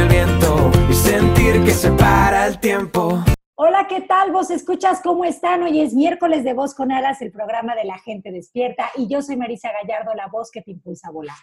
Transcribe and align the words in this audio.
el 0.00 0.08
viento 0.08 0.70
y 0.88 0.94
sentir 0.94 1.62
que 1.62 1.72
se 1.72 1.90
para 1.92 2.46
el 2.46 2.58
tiempo. 2.58 3.22
Hola, 3.54 3.86
¿qué 3.86 4.00
tal? 4.00 4.32
Vos 4.32 4.50
escuchas 4.50 5.02
cómo 5.02 5.26
están. 5.26 5.62
Hoy 5.62 5.80
es 5.80 5.92
miércoles 5.92 6.42
de 6.42 6.54
Voz 6.54 6.74
con 6.74 6.90
Alas, 6.90 7.20
el 7.20 7.30
programa 7.30 7.74
de 7.74 7.84
la 7.84 7.98
gente 7.98 8.32
despierta, 8.32 8.90
y 8.96 9.08
yo 9.08 9.20
soy 9.20 9.36
Marisa 9.36 9.68
Gallardo, 9.82 10.14
la 10.14 10.28
voz 10.28 10.50
que 10.50 10.62
te 10.62 10.70
impulsa 10.70 11.08
a 11.08 11.12
volar. 11.12 11.36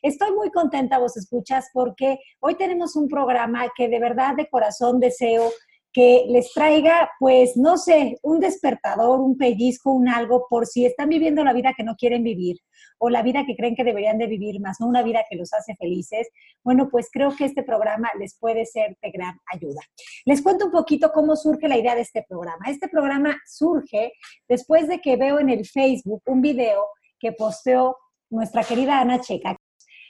Estoy 0.00 0.32
muy 0.32 0.50
contenta, 0.52 0.98
vos 0.98 1.16
escuchas, 1.16 1.70
porque 1.72 2.20
hoy 2.38 2.54
tenemos 2.54 2.94
un 2.94 3.08
programa 3.08 3.66
que 3.76 3.88
de 3.88 3.98
verdad 3.98 4.36
de 4.36 4.48
corazón 4.48 5.00
deseo 5.00 5.50
que 5.92 6.26
les 6.28 6.52
traiga, 6.52 7.10
pues, 7.18 7.56
no 7.56 7.78
sé, 7.78 8.18
un 8.22 8.38
despertador, 8.38 9.20
un 9.20 9.36
pellizco, 9.36 9.90
un 9.90 10.08
algo, 10.08 10.46
por 10.48 10.66
si 10.66 10.86
están 10.86 11.08
viviendo 11.08 11.42
la 11.42 11.52
vida 11.52 11.74
que 11.76 11.84
no 11.84 11.96
quieren 11.96 12.22
vivir 12.22 12.58
o 13.04 13.10
la 13.10 13.22
vida 13.22 13.44
que 13.44 13.54
creen 13.54 13.76
que 13.76 13.84
deberían 13.84 14.16
de 14.16 14.26
vivir, 14.26 14.62
más 14.62 14.80
no 14.80 14.86
una 14.86 15.02
vida 15.02 15.26
que 15.28 15.36
los 15.36 15.52
hace 15.52 15.76
felices. 15.76 16.26
Bueno, 16.62 16.88
pues 16.90 17.10
creo 17.12 17.36
que 17.36 17.44
este 17.44 17.62
programa 17.62 18.10
les 18.18 18.34
puede 18.38 18.64
ser 18.64 18.96
de 19.02 19.10
gran 19.10 19.38
ayuda. 19.52 19.82
Les 20.24 20.40
cuento 20.40 20.64
un 20.64 20.72
poquito 20.72 21.12
cómo 21.12 21.36
surge 21.36 21.68
la 21.68 21.76
idea 21.76 21.94
de 21.94 22.00
este 22.00 22.24
programa. 22.26 22.64
Este 22.66 22.88
programa 22.88 23.36
surge 23.46 24.14
después 24.48 24.88
de 24.88 25.00
que 25.00 25.16
veo 25.16 25.38
en 25.38 25.50
el 25.50 25.66
Facebook 25.66 26.22
un 26.24 26.40
video 26.40 26.86
que 27.20 27.32
posteó 27.32 27.98
nuestra 28.30 28.64
querida 28.64 29.00
Ana 29.00 29.20
Checa. 29.20 29.54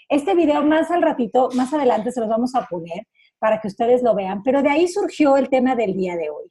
Este 0.08 0.36
video 0.36 0.62
más 0.62 0.88
al 0.92 1.02
ratito, 1.02 1.48
más 1.56 1.72
adelante 1.74 2.12
se 2.12 2.20
los 2.20 2.28
vamos 2.28 2.54
a 2.54 2.64
poner 2.66 3.08
para 3.40 3.60
que 3.60 3.66
ustedes 3.66 4.04
lo 4.04 4.14
vean, 4.14 4.44
pero 4.44 4.62
de 4.62 4.70
ahí 4.70 4.86
surgió 4.86 5.36
el 5.36 5.48
tema 5.48 5.74
del 5.74 5.94
día 5.94 6.14
de 6.16 6.30
hoy. 6.30 6.44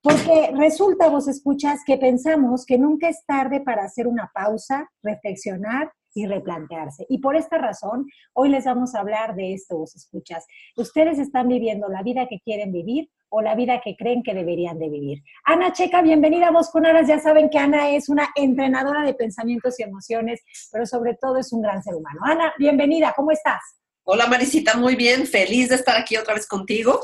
Porque 0.00 0.50
resulta, 0.54 1.08
vos 1.08 1.26
escuchas, 1.26 1.80
que 1.84 1.96
pensamos 1.96 2.64
que 2.64 2.78
nunca 2.78 3.08
es 3.08 3.24
tarde 3.26 3.60
para 3.60 3.82
hacer 3.82 4.06
una 4.06 4.30
pausa, 4.32 4.88
reflexionar 5.02 5.92
y 6.14 6.26
replantearse. 6.26 7.04
Y 7.08 7.18
por 7.18 7.36
esta 7.36 7.58
razón, 7.58 8.06
hoy 8.32 8.48
les 8.48 8.64
vamos 8.64 8.94
a 8.94 9.00
hablar 9.00 9.34
de 9.34 9.54
esto, 9.54 9.76
vos 9.76 9.96
escuchas. 9.96 10.46
Ustedes 10.76 11.18
están 11.18 11.48
viviendo 11.48 11.88
la 11.88 12.02
vida 12.02 12.28
que 12.28 12.40
quieren 12.40 12.72
vivir 12.72 13.10
o 13.28 13.42
la 13.42 13.54
vida 13.54 13.80
que 13.84 13.96
creen 13.96 14.22
que 14.22 14.34
deberían 14.34 14.78
de 14.78 14.88
vivir. 14.88 15.22
Ana 15.44 15.72
Checa, 15.72 16.00
bienvenida 16.00 16.48
a 16.48 16.52
Vos 16.52 16.70
con 16.70 16.86
Aras. 16.86 17.08
Ya 17.08 17.18
saben 17.18 17.50
que 17.50 17.58
Ana 17.58 17.90
es 17.90 18.08
una 18.08 18.28
entrenadora 18.36 19.02
de 19.02 19.14
pensamientos 19.14 19.78
y 19.78 19.82
emociones, 19.82 20.40
pero 20.72 20.86
sobre 20.86 21.14
todo 21.20 21.38
es 21.38 21.52
un 21.52 21.60
gran 21.60 21.82
ser 21.82 21.94
humano. 21.94 22.20
Ana, 22.24 22.54
bienvenida, 22.58 23.12
¿cómo 23.14 23.32
estás? 23.32 23.60
Hola 24.04 24.26
Marisita, 24.26 24.76
muy 24.76 24.96
bien, 24.96 25.26
feliz 25.26 25.68
de 25.68 25.74
estar 25.74 25.96
aquí 25.96 26.16
otra 26.16 26.32
vez 26.32 26.46
contigo 26.46 27.00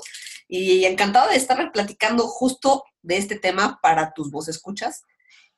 y 0.48 0.84
encantado 0.84 1.30
de 1.30 1.36
estar 1.36 1.72
platicando 1.72 2.26
justo 2.26 2.84
de 3.02 3.16
este 3.16 3.38
tema 3.38 3.78
para 3.82 4.12
tus 4.12 4.30
voces 4.30 4.56
escuchas, 4.56 5.04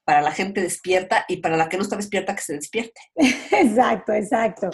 para 0.04 0.22
la 0.22 0.30
gente 0.30 0.60
despierta 0.60 1.24
y 1.28 1.38
para 1.38 1.56
la 1.56 1.68
que 1.68 1.76
no 1.76 1.82
está 1.82 1.96
despierta 1.96 2.34
que 2.34 2.42
se 2.42 2.54
despierte. 2.54 3.00
Exacto, 3.16 4.12
exacto. 4.12 4.70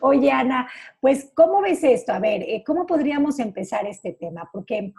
Oye 0.00 0.30
Ana, 0.30 0.68
pues 1.00 1.30
¿cómo 1.34 1.62
ves 1.62 1.82
esto? 1.82 2.12
A 2.12 2.18
ver, 2.18 2.42
eh, 2.42 2.62
¿cómo 2.66 2.84
podríamos 2.84 3.38
empezar 3.38 3.86
este 3.86 4.12
tema? 4.12 4.50
Porque 4.52 4.92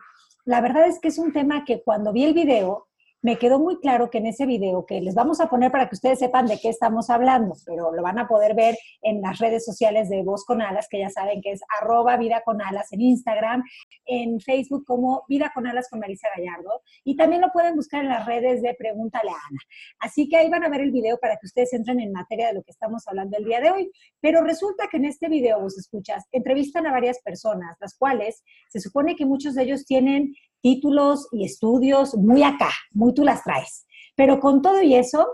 la 0.46 0.62
verdad 0.62 0.88
es 0.88 1.00
que 1.00 1.10
es 1.10 1.20
un 1.20 1.32
tema 1.34 1.66
que 1.66 1.84
cuando 1.84 2.12
vi 2.14 2.24
el 2.24 2.34
video, 2.34 2.88
me 3.26 3.40
quedó 3.40 3.58
muy 3.58 3.80
claro 3.80 4.12
que 4.12 4.20
en 4.20 4.28
ese 4.28 4.46
video, 4.46 4.86
que 4.86 5.02
les 5.02 5.16
vamos 5.16 5.42
a 5.42 5.50
poner 5.50 5.72
para 5.72 5.90
que 5.90 5.96
ustedes 5.96 6.20
sepan 6.20 6.46
de 6.46 6.60
qué 6.60 6.70
estamos 6.70 7.10
hablando, 7.10 7.56
pero 7.66 7.92
lo 7.92 8.04
van 8.04 8.20
a 8.20 8.28
poder 8.28 8.54
ver 8.54 8.78
en 9.02 9.20
las 9.20 9.40
redes 9.40 9.66
sociales 9.66 10.10
de 10.10 10.22
Voz 10.22 10.46
con 10.46 10.62
Alas, 10.62 10.88
que 10.88 11.00
ya 11.00 11.10
saben 11.10 11.42
que 11.42 11.54
es 11.54 11.62
arroba 11.82 12.18
vida 12.18 12.44
con 12.46 12.62
alas 12.62 12.94
en 12.94 13.02
Instagram, 13.02 13.64
en 14.06 14.40
Facebook 14.40 14.86
como 14.86 15.24
Vida 15.28 15.52
con 15.56 15.66
Alas 15.66 15.90
con 15.90 16.02
Marisa 16.02 16.28
Gallardo, 16.38 16.84
y 17.04 17.16
también 17.16 17.42
lo 17.42 17.50
pueden 17.52 17.76
buscar 17.76 18.04
en 18.04 18.10
las 18.10 18.28
redes 18.28 18.62
de 18.62 18.76
Pregúntale 18.76 19.32
a 19.32 19.34
Ana. 19.34 19.60
Así 20.02 20.30
que 20.30 20.38
ahí 20.38 20.48
van 20.52 20.64
a 20.64 20.70
ver 20.70 20.82
el 20.82 20.92
video 20.92 21.18
para 21.18 21.38
que 21.38 21.48
ustedes 21.48 21.74
entren 21.74 22.00
en 22.02 22.12
materia 22.12 22.50
de 22.50 22.54
lo 22.54 22.62
que 22.62 22.70
estamos 22.70 23.08
hablando 23.08 23.40
el 23.40 23.46
día 23.46 23.60
de 23.60 23.72
hoy. 23.72 23.92
Pero 24.22 24.44
resulta 24.44 24.88
que 24.92 24.98
en 24.98 25.06
este 25.06 25.30
video, 25.30 25.60
vos 25.60 25.76
escuchas, 25.80 26.26
entrevistan 26.32 26.86
a 26.86 26.92
varias 26.92 27.20
personas, 27.24 27.76
las 27.82 27.98
cuales 27.98 28.44
se 28.70 28.80
supone 28.80 29.16
que 29.16 29.26
muchos 29.26 29.56
de 29.56 29.64
ellos 29.64 29.84
tienen 29.84 30.36
títulos 30.66 31.28
y 31.32 31.46
estudios 31.46 32.16
muy 32.16 32.42
acá, 32.42 32.72
muy 32.90 33.14
tú 33.14 33.24
las 33.24 33.44
traes. 33.44 33.86
Pero 34.16 34.40
con 34.40 34.64
todo 34.64 34.82
y 34.82 34.96
eso, 34.96 35.28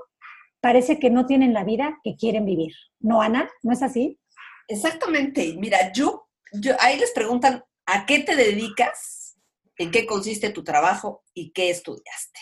parece 0.60 1.00
que 1.00 1.10
no 1.10 1.26
tienen 1.26 1.54
la 1.54 1.64
vida 1.64 2.02
que 2.04 2.18
quieren 2.18 2.44
vivir. 2.44 2.74
¿No, 3.00 3.22
Ana? 3.22 3.50
¿No 3.64 3.72
es 3.72 3.82
así? 3.82 4.20
Exactamente. 4.68 5.56
Mira, 5.58 5.94
yo, 5.94 6.28
yo 6.52 6.76
ahí 6.82 7.00
les 7.00 7.12
preguntan, 7.12 7.64
¿a 7.86 8.06
qué 8.06 8.20
te 8.20 8.36
dedicas? 8.36 9.38
¿En 9.78 9.90
qué 9.90 10.06
consiste 10.06 10.50
tu 10.50 10.66
trabajo? 10.66 11.24
¿Y 11.34 11.52
qué 11.54 11.70
estudiaste? 11.70 12.42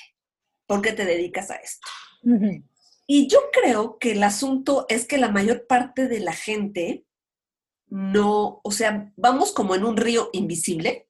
¿Por 0.65 0.81
qué 0.81 0.93
te 0.93 1.05
dedicas 1.05 1.51
a 1.51 1.57
esto? 1.57 1.87
Y 3.05 3.27
yo 3.27 3.39
creo 3.53 3.99
que 3.99 4.13
el 4.13 4.23
asunto 4.23 4.87
es 4.89 5.05
que 5.05 5.19
la 5.19 5.29
mayor 5.29 5.67
parte 5.67 6.07
de 6.07 6.21
la 6.21 6.33
gente 6.33 7.05
no, 7.85 8.61
o 8.63 8.71
sea, 8.71 9.13
vamos 9.15 9.51
como 9.51 9.75
en 9.75 9.85
un 9.85 9.95
río 9.95 10.31
invisible 10.33 11.08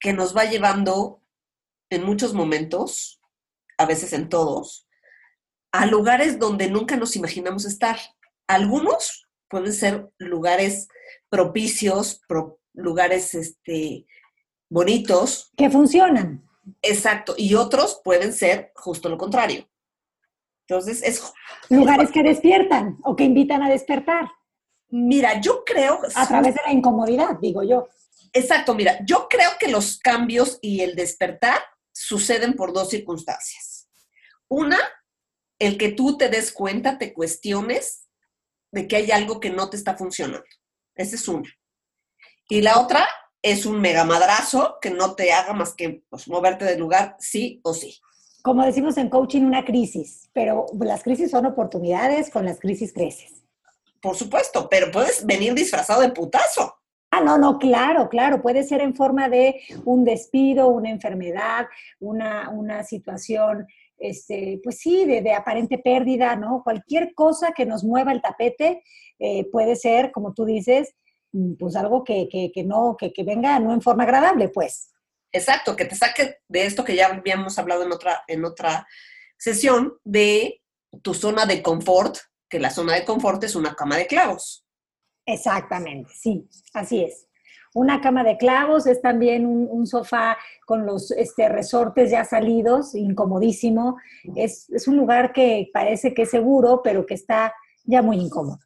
que 0.00 0.12
nos 0.12 0.36
va 0.36 0.44
llevando 0.44 1.22
en 1.90 2.04
muchos 2.04 2.34
momentos, 2.34 3.20
a 3.78 3.86
veces 3.86 4.12
en 4.12 4.28
todos, 4.28 4.88
a 5.72 5.86
lugares 5.86 6.38
donde 6.38 6.70
nunca 6.70 6.96
nos 6.96 7.16
imaginamos 7.16 7.64
estar. 7.64 7.98
Algunos 8.46 9.28
pueden 9.48 9.72
ser 9.72 10.10
lugares 10.18 10.88
propicios, 11.28 12.20
lugares 12.72 13.34
este, 13.34 14.06
bonitos. 14.68 15.52
Que 15.56 15.70
funcionan. 15.70 16.48
Exacto. 16.82 17.34
Y 17.36 17.54
otros 17.54 18.00
pueden 18.04 18.32
ser 18.32 18.72
justo 18.74 19.08
lo 19.08 19.18
contrario. 19.18 19.68
Entonces, 20.68 21.02
es... 21.02 21.32
Lugares 21.68 22.10
que 22.10 22.22
despiertan 22.22 22.98
o 23.04 23.14
que 23.14 23.24
invitan 23.24 23.62
a 23.62 23.68
despertar. 23.68 24.28
Mira, 24.88 25.40
yo 25.40 25.62
creo... 25.64 26.00
A 26.14 26.26
través 26.26 26.54
de 26.54 26.60
la 26.64 26.72
incomodidad, 26.72 27.38
digo 27.40 27.62
yo. 27.62 27.86
Exacto, 28.36 28.74
mira, 28.74 28.98
yo 29.06 29.28
creo 29.30 29.52
que 29.58 29.66
los 29.66 29.98
cambios 29.98 30.58
y 30.60 30.82
el 30.82 30.94
despertar 30.94 31.58
suceden 31.90 32.52
por 32.52 32.74
dos 32.74 32.90
circunstancias. 32.90 33.88
Una, 34.46 34.78
el 35.58 35.78
que 35.78 35.88
tú 35.88 36.18
te 36.18 36.28
des 36.28 36.52
cuenta, 36.52 36.98
te 36.98 37.14
cuestiones 37.14 38.08
de 38.72 38.86
que 38.86 38.96
hay 38.96 39.10
algo 39.10 39.40
que 39.40 39.48
no 39.48 39.70
te 39.70 39.78
está 39.78 39.96
funcionando. 39.96 40.44
Esa 40.94 41.16
es 41.16 41.26
una. 41.28 41.50
Y 42.50 42.60
la 42.60 42.78
otra 42.78 43.08
es 43.40 43.64
un 43.64 43.80
mega 43.80 44.04
madrazo 44.04 44.76
que 44.82 44.90
no 44.90 45.14
te 45.14 45.32
haga 45.32 45.54
más 45.54 45.72
que 45.72 46.02
pues, 46.10 46.28
moverte 46.28 46.66
del 46.66 46.80
lugar 46.80 47.16
sí 47.18 47.62
o 47.64 47.72
sí. 47.72 47.98
Como 48.42 48.66
decimos 48.66 48.98
en 48.98 49.08
coaching, 49.08 49.44
una 49.44 49.64
crisis, 49.64 50.28
pero 50.34 50.66
las 50.78 51.02
crisis 51.02 51.30
son 51.30 51.46
oportunidades, 51.46 52.28
con 52.28 52.44
las 52.44 52.60
crisis 52.60 52.92
creces. 52.92 53.32
Por 54.02 54.14
supuesto, 54.14 54.68
pero 54.68 54.90
puedes 54.90 55.24
venir 55.24 55.54
disfrazado 55.54 56.02
de 56.02 56.10
putazo. 56.10 56.75
Ah, 57.16 57.22
no, 57.22 57.38
no, 57.38 57.58
claro, 57.58 58.10
claro, 58.10 58.42
puede 58.42 58.62
ser 58.62 58.82
en 58.82 58.94
forma 58.94 59.30
de 59.30 59.62
un 59.86 60.04
despido, 60.04 60.68
una 60.68 60.90
enfermedad, 60.90 61.66
una, 61.98 62.50
una 62.50 62.84
situación, 62.84 63.66
este, 63.96 64.60
pues 64.62 64.80
sí, 64.80 65.06
de, 65.06 65.32
aparente 65.32 65.78
pérdida, 65.78 66.36
¿no? 66.36 66.60
Cualquier 66.62 67.14
cosa 67.14 67.52
que 67.52 67.64
nos 67.64 67.84
mueva 67.84 68.12
el 68.12 68.20
tapete 68.20 68.82
eh, 69.18 69.48
puede 69.50 69.76
ser, 69.76 70.12
como 70.12 70.34
tú 70.34 70.44
dices, 70.44 70.94
mm, 71.32 71.54
pues 71.54 71.74
algo 71.74 72.04
que, 72.04 72.28
que, 72.30 72.52
que 72.52 72.64
no, 72.64 72.98
que, 72.98 73.14
que 73.14 73.24
venga 73.24 73.58
no 73.60 73.72
en 73.72 73.80
forma 73.80 74.02
agradable, 74.02 74.50
pues. 74.50 74.92
Exacto, 75.32 75.74
que 75.74 75.86
te 75.86 75.96
saque 75.96 76.36
de 76.48 76.66
esto 76.66 76.84
que 76.84 76.96
ya 76.96 77.06
habíamos 77.06 77.58
hablado 77.58 77.82
en 77.82 77.92
otra, 77.92 78.24
en 78.28 78.44
otra 78.44 78.86
sesión, 79.38 79.94
de 80.04 80.60
tu 81.00 81.14
zona 81.14 81.46
de 81.46 81.62
confort, 81.62 82.18
que 82.50 82.60
la 82.60 82.68
zona 82.68 82.92
de 82.92 83.06
confort 83.06 83.42
es 83.44 83.54
una 83.54 83.74
cama 83.74 83.96
de 83.96 84.06
clavos. 84.06 84.65
Exactamente, 85.26 86.10
sí, 86.14 86.48
así 86.72 87.02
es. 87.02 87.26
una 87.74 88.00
cama 88.00 88.24
de 88.24 88.38
clavos, 88.38 88.86
es 88.86 89.02
también 89.02 89.44
un, 89.44 89.86
sofá 89.86 90.38
con 90.64 90.86
los 90.86 91.10
este, 91.10 91.48
resortes 91.50 92.10
ya 92.10 92.24
salidos, 92.24 92.94
incomodísimo. 92.94 93.98
Es, 94.34 94.70
es 94.70 94.88
un 94.88 94.96
lugar 94.96 95.34
que 95.34 95.68
parece 95.74 96.14
que 96.14 96.22
es 96.22 96.30
seguro, 96.30 96.80
pero 96.82 97.04
que 97.04 97.12
está 97.12 97.52
ya 97.84 98.00
muy 98.00 98.16
incómodo. 98.16 98.60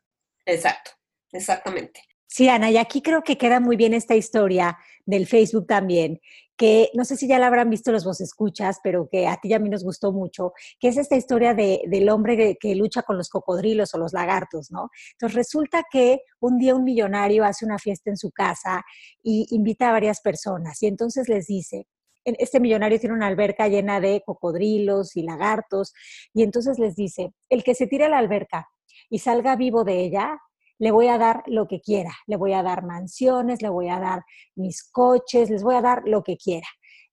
Exacto, 0.46 0.92
exactamente. 1.32 2.00
Sí, 2.32 2.48
Ana, 2.48 2.70
y 2.70 2.76
aquí 2.76 3.02
creo 3.02 3.24
que 3.24 3.36
queda 3.36 3.58
muy 3.58 3.76
bien 3.76 3.92
esta 3.92 4.14
historia 4.14 4.78
del 5.04 5.26
Facebook 5.26 5.66
también, 5.66 6.20
que 6.56 6.88
no 6.94 7.04
sé 7.04 7.16
si 7.16 7.26
ya 7.26 7.40
la 7.40 7.48
habrán 7.48 7.70
visto 7.70 7.90
los 7.90 8.04
vos 8.04 8.20
escuchas, 8.20 8.78
pero 8.84 9.08
que 9.10 9.26
a 9.26 9.36
ti 9.38 9.48
y 9.48 9.52
a 9.54 9.58
mí 9.58 9.68
nos 9.68 9.82
gustó 9.82 10.12
mucho, 10.12 10.52
que 10.78 10.86
es 10.86 10.96
esta 10.96 11.16
historia 11.16 11.54
de, 11.54 11.82
del 11.88 12.08
hombre 12.08 12.56
que, 12.60 12.74
lucha 12.76 13.02
con 13.02 13.16
los 13.16 13.30
cocodrilos 13.30 13.94
o 13.94 13.98
los 13.98 14.12
lagartos, 14.12 14.70
¿no? 14.70 14.90
Entonces 15.14 15.34
resulta 15.34 15.82
que 15.90 16.20
un 16.38 16.56
día 16.58 16.76
un 16.76 16.84
millonario 16.84 17.44
hace 17.44 17.64
una 17.64 17.78
fiesta 17.80 18.10
en 18.10 18.16
su 18.16 18.30
casa 18.30 18.84
y 19.24 19.48
invita 19.50 19.88
a 19.88 19.92
varias 19.92 20.20
personas 20.20 20.80
y 20.84 20.86
entonces 20.86 21.28
les 21.28 21.48
dice, 21.48 21.88
este 22.24 22.60
millonario 22.60 23.00
tiene 23.00 23.16
una 23.16 23.26
alberca 23.26 23.66
llena 23.66 23.98
de 23.98 24.22
cocodrilos 24.24 25.16
y 25.16 25.22
lagartos 25.24 25.94
y 26.32 26.44
entonces 26.44 26.78
les 26.78 26.94
dice, 26.94 27.32
el 27.48 27.64
que 27.64 27.74
se 27.74 27.88
tire 27.88 28.04
a 28.04 28.08
la 28.08 28.18
alberca 28.18 28.68
y 29.08 29.18
salga 29.18 29.56
vivo 29.56 29.82
de 29.82 30.04
ella, 30.04 30.38
le 30.80 30.90
voy 30.90 31.08
a 31.08 31.18
dar 31.18 31.42
lo 31.46 31.68
que 31.68 31.80
quiera, 31.80 32.12
le 32.26 32.36
voy 32.36 32.54
a 32.54 32.62
dar 32.62 32.84
mansiones, 32.84 33.60
le 33.60 33.68
voy 33.68 33.90
a 33.90 34.00
dar 34.00 34.24
mis 34.56 34.82
coches, 34.82 35.50
les 35.50 35.62
voy 35.62 35.74
a 35.74 35.82
dar 35.82 36.02
lo 36.06 36.22
que 36.22 36.38
quiera. 36.38 36.66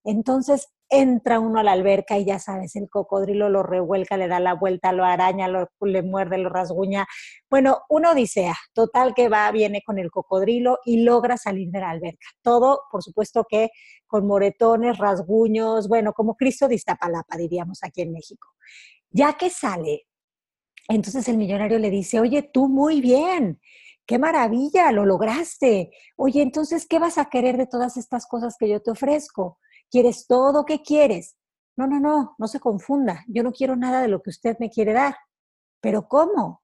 Entonces 0.05 0.69
entra 0.89 1.41
uno 1.41 1.59
a 1.59 1.63
la 1.63 1.73
alberca 1.73 2.17
y 2.17 2.23
ya 2.23 2.39
sabes, 2.39 2.77
el 2.77 2.89
cocodrilo 2.89 3.49
lo 3.49 3.63
revuelca, 3.63 4.15
le 4.15 4.29
da 4.29 4.39
la 4.39 4.53
vuelta, 4.53 4.93
lo 4.93 5.03
araña, 5.03 5.49
lo, 5.49 5.69
le 5.81 6.01
muerde, 6.01 6.37
lo 6.37 6.47
rasguña. 6.47 7.05
Bueno, 7.49 7.81
una 7.89 8.11
odisea, 8.11 8.55
total 8.73 9.13
que 9.13 9.27
va, 9.27 9.51
viene 9.51 9.81
con 9.85 9.99
el 9.99 10.11
cocodrilo 10.11 10.79
y 10.85 11.03
logra 11.03 11.35
salir 11.35 11.69
de 11.69 11.81
la 11.81 11.89
alberca. 11.89 12.25
Todo, 12.41 12.83
por 12.89 13.03
supuesto 13.03 13.45
que 13.49 13.69
con 14.05 14.25
moretones, 14.25 14.97
rasguños, 14.97 15.89
bueno, 15.89 16.13
como 16.13 16.35
Cristo 16.37 16.69
de 16.69 16.75
Iztapalapa, 16.75 17.35
diríamos 17.35 17.79
aquí 17.83 18.03
en 18.03 18.13
México. 18.13 18.47
Ya 19.09 19.33
que 19.33 19.49
sale, 19.49 20.06
entonces 20.87 21.27
el 21.27 21.37
millonario 21.37 21.79
le 21.79 21.89
dice, 21.89 22.19
oye, 22.19 22.43
tú 22.43 22.67
muy 22.67 23.01
bien, 23.01 23.59
qué 24.05 24.17
maravilla, 24.17 24.91
lo 24.91 25.05
lograste. 25.05 25.91
Oye, 26.15 26.41
entonces, 26.41 26.87
¿qué 26.87 26.97
vas 26.99 27.17
a 27.17 27.25
querer 27.25 27.57
de 27.57 27.67
todas 27.67 27.97
estas 27.97 28.25
cosas 28.25 28.55
que 28.57 28.69
yo 28.69 28.81
te 28.81 28.91
ofrezco? 28.91 29.59
¿Quieres 29.91 30.27
todo? 30.27 30.65
¿Qué 30.65 30.81
quieres? 30.81 31.37
No, 31.75 31.87
no, 31.87 31.99
no, 31.99 32.35
no 32.37 32.47
se 32.47 32.59
confunda. 32.59 33.23
Yo 33.27 33.43
no 33.43 33.51
quiero 33.51 33.75
nada 33.75 34.01
de 34.01 34.07
lo 34.07 34.21
que 34.21 34.31
usted 34.31 34.57
me 34.59 34.69
quiere 34.69 34.93
dar. 34.93 35.15
¿Pero 35.81 36.07
cómo? 36.07 36.63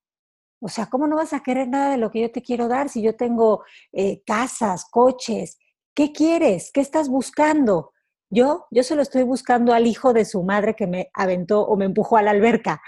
O 0.60 0.70
sea, 0.70 0.88
¿cómo 0.88 1.08
no 1.08 1.18
vas 1.18 1.34
a 1.34 1.42
querer 1.42 1.68
nada 1.68 1.92
de 1.92 1.98
lo 1.98 2.10
que 2.10 2.22
yo 2.22 2.32
te 2.32 2.42
quiero 2.42 2.70
dar 2.70 2.90
si 2.90 3.02
yo 3.02 3.16
tengo 3.16 3.64
eh, 3.92 4.24
casas, 4.26 4.86
coches? 4.90 5.60
¿Qué 5.94 6.14
quieres? 6.14 6.72
¿Qué 6.72 6.80
estás 6.80 7.10
buscando? 7.10 7.92
Yo, 8.30 8.66
yo 8.72 8.82
se 8.82 8.96
lo 8.96 9.02
estoy 9.02 9.24
buscando 9.24 9.74
al 9.74 9.86
hijo 9.86 10.14
de 10.14 10.26
su 10.26 10.42
madre 10.42 10.76
que 10.76 10.88
me 10.88 11.10
aventó 11.14 11.62
o 11.62 11.76
me 11.76 11.86
empujó 11.86 12.18
a 12.18 12.24
la 12.24 12.32
alberca. 12.32 12.82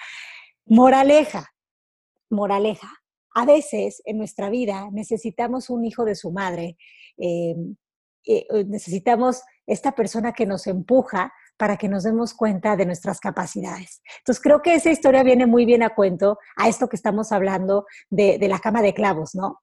Moraleja, 0.67 1.53
moraleja. 2.29 2.91
A 3.35 3.45
veces 3.45 4.01
en 4.05 4.17
nuestra 4.17 4.49
vida 4.49 4.89
necesitamos 4.91 5.69
un 5.69 5.85
hijo 5.85 6.05
de 6.05 6.15
su 6.15 6.31
madre, 6.31 6.77
em, 7.17 7.75
eh, 8.25 8.47
necesitamos 8.65 9.43
esta 9.67 9.93
persona 9.93 10.33
que 10.33 10.47
nos 10.47 10.65
empuja 10.65 11.31
para 11.57 11.77
que 11.77 11.87
nos 11.87 12.03
demos 12.03 12.33
cuenta 12.33 12.75
de 12.75 12.85
nuestras 12.85 13.19
capacidades. 13.19 14.01
Entonces 14.17 14.41
creo 14.41 14.61
que 14.61 14.73
esa 14.73 14.89
historia 14.89 15.23
viene 15.23 15.45
muy 15.45 15.65
bien 15.65 15.83
a 15.83 15.93
cuento 15.93 16.39
a 16.57 16.67
esto 16.67 16.89
que 16.89 16.95
estamos 16.95 17.31
hablando 17.31 17.85
de, 18.09 18.39
la 18.47 18.59
cama 18.59 18.81
de 18.81 18.93
clavos, 18.93 19.35
¿no? 19.35 19.61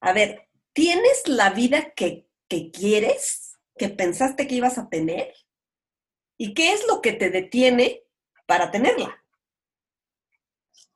A 0.00 0.12
ver, 0.12 0.48
¿tienes 0.72 1.28
la 1.28 1.50
vida 1.50 1.92
que, 1.94 2.28
que 2.48 2.70
quieres, 2.70 3.58
que 3.76 3.90
pensaste 3.90 4.46
que 4.46 4.54
ibas 4.54 4.78
a 4.78 4.88
tener? 4.88 5.34
¿Y 6.38 6.54
qué 6.54 6.72
es 6.72 6.86
lo 6.88 7.02
que 7.02 7.12
te 7.12 7.28
detiene 7.28 8.02
para 8.46 8.70
tenerla? 8.70 9.22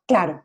Claro. 0.07 0.43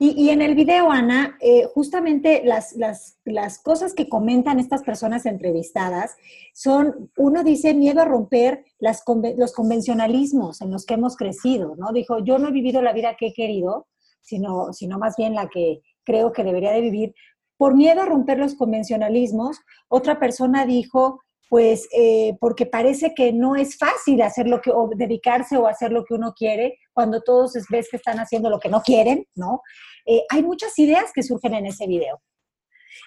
Y, 0.00 0.30
en 0.30 0.42
el 0.42 0.54
video, 0.54 0.90
Ana, 0.90 1.36
eh, 1.40 1.64
justamente 1.72 2.42
las, 2.44 2.76
las, 2.76 3.58
cosas 3.62 3.94
que 3.94 4.08
comentan 4.08 4.58
estas 4.58 4.82
personas 4.82 5.26
entrevistadas 5.26 6.16
son, 6.52 7.10
uno 7.16 7.44
dice, 7.44 7.74
miedo 7.74 8.00
a 8.00 8.04
romper 8.04 8.64
las, 8.78 9.02
los 9.36 9.52
convencionalismos 9.52 10.60
en 10.62 10.70
los 10.70 10.84
que 10.84 10.94
hemos 10.94 11.16
crecido, 11.16 11.74
¿no? 11.76 11.92
Dijo, 11.92 12.18
yo 12.20 12.38
no 12.38 12.48
he 12.48 12.52
vivido 12.52 12.82
la 12.82 12.92
vida 12.92 13.16
que 13.16 13.28
he 13.28 13.32
querido, 13.32 13.86
sino, 14.20 14.72
sino 14.72 14.98
más 14.98 15.16
bien 15.16 15.34
la 15.34 15.48
que 15.48 15.80
creo 16.04 16.32
que 16.32 16.44
debería 16.44 16.72
de 16.72 16.80
vivir, 16.80 17.14
por 17.56 17.74
miedo 17.74 18.02
a 18.02 18.06
romper 18.06 18.38
los 18.38 18.54
convencionalismos. 18.54 19.60
Otra 19.88 20.18
persona 20.18 20.64
dijo, 20.64 21.20
pues 21.48 21.88
eh, 21.92 22.36
porque 22.40 22.66
parece 22.66 23.14
que 23.14 23.32
no 23.32 23.56
es 23.56 23.78
fácil 23.78 24.20
hacer 24.22 24.46
lo 24.46 24.60
que, 24.60 24.70
o 24.70 24.90
dedicarse 24.94 25.56
o 25.56 25.66
hacer 25.66 25.92
lo 25.92 26.04
que 26.04 26.14
uno 26.14 26.34
quiere, 26.34 26.78
cuando 26.92 27.22
todos 27.22 27.52
ves 27.70 27.88
que 27.90 27.96
están 27.96 28.18
haciendo 28.18 28.50
lo 28.50 28.60
que 28.60 28.68
no 28.68 28.82
quieren, 28.82 29.26
¿no? 29.34 29.62
Eh, 30.06 30.22
hay 30.28 30.42
muchas 30.42 30.78
ideas 30.78 31.10
que 31.14 31.22
surgen 31.22 31.54
en 31.54 31.66
ese 31.66 31.86
video. 31.86 32.22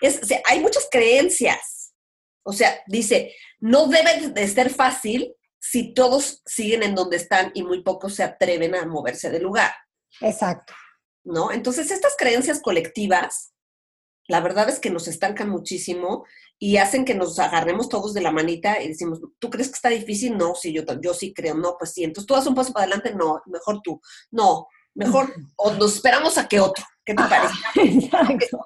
Es, 0.01 0.19
hay 0.45 0.59
muchas 0.59 0.87
creencias. 0.89 1.93
O 2.43 2.53
sea, 2.53 2.81
dice, 2.87 3.33
no 3.59 3.87
debe 3.87 4.29
de 4.29 4.47
ser 4.47 4.71
fácil 4.71 5.35
si 5.59 5.93
todos 5.93 6.41
siguen 6.45 6.81
en 6.81 6.95
donde 6.95 7.17
están 7.17 7.51
y 7.53 7.61
muy 7.63 7.83
pocos 7.83 8.15
se 8.15 8.23
atreven 8.23 8.73
a 8.73 8.85
moverse 8.85 9.29
del 9.29 9.43
lugar. 9.43 9.71
Exacto. 10.19 10.73
¿No? 11.23 11.51
Entonces, 11.51 11.91
estas 11.91 12.15
creencias 12.17 12.59
colectivas, 12.61 13.53
la 14.31 14.39
verdad 14.39 14.69
es 14.69 14.79
que 14.79 14.89
nos 14.89 15.09
estancan 15.09 15.49
muchísimo 15.49 16.25
y 16.57 16.77
hacen 16.77 17.03
que 17.03 17.15
nos 17.15 17.37
agarremos 17.37 17.89
todos 17.89 18.13
de 18.13 18.21
la 18.21 18.31
manita 18.31 18.81
y 18.81 18.87
decimos, 18.87 19.19
¿tú 19.39 19.49
crees 19.49 19.67
que 19.67 19.75
está 19.75 19.89
difícil? 19.89 20.37
No, 20.37 20.55
sí, 20.55 20.71
yo, 20.71 20.83
yo 21.01 21.13
sí 21.13 21.33
creo, 21.33 21.53
no, 21.53 21.75
pues 21.77 21.91
sí. 21.91 22.05
Entonces 22.05 22.27
tú 22.27 22.33
das 22.33 22.47
un 22.47 22.55
paso 22.55 22.71
para 22.71 22.85
adelante, 22.85 23.13
no, 23.13 23.41
mejor 23.47 23.81
tú. 23.83 23.99
No, 24.31 24.69
mejor, 24.93 25.33
o 25.57 25.73
nos 25.73 25.95
esperamos 25.95 26.37
a 26.37 26.47
que 26.47 26.61
otro. 26.61 26.85
¿Qué 27.03 27.13
te 27.13 27.23
parece? 27.23 27.55
Exacto. 27.75 28.65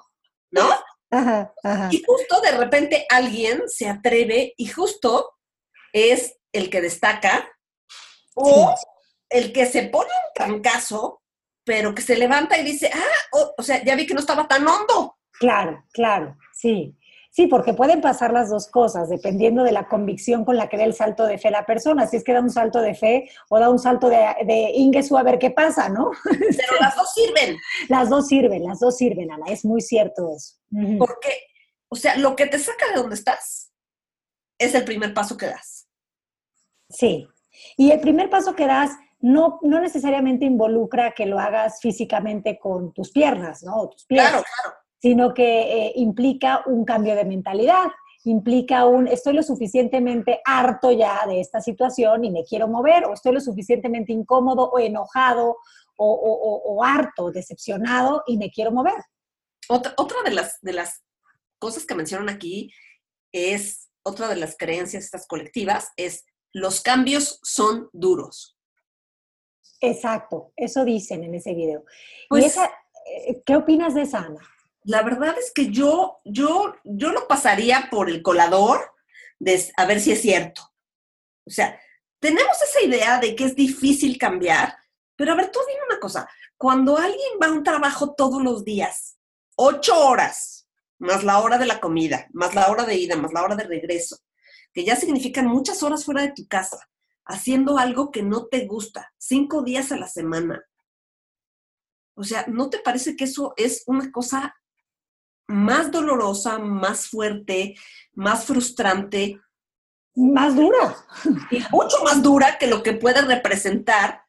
¿No? 0.51 0.69
Ajá, 1.09 1.51
ajá. 1.63 1.89
Y 1.91 2.03
justo 2.05 2.41
de 2.41 2.51
repente 2.51 3.07
alguien 3.09 3.63
se 3.65 3.89
atreve 3.89 4.53
y 4.57 4.67
justo 4.67 5.31
es 5.91 6.37
el 6.51 6.69
que 6.69 6.81
destaca 6.81 7.49
o 8.35 8.75
el 9.29 9.51
que 9.51 9.65
se 9.65 9.83
pone 9.87 10.11
un 10.27 10.33
trancazo, 10.35 11.23
pero 11.63 11.95
que 11.95 12.03
se 12.03 12.17
levanta 12.17 12.55
y 12.55 12.63
dice, 12.63 12.91
ah, 12.93 13.49
o 13.57 13.63
sea, 13.63 13.83
ya 13.83 13.95
vi 13.95 14.05
que 14.05 14.13
no 14.13 14.19
estaba 14.19 14.47
tan 14.47 14.67
hondo. 14.67 15.14
Claro, 15.39 15.83
claro, 15.91 16.37
sí. 16.53 16.95
Sí, 17.35 17.47
porque 17.47 17.73
pueden 17.73 17.99
pasar 17.99 18.31
las 18.31 18.49
dos 18.49 18.69
cosas, 18.69 19.09
dependiendo 19.09 19.63
de 19.63 19.73
la 19.73 19.89
convicción 19.89 20.45
con 20.45 20.55
la 20.55 20.69
que 20.69 20.77
dé 20.77 20.85
el 20.85 20.93
salto 20.93 21.25
de 21.25 21.37
fe 21.37 21.51
la 21.51 21.65
persona. 21.65 22.07
Si 22.07 22.15
es 22.15 22.23
que 22.23 22.31
da 22.31 22.39
un 22.39 22.49
salto 22.49 22.79
de 22.79 22.95
fe 22.95 23.29
o 23.49 23.59
da 23.59 23.69
un 23.69 23.77
salto 23.77 24.07
de, 24.07 24.25
de 24.45 24.71
Ingesu 24.73 25.17
a 25.17 25.23
ver 25.23 25.37
qué 25.37 25.51
pasa, 25.51 25.89
¿no? 25.89 26.11
Pero 26.23 26.73
las 26.79 26.95
dos 26.95 27.11
sirven. 27.13 27.57
Las 27.89 28.09
dos 28.09 28.29
sirven, 28.29 28.63
las 28.63 28.79
dos 28.79 28.95
sirven, 28.95 29.33
Ana. 29.33 29.47
Es 29.49 29.65
muy 29.65 29.81
cierto 29.81 30.31
eso. 30.33 30.55
Porque, 30.97 31.37
o 31.89 31.97
sea, 31.97 32.15
lo 32.15 32.37
que 32.37 32.45
te 32.45 32.57
saca 32.57 32.87
de 32.87 33.01
donde 33.01 33.15
estás 33.15 33.73
es 34.57 34.73
el 34.73 34.85
primer 34.85 35.13
paso 35.13 35.35
que 35.35 35.47
das. 35.47 35.89
Sí. 36.89 37.27
Y 37.75 37.91
el 37.91 37.99
primer 37.99 38.29
paso 38.29 38.55
que 38.55 38.65
das 38.65 38.91
no, 39.19 39.59
no 39.61 39.81
necesariamente 39.81 40.45
involucra 40.45 41.11
que 41.11 41.25
lo 41.25 41.37
hagas 41.37 41.81
físicamente 41.81 42.57
con 42.57 42.93
tus 42.93 43.11
piernas, 43.11 43.61
¿no? 43.61 43.89
tus 43.89 44.05
pies. 44.05 44.21
Claro, 44.21 44.41
claro 44.41 44.84
sino 45.05 45.35
que 45.35 45.61
eh, 45.61 45.91
implica 45.97 46.63
un 46.65 46.83
cambio 46.83 47.15
de 47.15 47.25
mentalidad, 47.25 47.91
implica 48.23 48.87
un 48.87 49.07
estoy 49.07 49.35
lo 49.35 49.43
suficientemente 49.43 50.41
harto 50.43 50.91
ya 50.91 51.27
de 51.27 51.41
esta 51.41 51.61
situación 51.61 52.25
y 52.25 52.31
me 52.31 52.43
quiero 52.43 52.67
mover, 52.67 53.05
o 53.05 53.13
estoy 53.13 53.33
lo 53.33 53.39
suficientemente 53.39 54.13
incómodo 54.13 54.67
o 54.67 54.79
enojado 54.79 55.57
o, 55.95 56.83
harto, 56.83 57.29
decepcionado 57.29 58.23
y 58.25 58.39
me 58.39 58.49
quiero 58.49 58.71
mover. 58.71 58.95
Otra, 59.69 59.93
otra 59.97 60.23
de, 60.23 60.31
las, 60.31 60.59
de 60.61 60.73
las 60.73 61.03
cosas 61.59 61.85
que 61.85 61.93
mencionan 61.93 62.29
aquí 62.29 62.73
es, 63.31 63.91
otra 64.01 64.27
de 64.27 64.37
las 64.37 64.57
creencias 64.57 65.03
estas 65.03 65.27
colectivas, 65.27 65.91
es 65.97 66.25
los 66.51 66.81
cambios 66.81 67.39
son 67.43 67.89
duros. 67.93 68.57
Exacto, 69.81 70.51
eso 70.55 70.83
dicen 70.83 71.23
en 71.23 71.35
ese 71.35 71.53
video. 71.53 71.85
Pues, 72.27 72.57
eh, 72.57 73.43
¿Qué 73.45 73.55
opinas 73.55 73.93
de 73.93 74.01
esa, 74.01 74.21
Ana? 74.21 74.41
La 74.85 75.01
verdad 75.01 75.35
es 75.37 75.51
que 75.51 75.71
yo, 75.71 76.19
yo, 76.23 76.75
yo 76.83 77.27
pasaría 77.27 77.87
por 77.89 78.09
el 78.09 78.21
colador 78.21 78.93
de 79.39 79.71
a 79.77 79.85
ver 79.85 79.99
si 79.99 80.11
es 80.11 80.21
cierto. 80.21 80.61
O 81.45 81.49
sea, 81.49 81.79
tenemos 82.19 82.55
esa 82.61 82.81
idea 82.81 83.19
de 83.19 83.35
que 83.35 83.45
es 83.45 83.55
difícil 83.55 84.17
cambiar, 84.17 84.77
pero 85.15 85.31
a 85.31 85.35
ver, 85.35 85.49
tú 85.51 85.59
dime 85.67 85.81
una 85.89 85.99
cosa, 85.99 86.29
cuando 86.55 86.97
alguien 86.97 87.39
va 87.41 87.47
a 87.47 87.51
un 87.51 87.63
trabajo 87.63 88.13
todos 88.13 88.43
los 88.43 88.63
días, 88.63 89.17
ocho 89.55 90.07
horas, 90.07 90.67
más 90.99 91.23
la 91.23 91.39
hora 91.39 91.57
de 91.57 91.65
la 91.65 91.79
comida, 91.79 92.27
más 92.31 92.53
la 92.53 92.69
hora 92.69 92.85
de 92.85 92.95
ida, 92.95 93.15
más 93.15 93.33
la 93.33 93.43
hora 93.43 93.55
de 93.55 93.63
regreso, 93.63 94.17
que 94.71 94.85
ya 94.85 94.95
significan 94.95 95.47
muchas 95.47 95.81
horas 95.81 96.05
fuera 96.05 96.21
de 96.21 96.31
tu 96.31 96.47
casa, 96.47 96.89
haciendo 97.25 97.79
algo 97.79 98.11
que 98.11 98.21
no 98.21 98.45
te 98.45 98.67
gusta, 98.67 99.13
cinco 99.17 99.63
días 99.63 99.91
a 99.91 99.97
la 99.97 100.07
semana. 100.07 100.63
O 102.15 102.23
sea, 102.23 102.45
¿no 102.47 102.69
te 102.69 102.79
parece 102.79 103.15
que 103.15 103.25
eso 103.25 103.53
es 103.57 103.83
una 103.87 104.11
cosa 104.11 104.55
más 105.47 105.91
dolorosa, 105.91 106.57
más 106.59 107.07
fuerte, 107.07 107.75
más 108.13 108.45
frustrante. 108.45 109.39
Más 110.15 110.55
dura. 110.55 110.95
Y 111.51 111.59
mucho 111.71 112.03
más 112.03 112.21
dura 112.23 112.57
que 112.57 112.67
lo 112.67 112.81
que 112.81 112.93
puede 112.93 113.21
representar 113.21 114.23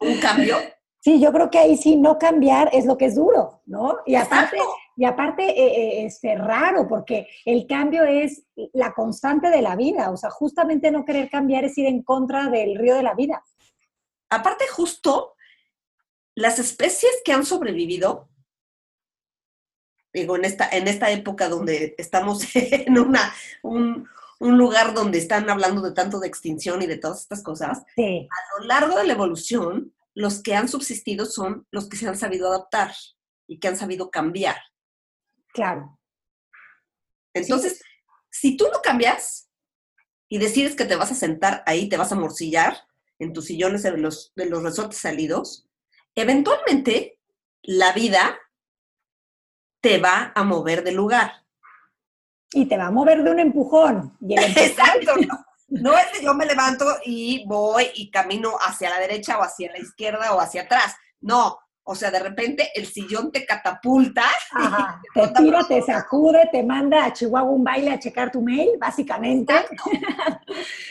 un 0.00 0.18
cambio. 0.18 0.56
Sí, 1.00 1.20
yo 1.20 1.32
creo 1.32 1.50
que 1.50 1.58
ahí 1.58 1.76
sí 1.76 1.96
no 1.96 2.18
cambiar 2.18 2.68
es 2.72 2.84
lo 2.84 2.98
que 2.98 3.04
es 3.04 3.14
duro, 3.14 3.62
¿no? 3.66 3.98
Y 4.06 4.16
aparte, 4.16 4.56
y 4.96 5.04
aparte 5.04 5.44
eh, 5.44 5.66
eh, 5.66 6.06
este, 6.06 6.36
raro, 6.36 6.88
porque 6.88 7.28
el 7.44 7.66
cambio 7.66 8.02
es 8.02 8.44
la 8.72 8.92
constante 8.92 9.50
de 9.50 9.62
la 9.62 9.76
vida. 9.76 10.10
O 10.10 10.16
sea, 10.16 10.30
justamente 10.30 10.90
no 10.90 11.04
querer 11.04 11.30
cambiar 11.30 11.64
es 11.64 11.78
ir 11.78 11.86
en 11.86 12.02
contra 12.02 12.48
del 12.48 12.76
río 12.76 12.96
de 12.96 13.04
la 13.04 13.14
vida. 13.14 13.44
Aparte, 14.30 14.64
justo 14.68 15.34
las 16.34 16.58
especies 16.58 17.22
que 17.24 17.32
han 17.32 17.46
sobrevivido 17.46 18.28
digo, 20.20 20.36
en 20.36 20.44
esta, 20.44 20.68
en 20.70 20.88
esta 20.88 21.10
época 21.10 21.48
donde 21.48 21.94
estamos 21.98 22.44
en 22.54 22.98
una, 22.98 23.34
un, 23.62 24.08
lugar 24.40 24.94
donde 24.94 25.18
están 25.18 25.48
hablando 25.50 25.82
de 25.82 25.92
tanto 25.92 26.20
de 26.20 26.28
extinción 26.28 26.82
y 26.82 26.86
de 26.86 26.98
todas 26.98 27.22
estas 27.22 27.42
cosas, 27.42 27.84
a 27.96 28.58
lo 28.58 28.66
largo 28.66 28.96
de 28.96 29.04
la 29.04 29.12
evolución, 29.12 29.94
los 30.14 30.42
que 30.42 30.54
han 30.54 30.68
subsistido 30.68 31.26
son 31.26 31.66
los 31.70 31.88
que 31.88 31.96
se 31.96 32.08
han 32.08 32.16
sabido 32.16 32.48
adaptar 32.48 32.94
y 33.46 33.58
que 33.58 33.68
han 33.68 33.76
sabido 33.76 34.10
cambiar. 34.10 34.56
Claro. 35.52 35.98
Entonces, 37.34 37.82
si 38.30 38.56
tú 38.56 38.66
no 38.72 38.80
cambias 38.82 39.48
y 40.28 40.38
decides 40.38 40.74
que 40.74 40.84
te 40.84 40.96
vas 40.96 41.12
a 41.12 41.14
sentar 41.14 41.62
ahí, 41.66 41.88
te 41.88 41.96
vas 41.96 42.12
a 42.12 42.16
morcillar 42.16 42.86
en 43.18 43.32
tus 43.32 43.46
sillones 43.46 43.82
de 43.82 43.96
los, 43.96 44.32
de 44.36 44.46
los 44.46 44.62
resortes 44.62 44.98
salidos, 44.98 45.66
eventualmente 46.14 47.18
la 47.62 47.92
vida 47.92 48.38
te 49.86 49.98
va 49.98 50.32
a 50.34 50.42
mover 50.42 50.82
de 50.82 50.90
lugar. 50.90 51.30
Y 52.52 52.66
te 52.66 52.76
va 52.76 52.86
a 52.86 52.90
mover 52.90 53.22
de 53.22 53.30
un 53.30 53.38
empujón. 53.38 54.16
Exacto. 54.28 55.12
No, 55.68 55.96
es 55.98 56.06
que 56.06 56.24
yo 56.24 56.34
me 56.34 56.44
levanto 56.44 56.84
y 57.04 57.46
voy 57.46 57.90
y 57.94 58.10
camino 58.10 58.56
hacia 58.60 58.90
la 58.90 58.98
derecha 58.98 59.38
o 59.38 59.42
hacia 59.42 59.70
la 59.70 59.78
izquierda 59.78 60.34
o 60.34 60.40
hacia 60.40 60.62
atrás. 60.62 60.96
No, 61.20 61.56
o 61.84 61.94
sea, 61.94 62.10
de 62.10 62.18
repente 62.18 62.68
el 62.74 62.86
sillón 62.86 63.30
te 63.30 63.46
catapulta. 63.46 64.24
te, 65.14 65.28
tira, 65.28 65.62
te 65.68 65.80
sacude, 65.82 66.48
te 66.50 66.64
manda 66.64 67.04
a 67.04 67.12
Chihuahua 67.12 67.52
un 67.52 67.62
baile 67.62 67.92
a 67.92 68.00
checar 68.00 68.32
tu 68.32 68.42
mail, 68.42 68.70
básicamente. 68.80 69.54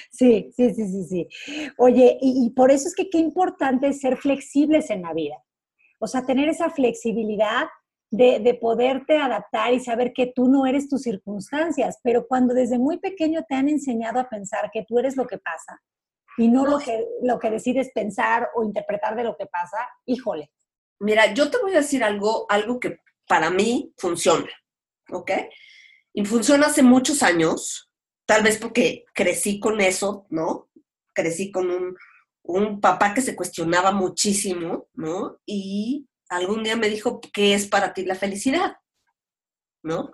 sí, 0.10 0.54
sí, 0.56 0.74
sí, 0.74 0.88
sí, 0.88 1.04
sí. 1.04 1.28
Oye, 1.76 2.18
y, 2.22 2.46
y, 2.46 2.50
por 2.52 2.72
eso 2.72 2.88
es 2.88 2.96
que 2.96 3.10
qué 3.10 3.18
importante 3.18 3.90
es 3.90 4.00
ser 4.00 4.16
flexibles 4.16 4.90
en 4.90 5.02
la 5.02 5.12
vida. 5.12 5.36
O 6.00 6.08
sea, 6.08 6.26
tener 6.26 6.48
esa 6.48 6.70
flexibilidad 6.70 7.66
de, 8.16 8.58
poderte 8.60 9.18
adaptar 9.18 9.74
y 9.74 9.80
saber 9.80 10.14
que 10.14 10.32
tú 10.34 10.48
no 10.48 10.66
eres 10.66 10.88
tus 10.88 11.02
circunstancias, 11.02 12.00
pero 12.04 12.28
cuando 12.28 12.54
desde 12.54 12.78
muy 12.78 12.98
pequeño 12.98 13.44
te 13.48 13.56
han 13.56 13.70
enseñado 13.70 14.20
a 14.20 14.30
pensar 14.30 14.70
que 14.72 14.86
tú 14.88 15.00
eres 15.00 15.18
lo 15.18 15.28
que 15.28 15.38
pasa 15.38 15.82
y 16.38 16.48
no 16.48 16.66
lo 16.66 16.80
que, 16.80 17.06
lo 17.22 17.40
que 17.40 17.50
decides 17.50 17.92
pensar 17.94 18.50
o 18.56 18.64
interpretar 18.64 19.16
de 19.16 19.24
lo 19.24 19.36
que 19.38 19.46
pasa, 19.46 19.78
híjole. 20.06 20.52
Mira, 21.00 21.34
yo 21.34 21.50
te 21.50 21.58
voy 21.58 21.74
a 21.74 21.78
decir 21.78 22.04
algo, 22.04 22.46
algo 22.50 22.80
que 22.80 23.00
para 23.28 23.50
mí 23.50 23.94
funciona, 23.98 24.50
¿ok? 25.12 25.32
Y 26.14 26.26
funciona 26.26 26.68
hace 26.68 26.84
muchos 26.84 27.24
años, 27.24 27.90
tal 28.26 28.44
vez 28.44 28.58
porque 28.58 29.06
crecí 29.14 29.60
con 29.60 29.82
eso, 29.82 30.26
¿no? 30.30 30.70
Crecí 31.14 31.52
con 31.52 31.70
un, 31.70 31.96
un 32.44 32.80
papá 32.80 33.14
que 33.14 33.22
se 33.22 33.36
cuestionaba 33.36 33.92
muchísimo, 33.92 34.88
¿no? 34.94 35.40
Y 35.46 36.08
algún 36.30 36.64
día 36.64 36.76
me 36.76 36.90
dijo, 36.90 37.22
¿qué 37.34 37.54
es 37.54 37.68
para 37.68 37.94
ti 37.94 38.06
la 38.06 38.16
felicidad? 38.16 38.78
¿No? 39.84 40.12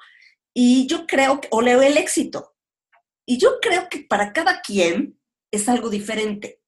Y 0.53 0.87
yo 0.87 1.07
creo, 1.07 1.39
que, 1.39 1.47
o 1.51 1.61
leo 1.61 1.81
el 1.81 1.97
éxito. 1.97 2.55
Y 3.25 3.37
yo 3.37 3.59
creo 3.61 3.87
que 3.89 3.99
para 3.99 4.33
cada 4.33 4.61
quien 4.61 5.19
es 5.51 5.69
algo 5.69 5.89
diferente. 5.89 6.61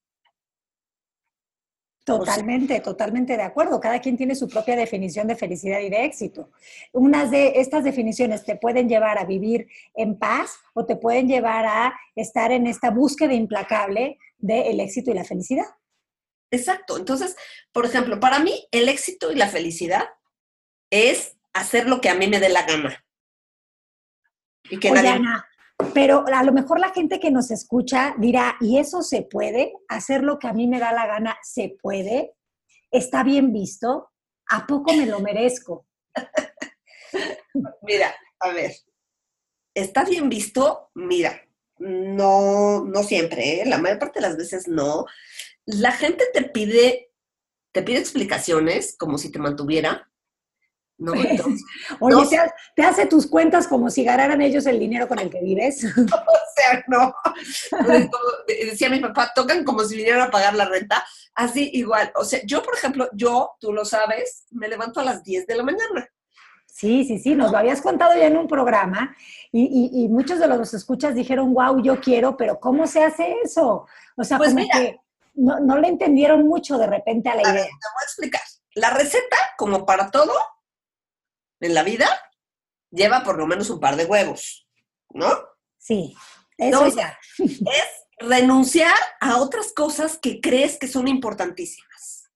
Totalmente, 2.05 2.81
totalmente 2.81 3.37
de 3.37 3.43
acuerdo. 3.43 3.79
Cada 3.79 3.99
quien 3.99 4.17
tiene 4.17 4.35
su 4.35 4.49
propia 4.49 4.75
definición 4.75 5.27
de 5.27 5.35
felicidad 5.35 5.79
y 5.79 5.89
de 5.89 6.03
éxito. 6.03 6.51
Unas 6.91 7.31
de 7.31 7.59
estas 7.61 7.85
definiciones 7.85 8.43
te 8.43 8.57
pueden 8.57 8.89
llevar 8.89 9.17
a 9.17 9.25
vivir 9.25 9.67
en 9.95 10.19
paz 10.19 10.51
o 10.73 10.85
te 10.85 10.97
pueden 10.97 11.27
llevar 11.27 11.65
a 11.65 11.93
estar 12.15 12.51
en 12.51 12.67
esta 12.67 12.91
búsqueda 12.91 13.33
implacable 13.33 14.17
del 14.37 14.81
éxito 14.81 15.11
y 15.11 15.13
la 15.13 15.23
felicidad. 15.23 15.65
Exacto. 16.53 16.97
Entonces, 16.97 17.35
por 17.71 17.83
ejemplo, 17.83 18.19
para 18.19 18.37
mí 18.37 18.67
el 18.71 18.87
éxito 18.87 19.31
y 19.31 19.35
la 19.35 19.47
felicidad 19.47 20.07
es 20.91 21.35
hacer 21.51 21.87
lo 21.87 21.99
que 21.99 22.09
a 22.09 22.15
mí 22.15 22.27
me 22.27 22.39
dé 22.39 22.49
la 22.49 22.61
gana. 22.61 23.03
Y 24.69 24.79
que 24.79 24.91
nadie... 24.91 25.19
pero 25.95 26.23
a 26.31 26.43
lo 26.43 26.53
mejor 26.53 26.79
la 26.79 26.93
gente 26.93 27.19
que 27.19 27.31
nos 27.31 27.49
escucha 27.49 28.13
dirá, 28.19 28.55
¿y 28.61 28.77
eso 28.77 29.01
se 29.01 29.23
puede? 29.23 29.73
¿Hacer 29.87 30.21
lo 30.21 30.37
que 30.37 30.47
a 30.47 30.53
mí 30.53 30.67
me 30.67 30.79
da 30.79 30.93
la 30.93 31.07
gana 31.07 31.35
se 31.41 31.75
puede? 31.81 32.35
¿Está 32.91 33.23
bien 33.23 33.51
visto? 33.51 34.11
¿A 34.49 34.67
poco 34.67 34.93
me 34.93 35.07
lo 35.07 35.21
merezco? 35.21 35.87
Mira, 37.81 38.15
a 38.39 38.49
ver, 38.49 38.73
¿está 39.73 40.03
bien 40.03 40.29
visto? 40.29 40.91
Mira, 40.93 41.41
no, 41.79 42.83
no 42.85 43.01
siempre, 43.01 43.61
¿eh? 43.61 43.65
la 43.65 43.79
mayor 43.79 43.97
parte 43.97 44.19
de 44.19 44.27
las 44.27 44.37
veces 44.37 44.67
no 44.67 45.07
la 45.65 45.91
gente 45.91 46.25
te 46.33 46.43
pide, 46.43 47.11
te 47.71 47.83
pide 47.83 47.99
explicaciones 47.99 48.95
como 48.97 49.17
si 49.17 49.31
te 49.31 49.39
mantuviera. 49.39 50.09
¿no? 50.97 51.13
Oye, 51.99 52.39
te, 52.75 52.83
hace 52.83 53.05
tus 53.05 53.27
cuentas 53.27 53.67
como 53.67 53.89
si 53.89 54.03
ganaran 54.03 54.41
ellos 54.41 54.65
el 54.65 54.79
dinero 54.79 55.07
con 55.07 55.19
el 55.19 55.29
que 55.29 55.41
vives. 55.41 55.83
o 55.97 56.51
sea, 56.55 56.83
no. 56.87 57.13
decía 58.47 58.89
mi 58.89 58.99
papá, 58.99 59.31
tocan 59.33 59.63
como 59.63 59.83
si 59.83 59.95
vinieran 59.95 60.21
a 60.21 60.31
pagar 60.31 60.55
la 60.55 60.65
renta. 60.65 61.03
Así 61.35 61.71
igual. 61.73 62.11
O 62.15 62.23
sea, 62.23 62.41
yo, 62.45 62.61
por 62.61 62.75
ejemplo, 62.75 63.09
yo, 63.13 63.51
tú 63.59 63.73
lo 63.73 63.85
sabes, 63.85 64.45
me 64.51 64.67
levanto 64.67 64.99
a 64.99 65.03
las 65.03 65.23
10 65.23 65.47
de 65.47 65.55
la 65.55 65.63
mañana. 65.63 66.09
Sí, 66.67 67.05
sí, 67.05 67.19
sí, 67.19 67.35
nos 67.35 67.51
lo 67.51 67.59
habías 67.59 67.81
contado 67.81 68.15
ya 68.15 68.25
en 68.25 68.35
un 68.35 68.47
programa 68.47 69.15
y, 69.51 70.07
muchos 70.09 70.39
de 70.39 70.47
los 70.47 70.73
escuchas 70.73 71.13
dijeron, 71.13 71.53
wow, 71.53 71.79
yo 71.83 72.01
quiero, 72.01 72.35
pero 72.35 72.59
¿cómo 72.59 72.87
se 72.87 73.03
hace 73.03 73.35
eso? 73.43 73.85
O 74.17 74.23
sea, 74.23 74.39
pues 74.39 74.55
que 74.55 74.99
no, 75.33 75.59
no, 75.59 75.77
le 75.77 75.87
entendieron 75.87 76.47
mucho 76.47 76.77
de 76.77 76.87
repente 76.87 77.29
a 77.29 77.35
la 77.35 77.41
idea. 77.41 77.65
te 77.65 77.69
voy 77.69 78.01
a 78.01 78.05
explicar. 78.05 78.41
La 78.75 78.89
receta, 78.91 79.37
como 79.57 79.85
para 79.85 80.09
todo 80.11 80.33
en 81.59 81.73
la 81.73 81.83
vida, 81.83 82.07
lleva 82.91 83.23
por 83.23 83.37
lo 83.37 83.47
menos 83.47 83.69
un 83.69 83.79
par 83.79 83.95
de 83.95 84.05
huevos, 84.05 84.67
¿no? 85.09 85.29
Sí, 85.77 86.15
eso 86.57 86.87
ya. 86.87 87.17
Es 87.37 88.03
renunciar 88.19 88.95
a 89.19 89.37
otras 89.41 89.73
cosas 89.73 90.17
que 90.17 90.39
crees 90.39 90.77
que 90.77 90.87
son 90.87 91.07
importantísimas. 91.07 92.29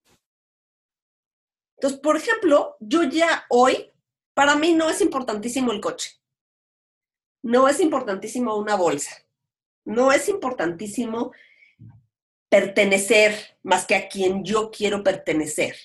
Entonces, 1.76 2.00
por 2.00 2.16
ejemplo, 2.16 2.76
yo 2.80 3.04
ya 3.04 3.46
hoy, 3.48 3.92
para 4.34 4.56
mí 4.56 4.74
no 4.74 4.90
es 4.90 5.00
importantísimo 5.00 5.72
el 5.72 5.80
coche. 5.80 6.20
No 7.42 7.68
es 7.68 7.78
importantísimo 7.80 8.56
una 8.56 8.74
bolsa. 8.74 9.14
No 9.84 10.12
es 10.12 10.28
importantísimo 10.28 11.32
pertenecer 12.48 13.58
más 13.62 13.86
que 13.86 13.94
a 13.94 14.08
quien 14.08 14.44
yo 14.44 14.70
quiero 14.70 15.02
pertenecer, 15.02 15.76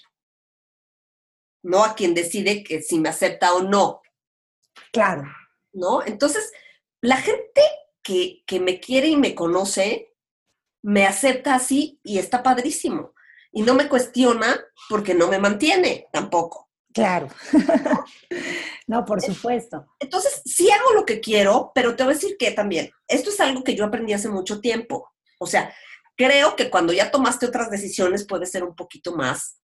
no 1.64 1.84
a 1.84 1.96
quien 1.96 2.14
decide 2.14 2.64
que 2.64 2.82
si 2.82 3.00
me 3.00 3.10
acepta 3.10 3.54
o 3.54 3.64
no. 3.64 4.02
Claro. 4.92 5.24
¿No? 5.72 6.06
Entonces, 6.06 6.52
la 7.02 7.18
gente 7.18 7.62
que, 8.04 8.44
que 8.46 8.60
me 8.60 8.80
quiere 8.80 9.08
y 9.08 9.18
me 9.18 9.34
conoce, 9.34 10.14
me 10.84 11.06
acepta 11.08 11.56
así 11.56 12.00
y 12.04 12.20
está 12.20 12.44
padrísimo. 12.44 13.14
Y 13.52 13.62
no 13.62 13.74
me 13.74 13.88
cuestiona 13.88 14.60
porque 14.90 15.14
no 15.14 15.28
me 15.28 15.40
mantiene 15.40 16.08
tampoco. 16.12 16.70
Claro. 16.94 17.28
no, 18.88 19.04
por 19.04 19.22
supuesto. 19.22 19.88
Entonces, 20.00 20.42
sí 20.46 20.70
hago 20.70 20.94
lo 20.94 21.06
que 21.06 21.20
quiero, 21.20 21.72
pero 21.74 21.96
te 21.96 22.04
voy 22.04 22.14
a 22.14 22.16
decir 22.16 22.38
que 22.38 22.52
también, 22.52 22.92
esto 23.08 23.32
es 23.32 23.40
algo 23.40 23.64
que 23.64 23.76
yo 23.76 23.86
aprendí 23.86 24.14
hace 24.14 24.30
mucho 24.30 24.62
tiempo. 24.62 25.12
O 25.40 25.48
sea, 25.48 25.74
creo 26.16 26.56
que 26.56 26.70
cuando 26.70 26.94
ya 26.94 27.12
tomaste 27.12 27.46
otras 27.46 27.70
decisiones 27.70 28.26
puede 28.26 28.46
ser 28.46 28.64
un 28.64 28.76
poquito 28.76 29.16
más 29.16 29.60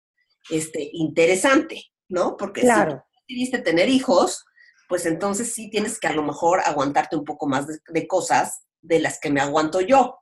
este, 0.50 0.90
interesante, 0.94 1.84
¿no? 2.08 2.38
Porque 2.38 2.62
claro. 2.62 3.04
si 3.28 3.36
decidiste 3.36 3.60
tener 3.60 3.90
hijos, 3.90 4.46
pues 4.88 5.06
entonces 5.06 5.54
sí 5.54 5.70
tienes 5.70 6.00
que 6.00 6.08
a 6.08 6.14
lo 6.14 6.24
mejor 6.24 6.62
aguantarte 6.62 7.16
un 7.16 7.26
poco 7.26 7.48
más 7.48 7.68
de, 7.68 8.08
cosas 8.08 8.64
de 8.82 9.00
las 9.00 9.20
que 9.20 9.30
me 9.30 9.42
aguanto 9.42 9.82
yo. 9.82 10.20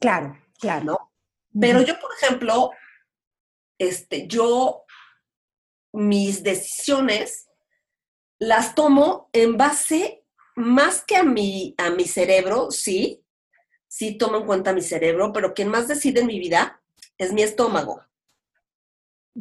Claro, 0.00 0.38
claro. 0.58 0.84
¿No? 0.84 1.12
Pero 1.60 1.82
yo, 1.82 2.00
por 2.00 2.10
ejemplo, 2.20 2.70
este, 3.78 4.26
yo 4.26 4.84
mis 5.92 6.42
decisiones 6.42 7.46
las 8.38 8.74
tomo 8.74 9.28
en 9.32 9.56
base 9.56 10.24
más 10.56 11.04
que 11.04 11.16
a 11.16 11.22
mi, 11.22 11.74
a 11.78 11.90
mi 11.90 12.04
cerebro, 12.04 12.70
sí, 12.70 13.23
sí 13.94 14.18
tomo 14.18 14.38
en 14.38 14.46
cuenta 14.46 14.72
mi 14.72 14.80
cerebro, 14.80 15.32
pero 15.32 15.54
quien 15.54 15.68
más 15.68 15.86
decide 15.86 16.20
en 16.20 16.26
mi 16.26 16.40
vida 16.40 16.82
es 17.16 17.32
mi 17.32 17.42
estómago. 17.42 18.00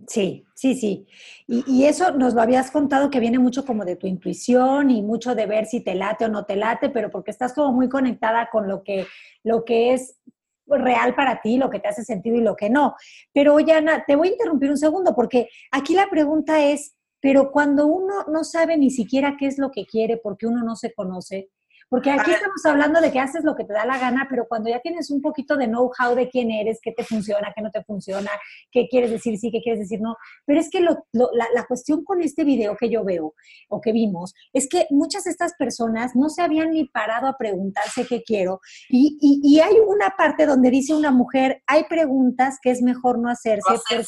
Sí, 0.08 0.46
sí, 0.54 0.76
sí. 0.76 1.08
Y, 1.48 1.86
eso 1.86 2.12
nos 2.12 2.36
lo 2.36 2.42
habías 2.42 2.70
contado 2.70 3.10
que 3.10 3.20
viene 3.20 3.40
mucho 3.40 3.66
como 3.66 3.84
de 3.84 3.96
tu 3.96 4.06
intuición 4.06 4.92
y 4.92 5.02
mucho 5.02 5.34
de 5.34 5.48
ver 5.48 5.66
si 5.66 5.84
te 5.84 5.96
late 5.96 6.26
o 6.26 6.30
no 6.30 6.46
te 6.46 6.56
late, 6.56 6.92
pero 6.92 7.10
porque 7.10 7.32
estás 7.32 7.54
como 7.54 7.74
muy 7.74 7.90
conectada 7.90 8.50
con 8.52 8.68
lo 8.68 8.84
que, 8.84 9.08
lo 9.44 9.66
que 9.66 9.94
es 9.94 10.20
real 10.68 11.16
para 11.16 11.42
ti, 11.42 11.58
lo 11.58 11.72
que 11.72 11.80
te 11.80 11.88
hace 11.88 12.04
sentido 12.04 12.36
y 12.36 12.42
lo 12.42 12.56
que 12.56 12.70
no. 12.70 12.96
Pero, 13.34 13.56
oye, 13.56 13.74
Ana, 13.74 14.04
te 14.06 14.16
voy 14.16 14.28
a 14.28 14.32
interrumpir 14.34 14.70
un 14.70 14.78
segundo 14.78 15.16
porque 15.16 15.50
aquí 15.72 15.96
la 15.96 16.12
pregunta 16.12 16.64
es, 16.64 16.96
pero 17.20 17.52
cuando 17.52 17.88
uno 17.88 18.26
no 18.32 18.44
sabe 18.44 18.78
ni 18.78 18.92
siquiera 18.92 19.36
qué 19.40 19.48
es 19.48 19.58
lo 19.58 19.72
que 19.72 19.88
quiere 19.88 20.18
porque 20.18 20.46
uno 20.46 20.64
no 20.64 20.76
se 20.76 20.94
conoce, 20.94 21.50
porque 21.94 22.10
aquí 22.10 22.32
estamos 22.32 22.66
hablando 22.66 23.00
de 23.02 23.12
que 23.12 23.20
haces 23.20 23.44
lo 23.44 23.56
que 23.56 23.66
te 23.66 23.74
da 23.74 23.86
la 23.86 24.00
gana, 24.00 24.26
pero 24.28 24.48
cuando 24.48 24.68
ya 24.68 24.80
tienes 24.80 25.12
un 25.12 25.22
poquito 25.22 25.56
de 25.56 25.68
know-how 25.68 26.16
de 26.16 26.28
quién 26.28 26.50
eres, 26.50 26.80
qué 26.82 26.92
te 26.92 27.04
funciona, 27.04 27.54
qué 27.56 27.62
no 27.62 27.70
te 27.70 27.84
funciona, 27.84 28.32
qué 28.72 28.88
quieres 28.90 29.12
decir 29.12 29.38
sí, 29.38 29.52
qué 29.52 29.62
quieres 29.62 29.82
decir 29.82 30.02
no. 30.02 30.16
Pero 30.44 30.60
es 30.60 30.72
que 30.72 30.82
la, 30.82 30.98
la, 31.12 31.66
cuestión 31.68 32.04
con 32.04 32.24
este 32.24 32.46
video 32.46 32.76
que 32.76 32.90
yo 32.90 33.04
veo 33.04 33.36
o 33.70 33.80
que 33.80 33.92
vimos 33.92 34.34
es 34.54 34.68
que 34.68 34.88
muchas 34.90 35.26
de 35.26 35.30
estas 35.30 35.54
personas 35.54 36.16
no 36.16 36.30
se 36.30 36.42
habían 36.42 36.72
ni 36.72 36.86
parado 36.86 37.28
a 37.28 37.38
preguntarse 37.38 38.08
qué 38.08 38.24
quiero. 38.24 38.60
Y, 38.90 39.20
y, 39.22 39.60
hay 39.60 39.76
una 39.86 40.16
parte 40.18 40.48
donde 40.48 40.72
dice 40.72 40.96
una 40.96 41.12
mujer, 41.12 41.62
hay 41.68 41.84
preguntas 41.84 42.58
que 42.60 42.72
es 42.72 42.82
mejor 42.82 43.20
no 43.20 43.30
hacerse, 43.30 43.62
porque, 43.88 44.04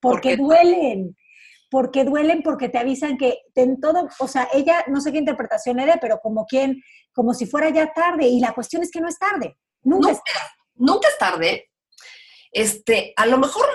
porque 0.00 0.36
duelen 0.36 1.14
porque 1.70 2.04
duelen, 2.04 2.42
porque 2.42 2.68
te 2.68 2.78
avisan 2.78 3.18
que 3.18 3.38
en 3.54 3.80
todo, 3.80 4.08
o 4.18 4.28
sea, 4.28 4.48
ella, 4.54 4.84
no 4.88 5.00
sé 5.00 5.12
qué 5.12 5.18
interpretación 5.18 5.76
le 5.76 5.86
dé, 5.86 5.94
pero 6.00 6.20
como 6.20 6.46
quien, 6.46 6.82
como 7.12 7.34
si 7.34 7.46
fuera 7.46 7.70
ya 7.70 7.92
tarde, 7.92 8.26
y 8.26 8.40
la 8.40 8.52
cuestión 8.52 8.82
es 8.82 8.90
que 8.90 9.00
no 9.00 9.08
es 9.08 9.18
tarde, 9.18 9.58
nunca, 9.82 10.10
es 10.10 10.22
tarde. 10.22 10.50
Nunca 10.74 11.08
es 11.08 11.18
tarde. 11.18 11.70
Este, 12.50 13.12
a 13.16 13.26
lo 13.26 13.38
mejor 13.38 13.66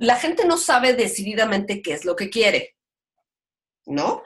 la 0.00 0.16
gente 0.16 0.44
no 0.44 0.58
sabe 0.58 0.94
decididamente 0.94 1.82
qué 1.82 1.92
es 1.92 2.04
lo 2.04 2.14
que 2.14 2.30
quiere, 2.30 2.76
¿no? 3.86 4.22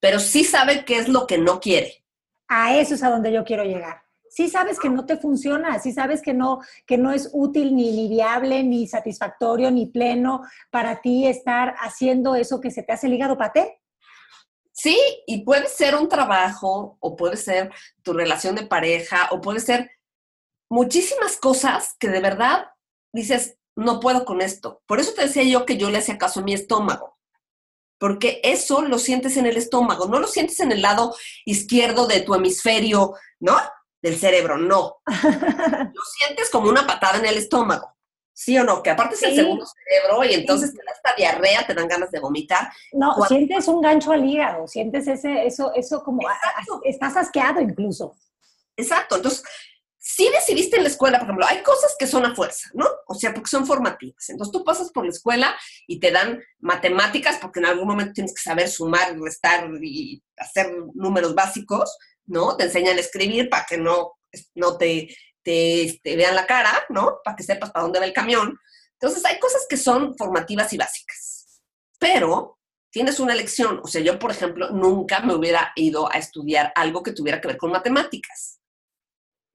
Pero 0.00 0.18
sí 0.18 0.44
sabe 0.44 0.84
qué 0.84 0.96
es 0.96 1.08
lo 1.08 1.26
que 1.26 1.38
no 1.38 1.60
quiere. 1.60 2.04
A 2.48 2.76
eso 2.76 2.94
es 2.94 3.02
a 3.02 3.10
donde 3.10 3.32
yo 3.32 3.44
quiero 3.44 3.64
llegar 3.64 4.02
sí 4.32 4.48
sabes 4.48 4.80
que 4.80 4.88
no 4.88 5.04
te 5.04 5.18
funciona, 5.18 5.78
sí 5.78 5.92
sabes 5.92 6.22
que 6.22 6.32
no, 6.32 6.60
que 6.86 6.96
no 6.96 7.12
es 7.12 7.30
útil 7.32 7.76
ni, 7.76 7.92
ni 7.92 8.08
viable, 8.08 8.62
ni 8.64 8.86
satisfactorio, 8.86 9.70
ni 9.70 9.86
pleno 9.86 10.42
para 10.70 11.02
ti 11.02 11.26
estar 11.26 11.74
haciendo 11.78 12.34
eso 12.34 12.60
que 12.60 12.70
se 12.70 12.82
te 12.82 12.92
hace 12.92 13.08
el 13.08 13.14
hígado 13.14 13.36
paté. 13.36 13.81
Sí, 14.82 14.98
y 15.28 15.44
puede 15.44 15.68
ser 15.68 15.94
un 15.94 16.08
trabajo, 16.08 16.96
o 16.98 17.14
puede 17.14 17.36
ser 17.36 17.72
tu 18.02 18.12
relación 18.12 18.56
de 18.56 18.66
pareja, 18.66 19.28
o 19.30 19.40
puede 19.40 19.60
ser 19.60 19.92
muchísimas 20.68 21.36
cosas 21.36 21.94
que 22.00 22.08
de 22.08 22.18
verdad 22.18 22.66
dices, 23.12 23.58
no 23.76 24.00
puedo 24.00 24.24
con 24.24 24.40
esto. 24.40 24.82
Por 24.86 24.98
eso 24.98 25.14
te 25.14 25.22
decía 25.22 25.44
yo 25.44 25.66
que 25.66 25.76
yo 25.76 25.88
le 25.88 25.98
hacía 25.98 26.18
caso 26.18 26.40
a 26.40 26.42
mi 26.42 26.52
estómago, 26.52 27.16
porque 28.00 28.40
eso 28.42 28.82
lo 28.82 28.98
sientes 28.98 29.36
en 29.36 29.46
el 29.46 29.56
estómago, 29.56 30.08
no 30.08 30.18
lo 30.18 30.26
sientes 30.26 30.58
en 30.58 30.72
el 30.72 30.82
lado 30.82 31.14
izquierdo 31.44 32.08
de 32.08 32.22
tu 32.22 32.34
hemisferio, 32.34 33.14
¿no? 33.38 33.56
del 34.02 34.18
cerebro, 34.18 34.58
no. 34.58 34.96
Lo 35.06 36.02
sientes 36.18 36.50
como 36.50 36.68
una 36.68 36.84
patada 36.88 37.18
en 37.18 37.26
el 37.26 37.38
estómago. 37.38 37.96
¿Sí 38.34 38.56
o 38.58 38.64
no? 38.64 38.82
Que 38.82 38.90
aparte 38.90 39.14
es 39.14 39.22
el 39.22 39.34
segundo 39.34 39.66
cerebro 39.66 40.24
y 40.24 40.34
entonces 40.34 40.72
te 40.72 40.78
da 40.84 40.92
esta 40.92 41.14
diarrea, 41.16 41.66
te 41.66 41.74
dan 41.74 41.86
ganas 41.86 42.10
de 42.10 42.20
vomitar. 42.20 42.72
No, 42.92 43.14
sientes 43.26 43.68
un 43.68 43.80
gancho 43.80 44.12
al 44.12 44.24
hígado, 44.24 44.66
sientes 44.66 45.06
ese, 45.06 45.46
eso, 45.46 45.72
eso 45.74 46.02
como, 46.02 46.20
estás 46.84 47.16
asqueado 47.16 47.60
incluso. 47.60 48.16
Exacto, 48.76 49.16
entonces, 49.16 49.42
si 49.98 50.28
decidiste 50.30 50.76
en 50.76 50.84
la 50.84 50.88
escuela, 50.88 51.18
por 51.18 51.28
ejemplo, 51.28 51.46
hay 51.46 51.62
cosas 51.62 51.94
que 51.98 52.06
son 52.06 52.24
a 52.24 52.34
fuerza, 52.34 52.70
¿no? 52.74 52.86
O 53.06 53.14
sea, 53.14 53.32
porque 53.34 53.50
son 53.50 53.66
formativas. 53.66 54.30
Entonces 54.30 54.50
tú 54.50 54.64
pasas 54.64 54.90
por 54.90 55.04
la 55.04 55.10
escuela 55.10 55.54
y 55.86 56.00
te 56.00 56.10
dan 56.10 56.42
matemáticas 56.58 57.38
porque 57.40 57.60
en 57.60 57.66
algún 57.66 57.86
momento 57.86 58.14
tienes 58.14 58.34
que 58.34 58.42
saber 58.42 58.68
sumar, 58.68 59.16
restar 59.20 59.70
y 59.80 60.22
hacer 60.36 60.74
números 60.94 61.34
básicos 61.34 61.96
¿no? 62.26 62.56
Te 62.56 62.64
enseñan 62.64 62.96
a 62.96 63.00
escribir 63.00 63.48
para 63.48 63.66
que 63.68 63.78
no, 63.78 64.14
no 64.54 64.76
te, 64.76 65.14
te, 65.42 65.82
este, 65.82 66.16
vean 66.16 66.34
la 66.34 66.46
cara, 66.46 66.84
¿no? 66.88 67.20
Para 67.24 67.36
que 67.36 67.42
sepas 67.42 67.70
para 67.70 67.84
dónde 67.84 67.98
va 67.98 68.06
el 68.06 68.12
camión. 68.12 68.58
Entonces, 68.92 69.24
hay 69.24 69.38
cosas 69.38 69.66
que 69.68 69.76
son 69.76 70.16
formativas 70.16 70.72
y 70.72 70.76
básicas, 70.76 71.62
pero 71.98 72.58
tienes 72.90 73.18
una 73.18 73.32
elección. 73.32 73.80
O 73.82 73.88
sea, 73.88 74.00
yo, 74.00 74.18
por 74.18 74.30
ejemplo, 74.30 74.70
nunca 74.70 75.20
me 75.20 75.34
hubiera 75.34 75.72
ido 75.74 76.12
a 76.12 76.18
estudiar 76.18 76.72
algo 76.76 77.02
que 77.02 77.12
tuviera 77.12 77.40
que 77.40 77.48
ver 77.48 77.56
con 77.56 77.72
matemáticas. 77.72 78.60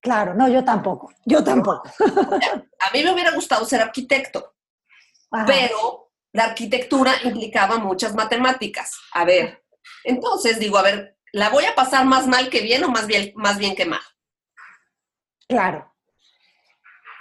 Claro, 0.01 0.33
no, 0.33 0.47
yo 0.47 0.63
tampoco, 0.63 1.13
yo 1.25 1.43
tampoco. 1.43 1.89
a 1.99 2.91
mí 2.93 3.03
me 3.03 3.11
hubiera 3.11 3.31
gustado 3.31 3.65
ser 3.65 3.81
arquitecto, 3.81 4.55
pero 5.45 6.11
la 6.33 6.45
arquitectura 6.45 7.13
implicaba 7.23 7.77
muchas 7.77 8.13
matemáticas. 8.13 8.97
A 9.13 9.25
ver, 9.25 9.63
entonces 10.03 10.59
digo, 10.59 10.77
a 10.77 10.83
ver, 10.83 11.17
¿la 11.33 11.49
voy 11.49 11.65
a 11.65 11.75
pasar 11.75 12.05
más 12.05 12.27
mal 12.27 12.49
que 12.49 12.61
bien 12.61 12.83
o 12.83 12.89
más 12.89 13.07
bien, 13.07 13.33
más 13.35 13.57
bien 13.57 13.75
que 13.75 13.85
mal? 13.85 14.01
Claro. 15.47 15.91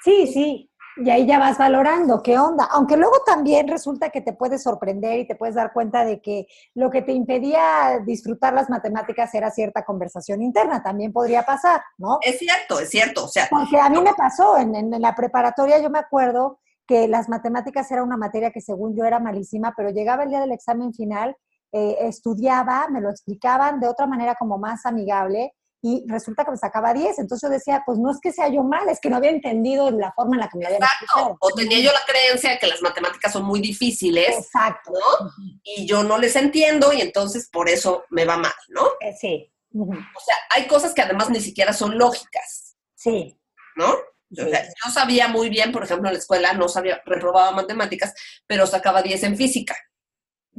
Sí, 0.03 0.27
sí. 0.27 0.71
Y 0.99 1.11
ahí 1.11 1.27
ya 1.27 1.39
vas 1.39 1.59
valorando 1.59 2.23
qué 2.23 2.39
onda. 2.39 2.69
Aunque 2.71 2.97
luego 2.97 3.23
también 3.27 3.69
resulta 3.69 4.09
que 4.09 4.23
te 4.23 4.33
puedes 4.33 4.62
sorprender 4.62 5.19
y 5.19 5.27
te 5.27 5.37
puedes 5.37 5.55
dar 5.55 5.73
cuenta 5.73 6.05
de 6.05 6.23
que 6.23 6.47
lo 6.75 6.91
que 6.91 7.03
te 7.03 7.12
impedía 7.12 8.01
disfrutar 8.05 8.55
las 8.55 8.71
matemáticas 8.71 9.35
era 9.35 9.51
cierta 9.51 9.85
conversación 9.85 10.41
interna. 10.41 10.83
También 10.83 11.12
podría 11.12 11.43
pasar, 11.45 11.83
¿no? 11.99 12.19
Es 12.23 12.39
cierto, 12.39 12.81
es 12.81 12.89
cierto. 12.89 13.25
O 13.25 13.29
sea, 13.29 13.47
Porque 13.51 13.79
a 13.79 13.91
mí 13.91 14.01
me 14.01 14.15
pasó 14.15 14.57
en, 14.57 14.75
en 14.75 15.03
la 15.03 15.15
preparatoria, 15.15 15.81
yo 15.81 15.91
me 15.91 15.99
acuerdo 15.99 16.61
que 16.87 17.09
las 17.09 17.29
matemáticas 17.29 17.91
era 17.91 18.03
una 18.03 18.17
materia 18.17 18.51
que 18.51 18.61
según 18.61 18.97
yo 18.97 19.05
era 19.05 19.19
malísima, 19.19 19.75
pero 19.77 19.91
llegaba 19.91 20.23
el 20.23 20.31
día 20.31 20.41
del 20.41 20.53
examen 20.53 20.95
final 20.95 21.37
eh, 21.73 21.97
estudiaba, 22.01 22.89
me 22.89 23.01
lo 23.01 23.11
explicaban 23.11 23.81
de 23.81 23.89
otra 23.89 24.07
manera 24.07 24.37
como 24.37 24.57
más 24.57 24.87
amigable 24.87 25.53
y 25.87 26.05
resulta 26.09 26.44
que 26.44 26.51
me 26.51 26.57
sacaba 26.57 26.92
10. 26.92 27.20
Entonces 27.20 27.49
yo 27.49 27.53
decía, 27.53 27.85
pues 27.87 27.96
no 27.96 28.11
es 28.11 28.18
que 28.20 28.33
sea 28.33 28.49
yo 28.49 28.64
mal, 28.64 28.88
es 28.88 28.99
que 28.99 29.09
no 29.09 29.18
había 29.18 29.31
entendido 29.31 29.88
la 29.92 30.12
forma 30.12 30.35
en 30.35 30.40
la 30.40 30.49
que 30.49 30.59
me 30.59 30.66
habían 30.66 30.83
Exacto. 30.83 31.37
O 31.38 31.51
tenía 31.53 31.79
yo 31.79 31.92
la 31.92 32.01
creencia 32.05 32.51
de 32.51 32.59
que 32.59 32.66
las 32.66 32.83
matemáticas 32.83 33.33
son 33.33 33.44
muy 33.44 33.61
difíciles. 33.61 34.37
Exacto. 34.37 34.90
¿no? 34.90 35.31
Y 35.62 35.87
yo 35.87 36.03
no 36.03 36.18
les 36.18 36.35
entiendo 36.35 36.92
y 36.92 37.03
entonces 37.03 37.49
por 37.49 37.68
eso 37.68 38.05
me 38.11 38.25
va 38.25 38.37
mal, 38.37 38.53
¿no? 38.68 38.83
Eh, 39.01 39.14
sí. 39.16 39.53
O 39.79 40.20
sea, 40.25 40.37
hay 40.51 40.66
cosas 40.66 40.92
que 40.92 41.03
además 41.03 41.31
ni 41.31 41.40
siquiera 41.40 41.72
son 41.72 41.96
lógicas. 41.96 42.77
Sí. 42.96 43.40
¿No? 43.77 43.92
O 43.92 44.51
sea, 44.51 44.64
yo 44.64 44.90
sabía 44.90 45.29
muy 45.29 45.51
bien, 45.51 45.70
por 45.70 45.85
ejemplo, 45.85 46.09
en 46.09 46.14
la 46.14 46.18
escuela 46.18 46.53
no 46.53 46.68
sabía, 46.68 47.01
reprobaba 47.07 47.53
matemáticas, 47.53 48.12
pero 48.49 48.66
sacaba 48.66 49.03
10 49.03 49.22
en 49.22 49.37
física 49.37 49.77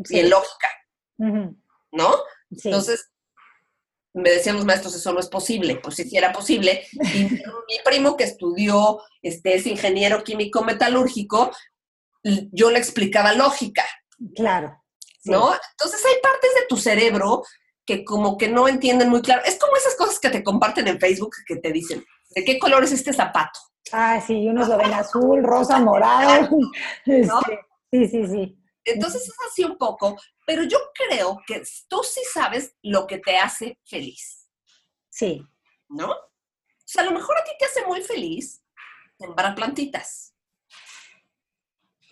y 0.09 0.19
en 0.19 0.29
lógica. 0.29 0.69
¿no? 1.17 2.15
Entonces, 2.49 3.11
me 4.17 4.31
decían 4.31 4.55
los 4.55 4.65
maestros, 4.65 4.95
eso 4.95 5.13
no 5.13 5.19
es 5.19 5.27
posible. 5.27 5.75
Pues 5.77 5.95
sí, 5.95 6.03
sí 6.09 6.17
era 6.17 6.31
posible. 6.31 6.83
Y 6.91 7.23
mi 7.23 7.79
primo 7.85 8.17
que 8.17 8.23
estudió, 8.23 9.01
este, 9.21 9.55
es 9.55 9.65
ingeniero 9.65 10.23
químico 10.23 10.63
metalúrgico, 10.63 11.51
yo 12.51 12.71
le 12.71 12.79
explicaba 12.79 13.33
lógica. 13.33 13.85
Claro. 14.35 14.83
¿No? 15.25 15.51
Entonces 15.71 16.01
hay 16.05 16.21
partes 16.21 16.51
de 16.59 16.67
tu 16.67 16.77
cerebro 16.77 17.43
que 17.85 18.03
como 18.03 18.37
que 18.37 18.49
no 18.49 18.67
entienden 18.67 19.09
muy 19.09 19.21
claro. 19.21 19.41
Es 19.45 19.57
como 19.57 19.75
esas 19.75 19.95
cosas 19.95 20.19
que 20.19 20.29
te 20.29 20.43
comparten 20.43 20.87
en 20.87 20.99
Facebook 20.99 21.35
que 21.45 21.57
te 21.57 21.71
dicen, 21.71 22.03
¿de 22.35 22.43
qué 22.43 22.59
color 22.59 22.83
es 22.83 22.91
este 22.91 23.13
zapato? 23.13 23.59
Ah, 23.91 24.21
sí, 24.25 24.47
unos 24.47 24.67
lo 24.67 24.77
ven 24.77 24.93
azul, 24.93 25.43
rosa, 25.43 25.79
morado. 25.79 26.49
Este, 27.05 27.59
sí, 27.91 28.07
sí, 28.07 28.27
sí. 28.27 28.56
Entonces 28.87 29.27
es 29.27 29.35
así 29.49 29.63
un 29.63 29.77
poco, 29.77 30.17
pero 30.45 30.63
yo 30.63 30.77
creo 30.93 31.41
que 31.45 31.61
tú 31.89 32.01
sí 32.03 32.21
sabes 32.31 32.73
lo 32.81 33.05
que 33.05 33.19
te 33.19 33.37
hace 33.37 33.77
feliz. 33.85 34.49
Sí. 35.09 35.45
¿No? 35.89 36.11
O 36.11 36.89
sea, 36.89 37.03
a 37.03 37.05
lo 37.05 37.11
mejor 37.11 37.37
a 37.37 37.43
ti 37.43 37.51
te 37.59 37.65
hace 37.65 37.85
muy 37.85 38.01
feliz 38.01 38.63
sembrar 39.17 39.55
plantitas. 39.55 40.33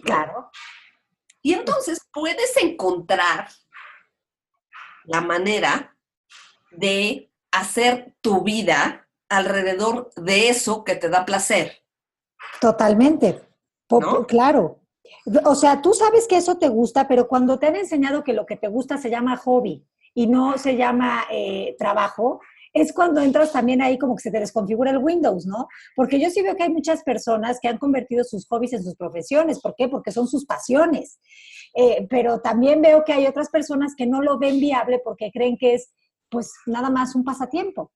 Claro. 0.03 0.51
Y 1.41 1.53
entonces 1.53 2.01
puedes 2.11 2.57
encontrar 2.57 3.49
la 5.05 5.21
manera 5.21 5.97
de 6.71 7.31
hacer 7.51 8.15
tu 8.19 8.43
vida 8.43 9.07
alrededor 9.29 10.11
de 10.15 10.49
eso 10.49 10.83
que 10.83 10.95
te 10.95 11.09
da 11.09 11.25
placer. 11.25 11.83
Totalmente. 12.59 13.47
Claro. 14.27 14.84
O 15.45 15.55
sea, 15.55 15.81
tú 15.81 15.93
sabes 15.93 16.27
que 16.27 16.37
eso 16.37 16.57
te 16.57 16.67
gusta, 16.67 17.07
pero 17.07 17.27
cuando 17.27 17.59
te 17.59 17.67
han 17.67 17.75
enseñado 17.75 18.23
que 18.23 18.33
lo 18.33 18.45
que 18.45 18.57
te 18.57 18.67
gusta 18.67 18.97
se 18.97 19.09
llama 19.09 19.37
hobby 19.37 19.85
y 20.13 20.27
no 20.27 20.57
se 20.57 20.77
llama 20.77 21.25
eh, 21.31 21.75
trabajo, 21.77 22.39
es 22.75 22.91
cuando 22.91 23.21
entras 23.21 23.53
también 23.53 23.81
ahí 23.81 23.97
como 23.97 24.17
que 24.17 24.23
se 24.23 24.31
te 24.31 24.39
desconfigura 24.39 24.91
el 24.91 24.97
Windows, 24.97 25.45
¿no? 25.45 25.69
Porque 25.95 26.19
yo 26.19 26.29
sí 26.29 26.41
veo 26.41 26.57
que 26.57 26.63
hay 26.63 26.69
muchas 26.69 27.03
personas 27.03 27.59
que 27.61 27.69
han 27.69 27.77
convertido 27.77 28.25
sus 28.25 28.45
hobbies 28.49 28.73
en 28.73 28.83
sus 28.83 28.95
profesiones. 28.95 29.61
¿Por 29.61 29.75
qué? 29.77 29.87
Porque 29.87 30.11
son 30.11 30.27
sus 30.27 30.45
pasiones. 30.45 31.19
Eh, 31.73 32.05
pero 32.09 32.41
también 32.41 32.81
veo 32.81 33.05
que 33.05 33.13
hay 33.13 33.27
otras 33.27 33.49
personas 33.49 33.93
que 33.95 34.05
no 34.05 34.21
lo 34.21 34.37
ven 34.39 34.59
viable 34.59 34.99
porque 35.03 35.31
creen 35.31 35.57
que 35.57 35.75
es, 35.75 35.93
pues, 36.29 36.51
nada 36.65 36.89
más 36.89 37.15
un 37.15 37.23
pasatiempo. 37.23 37.93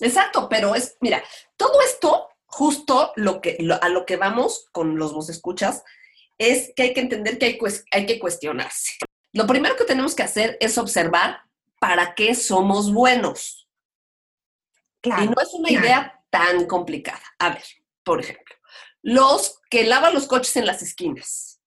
Exacto, 0.00 0.48
pero 0.48 0.74
es, 0.74 0.96
mira, 1.02 1.22
todo 1.56 1.80
esto, 1.82 2.27
justo 2.48 3.12
lo 3.14 3.40
que, 3.40 3.58
a 3.80 3.88
lo 3.88 4.06
que 4.06 4.16
vamos 4.16 4.68
con 4.72 4.98
los 4.98 5.12
vos 5.12 5.28
escuchas, 5.28 5.84
es 6.38 6.72
que 6.74 6.84
hay 6.84 6.94
que 6.94 7.00
entender 7.00 7.38
que 7.38 7.46
hay, 7.46 7.58
hay 7.92 8.06
que 8.06 8.18
cuestionarse. 8.18 8.96
Lo 9.32 9.46
primero 9.46 9.76
que 9.76 9.84
tenemos 9.84 10.14
que 10.14 10.22
hacer 10.22 10.56
es 10.60 10.78
observar 10.78 11.42
para 11.78 12.14
qué 12.14 12.34
somos 12.34 12.92
buenos. 12.92 13.68
Claro, 15.00 15.24
y 15.24 15.28
no 15.28 15.34
es 15.40 15.52
una 15.52 15.70
idea 15.70 16.24
tan 16.30 16.66
complicada. 16.66 17.22
A 17.38 17.50
ver, 17.50 17.64
por 18.02 18.20
ejemplo, 18.20 18.56
los 19.02 19.60
que 19.70 19.84
lavan 19.84 20.14
los 20.14 20.26
coches 20.26 20.56
en 20.56 20.66
las 20.66 20.82
esquinas. 20.82 21.60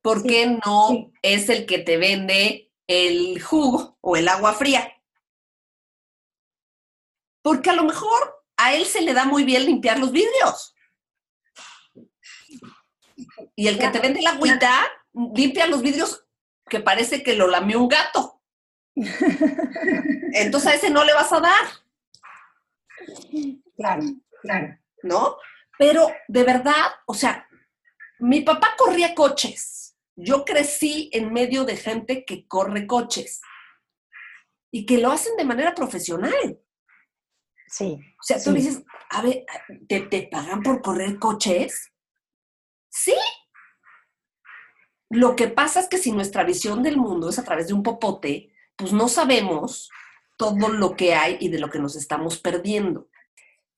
¿Por 0.00 0.22
qué 0.22 0.58
no 0.64 1.12
es 1.20 1.48
el 1.48 1.66
que 1.66 1.80
te 1.80 1.96
vende 1.96 2.72
el 2.86 3.42
jugo 3.42 3.98
o 4.00 4.16
el 4.16 4.28
agua 4.28 4.54
fría? 4.54 4.92
Porque 7.42 7.70
a 7.70 7.74
lo 7.74 7.82
mejor 7.82 8.35
a 8.56 8.74
él 8.74 8.84
se 8.86 9.02
le 9.02 9.14
da 9.14 9.24
muy 9.24 9.44
bien 9.44 9.64
limpiar 9.64 9.98
los 9.98 10.12
vidrios. 10.12 10.74
Y 13.54 13.68
el 13.68 13.78
que 13.78 13.88
te 13.88 14.00
vende 14.00 14.22
la 14.22 14.30
agüita 14.30 14.86
limpia 15.12 15.66
los 15.66 15.82
vidrios 15.82 16.24
que 16.68 16.80
parece 16.80 17.22
que 17.22 17.34
lo 17.34 17.46
lamió 17.46 17.80
un 17.80 17.88
gato. 17.88 18.42
Entonces 18.94 20.70
a 20.70 20.74
ese 20.74 20.90
no 20.90 21.04
le 21.04 21.14
vas 21.14 21.32
a 21.32 21.40
dar. 21.40 21.66
Claro, 23.76 24.02
claro. 24.42 24.78
¿No? 25.02 25.36
Pero 25.78 26.10
de 26.28 26.44
verdad, 26.44 26.92
o 27.06 27.14
sea, 27.14 27.46
mi 28.18 28.40
papá 28.40 28.74
corría 28.76 29.14
coches. 29.14 29.96
Yo 30.16 30.44
crecí 30.44 31.10
en 31.12 31.32
medio 31.32 31.64
de 31.64 31.76
gente 31.76 32.24
que 32.24 32.46
corre 32.46 32.86
coches 32.86 33.42
y 34.70 34.86
que 34.86 34.98
lo 34.98 35.12
hacen 35.12 35.36
de 35.36 35.44
manera 35.44 35.74
profesional. 35.74 36.58
Sí. 37.76 37.98
O 38.18 38.22
sea, 38.22 38.42
tú 38.42 38.52
dices, 38.54 38.82
a 39.10 39.20
ver, 39.20 39.44
¿te, 39.86 40.00
¿te, 40.00 40.22
pagan 40.28 40.62
por 40.62 40.80
correr 40.80 41.18
coches? 41.18 41.92
Sí. 42.88 43.14
Lo 45.10 45.36
que 45.36 45.48
pasa 45.48 45.80
es 45.80 45.88
que 45.88 45.98
si 45.98 46.10
nuestra 46.10 46.42
visión 46.42 46.82
del 46.82 46.96
mundo 46.96 47.28
es 47.28 47.38
a 47.38 47.44
través 47.44 47.68
de 47.68 47.74
un 47.74 47.82
popote, 47.82 48.50
pues 48.76 48.94
no 48.94 49.08
sabemos 49.08 49.90
todo 50.38 50.70
lo 50.70 50.96
que 50.96 51.14
hay 51.14 51.36
y 51.38 51.50
de 51.50 51.58
lo 51.58 51.68
que 51.68 51.78
nos 51.78 51.96
estamos 51.96 52.38
perdiendo. 52.38 53.08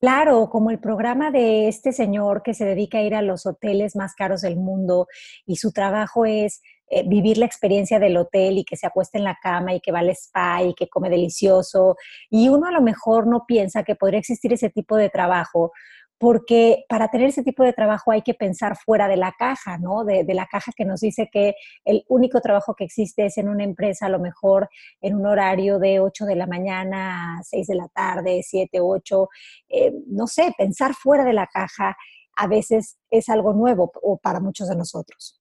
Claro, 0.01 0.49
como 0.49 0.71
el 0.71 0.79
programa 0.79 1.33
de 1.33 1.67
este 1.67 1.93
señor 1.93 2.45
que 2.45 2.55
se 2.55 2.65
dedica 2.65 2.99
a 2.99 3.03
ir 3.03 3.17
a 3.17 3.23
los 3.23 3.47
hoteles 3.47 3.97
más 3.97 4.15
caros 4.15 4.43
del 4.43 4.55
mundo 4.55 5.09
y 5.45 5.57
su 5.57 5.73
trabajo 5.73 6.25
es 6.25 6.63
eh, 6.91 7.05
vivir 7.07 7.39
la 7.39 7.47
experiencia 7.47 7.99
del 7.99 8.17
hotel 8.17 8.59
y 8.59 8.65
que 8.65 8.77
se 8.77 8.87
acuesta 8.87 9.19
en 9.19 9.25
la 9.25 9.39
cama 9.43 9.75
y 9.75 9.81
que 9.81 9.93
va 9.93 10.01
al 10.01 10.11
spa 10.11 10.63
y 10.63 10.75
que 10.75 10.89
come 10.89 11.11
delicioso. 11.11 11.97
Y 12.31 12.49
uno 12.49 12.67
a 12.67 12.73
lo 12.73 12.81
mejor 12.81 13.27
no 13.27 13.45
piensa 13.47 13.83
que 13.83 13.95
podría 13.95 14.21
existir 14.21 14.53
ese 14.53 14.71
tipo 14.71 14.97
de 14.97 15.11
trabajo 15.11 15.73
porque 16.19 16.85
para 16.89 17.09
tener 17.09 17.29
ese 17.29 17.45
tipo 17.45 17.63
de 17.63 17.73
trabajo 17.73 18.11
hay 18.11 18.23
que 18.23 18.35
pensar 18.35 18.77
fuera 18.77 19.07
de 19.07 19.17
la 19.17 19.33
caja, 19.39 19.79
¿no? 19.79 20.05
De, 20.05 20.25
la 20.35 20.47
caja 20.47 20.73
que 20.77 20.85
nos 20.85 21.01
dice 21.01 21.29
que 21.33 21.55
el 21.85 22.05
único 22.09 22.41
trabajo 22.41 22.75
que 22.75 22.85
existe 22.85 23.27
es 23.27 23.39
en 23.39 23.49
una 23.49 23.65
empresa, 23.65 24.07
a 24.07 24.09
lo 24.09 24.19
mejor 24.19 24.69
en 25.01 25.15
un 25.15 25.27
horario 25.27 25.79
de 25.79 26.01
8 26.01 26.27
de 26.27 26.37
la 26.37 26.47
mañana 26.47 27.39
a 27.39 27.43
6 27.45 27.69
de 27.69 27.75
la 27.77 27.89
tarde, 27.89 28.43
7, 28.43 28.81
8, 28.81 29.29
eh, 29.69 29.93
no 30.09 30.27
sé, 30.27 30.53
pensar 30.59 30.95
fuera 30.95 31.25
de 31.25 31.33
la 31.33 31.47
caja 31.47 31.97
a 32.37 32.47
veces 32.47 32.99
es 33.11 33.29
algo 33.29 33.53
nuevo 33.53 33.91
o 34.03 34.19
para 34.19 34.41
muchos 34.41 34.69
de 34.69 34.77
nosotros. 34.77 35.38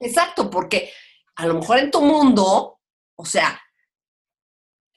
Exacto, 0.00 0.50
porque 0.50 0.90
a 1.36 1.46
lo 1.46 1.54
mejor 1.54 1.78
en 1.78 1.90
tu 1.90 2.00
mundo, 2.00 2.80
o 3.16 3.24
sea, 3.24 3.60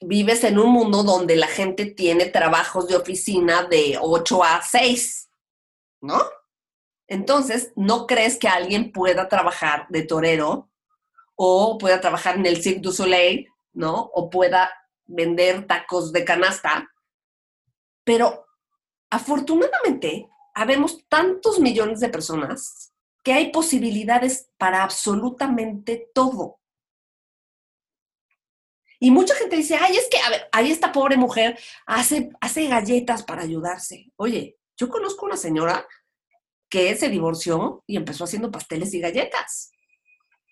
vives 0.00 0.44
en 0.44 0.58
un 0.58 0.70
mundo 0.70 1.02
donde 1.02 1.36
la 1.36 1.46
gente 1.46 1.86
tiene 1.86 2.26
trabajos 2.26 2.88
de 2.88 2.96
oficina 2.96 3.64
de 3.64 3.98
8 4.00 4.44
a 4.44 4.62
6, 4.62 5.30
¿no? 6.00 6.22
Entonces, 7.06 7.72
¿no 7.76 8.06
crees 8.06 8.38
que 8.38 8.48
alguien 8.48 8.92
pueda 8.92 9.28
trabajar 9.28 9.86
de 9.90 10.02
torero 10.02 10.70
o 11.36 11.76
pueda 11.78 12.00
trabajar 12.00 12.36
en 12.36 12.46
el 12.46 12.62
Cirque 12.62 12.80
du 12.80 12.92
Soleil, 12.92 13.48
¿no? 13.72 14.10
O 14.14 14.30
pueda 14.30 14.70
vender 15.04 15.66
tacos 15.66 16.12
de 16.12 16.24
canasta. 16.24 16.90
Pero 18.04 18.46
afortunadamente, 19.10 20.28
habemos 20.54 21.06
tantos 21.08 21.58
millones 21.58 22.00
de 22.00 22.08
personas 22.08 22.93
que 23.24 23.32
hay 23.32 23.50
posibilidades 23.50 24.50
para 24.58 24.84
absolutamente 24.84 26.10
todo. 26.14 26.60
Y 29.00 29.10
mucha 29.10 29.34
gente 29.34 29.56
dice, 29.56 29.76
ay, 29.76 29.96
es 29.96 30.08
que, 30.08 30.18
a 30.18 30.30
ver, 30.30 30.48
ahí 30.52 30.70
esta 30.70 30.92
pobre 30.92 31.16
mujer 31.16 31.58
hace, 31.86 32.30
hace 32.40 32.68
galletas 32.68 33.22
para 33.22 33.42
ayudarse. 33.42 34.12
Oye, 34.16 34.58
yo 34.76 34.88
conozco 34.88 35.26
una 35.26 35.36
señora 35.36 35.86
que 36.68 36.94
se 36.96 37.08
divorció 37.08 37.82
y 37.86 37.96
empezó 37.96 38.24
haciendo 38.24 38.50
pasteles 38.50 38.92
y 38.94 39.00
galletas. 39.00 39.72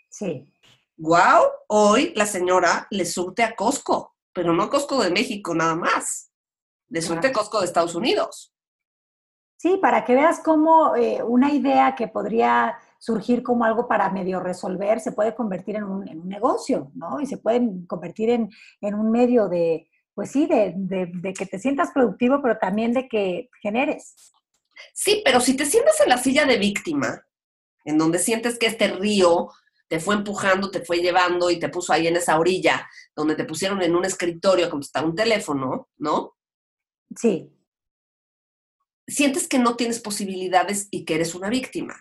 Sí. 0.08 0.50
Wow, 0.96 1.44
hoy 1.68 2.12
la 2.16 2.26
señora 2.26 2.86
le 2.90 3.04
surte 3.04 3.42
a 3.42 3.54
Costco, 3.54 4.16
pero 4.32 4.52
no 4.52 4.64
a 4.64 4.70
Costco 4.70 5.02
de 5.02 5.10
México 5.10 5.54
nada 5.54 5.74
más. 5.74 6.30
Le 6.88 7.02
surte 7.02 7.28
a 7.28 7.32
Costco 7.32 7.60
de 7.60 7.66
Estados 7.66 7.94
Unidos. 7.94 8.52
Sí, 9.62 9.78
para 9.80 10.04
que 10.04 10.16
veas 10.16 10.40
cómo 10.40 10.96
eh, 10.96 11.22
una 11.22 11.52
idea 11.52 11.94
que 11.94 12.08
podría 12.08 12.76
surgir 12.98 13.44
como 13.44 13.64
algo 13.64 13.86
para 13.86 14.10
medio 14.10 14.40
resolver, 14.40 14.98
se 14.98 15.12
puede 15.12 15.36
convertir 15.36 15.76
en 15.76 15.84
un, 15.84 16.28
negocio, 16.28 16.90
¿no? 16.96 17.20
Y 17.20 17.26
se 17.26 17.36
puede 17.36 17.62
convertir 17.86 18.30
en, 18.30 18.50
un 18.82 19.12
medio 19.12 19.48
de, 19.48 19.88
pues 20.14 20.32
sí, 20.32 20.46
de, 20.46 20.74
de, 20.76 21.32
que 21.32 21.46
te 21.46 21.60
sientas 21.60 21.92
productivo, 21.94 22.40
pero 22.42 22.58
también 22.58 22.92
de 22.92 23.06
que 23.06 23.50
generes. 23.62 24.32
Sí, 24.94 25.22
pero 25.24 25.38
si 25.38 25.54
te 25.56 25.64
sientas 25.64 26.00
en 26.00 26.08
la 26.08 26.18
silla 26.18 26.44
de 26.44 26.58
víctima, 26.58 27.24
en 27.84 27.98
donde 27.98 28.18
sientes 28.18 28.58
que 28.58 28.66
este 28.66 28.88
río 28.88 29.48
te 29.86 30.00
fue 30.00 30.16
empujando, 30.16 30.72
te 30.72 30.84
fue 30.84 30.96
llevando 30.96 31.50
y 31.50 31.60
te 31.60 31.68
puso 31.68 31.92
ahí 31.92 32.08
en 32.08 32.16
esa 32.16 32.36
orilla, 32.36 32.88
donde 33.14 33.36
te 33.36 33.44
pusieron 33.44 33.80
en 33.82 33.94
un 33.94 34.04
escritorio 34.04 34.68
como 34.68 34.80
está 34.80 35.04
un 35.04 35.14
teléfono, 35.14 35.88
¿no? 35.98 36.34
Sí. 37.14 37.61
Sientes 39.12 39.48
que 39.48 39.58
no 39.58 39.76
tienes 39.76 40.00
posibilidades 40.00 40.88
y 40.90 41.04
que 41.04 41.16
eres 41.16 41.34
una 41.34 41.48
víctima. 41.48 41.94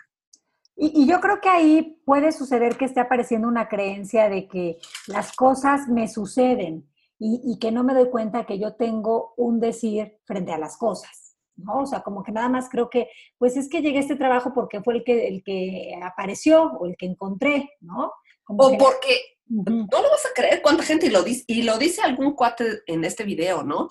Y, 0.75 1.05
yo 1.05 1.19
creo 1.19 1.39
que 1.41 1.49
ahí 1.49 2.01
puede 2.05 2.31
suceder 2.31 2.77
que 2.77 2.85
esté 2.85 2.99
apareciendo 2.99 3.47
una 3.47 3.67
creencia 3.69 4.29
de 4.29 4.47
que 4.47 4.79
las 5.07 5.33
cosas 5.33 5.87
me 5.87 6.07
suceden 6.07 6.89
y, 7.19 7.59
que 7.59 7.71
no 7.71 7.83
me 7.83 7.93
doy 7.93 8.09
cuenta 8.09 8.47
que 8.47 8.57
yo 8.57 8.73
tengo 8.73 9.33
un 9.37 9.59
decir 9.59 10.17
frente 10.25 10.53
a 10.53 10.57
las 10.57 10.77
cosas. 10.77 11.35
¿no? 11.55 11.81
O 11.81 11.85
sea, 11.85 12.01
como 12.01 12.23
que 12.23 12.31
nada 12.31 12.49
más 12.49 12.67
creo 12.69 12.89
que, 12.89 13.09
pues 13.37 13.55
es 13.57 13.69
que 13.69 13.81
llegué 13.81 13.97
a 13.97 14.01
este 14.01 14.15
trabajo 14.15 14.53
porque 14.55 14.81
fue 14.81 14.95
el 14.95 15.03
que, 15.03 15.27
el 15.27 15.43
que 15.43 15.93
apareció 16.01 16.63
o 16.63 16.87
el 16.87 16.95
que 16.97 17.05
encontré, 17.05 17.69
¿no? 17.81 18.11
o 18.47 18.77
porque 18.77 19.37
no 19.47 19.85
lo 20.01 20.09
vas 20.09 20.25
a 20.25 20.33
creer 20.33 20.61
cuánta 20.61 20.83
gente 20.83 21.11
lo 21.11 21.23
dice, 21.23 21.43
y 21.47 21.63
lo 21.63 21.77
dice 21.77 22.01
algún 22.01 22.33
cuate 22.33 22.81
en 22.87 23.03
este 23.03 23.23
video, 23.23 23.63
¿no? 23.63 23.89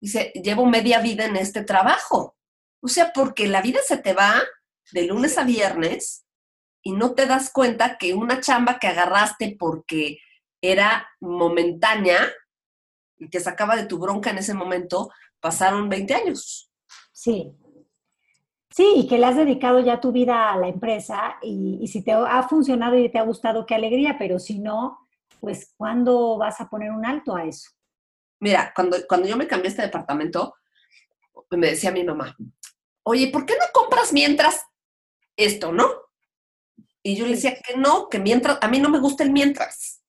Dice, 0.00 0.32
llevo 0.34 0.66
media 0.66 1.00
vida 1.00 1.26
en 1.26 1.36
este 1.36 1.64
trabajo. 1.64 2.36
O 2.84 2.88
sea, 2.88 3.12
porque 3.14 3.48
la 3.48 3.62
vida 3.62 3.80
se 3.82 3.96
te 3.96 4.12
va 4.12 4.42
de 4.92 5.06
lunes 5.06 5.38
a 5.38 5.44
viernes 5.44 6.26
y 6.82 6.92
no 6.92 7.14
te 7.14 7.24
das 7.24 7.50
cuenta 7.50 7.96
que 7.96 8.12
una 8.12 8.42
chamba 8.42 8.78
que 8.78 8.88
agarraste 8.88 9.56
porque 9.58 10.18
era 10.60 11.08
momentánea 11.18 12.18
y 13.16 13.30
te 13.30 13.40
sacaba 13.40 13.74
de 13.76 13.86
tu 13.86 13.98
bronca 13.98 14.28
en 14.28 14.36
ese 14.36 14.52
momento, 14.52 15.10
pasaron 15.40 15.88
20 15.88 16.14
años. 16.14 16.70
Sí. 17.10 17.54
Sí, 18.68 18.86
y 18.96 19.08
que 19.08 19.16
le 19.16 19.24
has 19.24 19.36
dedicado 19.36 19.80
ya 19.80 19.98
tu 19.98 20.12
vida 20.12 20.52
a 20.52 20.58
la 20.58 20.68
empresa 20.68 21.38
y, 21.40 21.88
si 21.88 22.04
te 22.04 22.12
ha 22.12 22.42
funcionado 22.42 22.98
y 22.98 23.08
te 23.08 23.18
ha 23.18 23.22
gustado, 23.22 23.64
qué 23.64 23.76
alegría, 23.76 24.16
pero 24.18 24.38
si 24.38 24.58
no, 24.58 24.98
pues 25.40 25.72
¿cuándo 25.78 26.36
vas 26.36 26.60
a 26.60 26.68
poner 26.68 26.90
un 26.90 27.06
alto 27.06 27.34
a 27.34 27.44
eso? 27.44 27.70
Mira, 28.40 28.74
cuando, 28.76 28.98
cuando 29.08 29.26
yo 29.26 29.38
me 29.38 29.46
cambié 29.46 29.68
este 29.68 29.80
departamento, 29.80 30.54
me 31.50 31.68
decía 31.68 31.90
mi 31.90 32.04
mamá, 32.04 32.36
oye, 33.04 33.28
¿por 33.28 33.46
qué 33.46 33.54
no 33.54 33.64
compras 33.72 34.12
mientras 34.12 34.64
esto, 35.36 35.72
¿no? 35.72 35.88
Y 37.02 37.16
yo 37.16 37.26
le 37.26 37.32
decía 37.32 37.60
que 37.60 37.76
no, 37.76 38.08
que 38.08 38.18
mientras, 38.18 38.58
a 38.60 38.68
mí 38.68 38.78
no 38.78 38.88
me 38.88 38.98
gusta 38.98 39.24
el 39.24 39.30
mientras. 39.30 40.02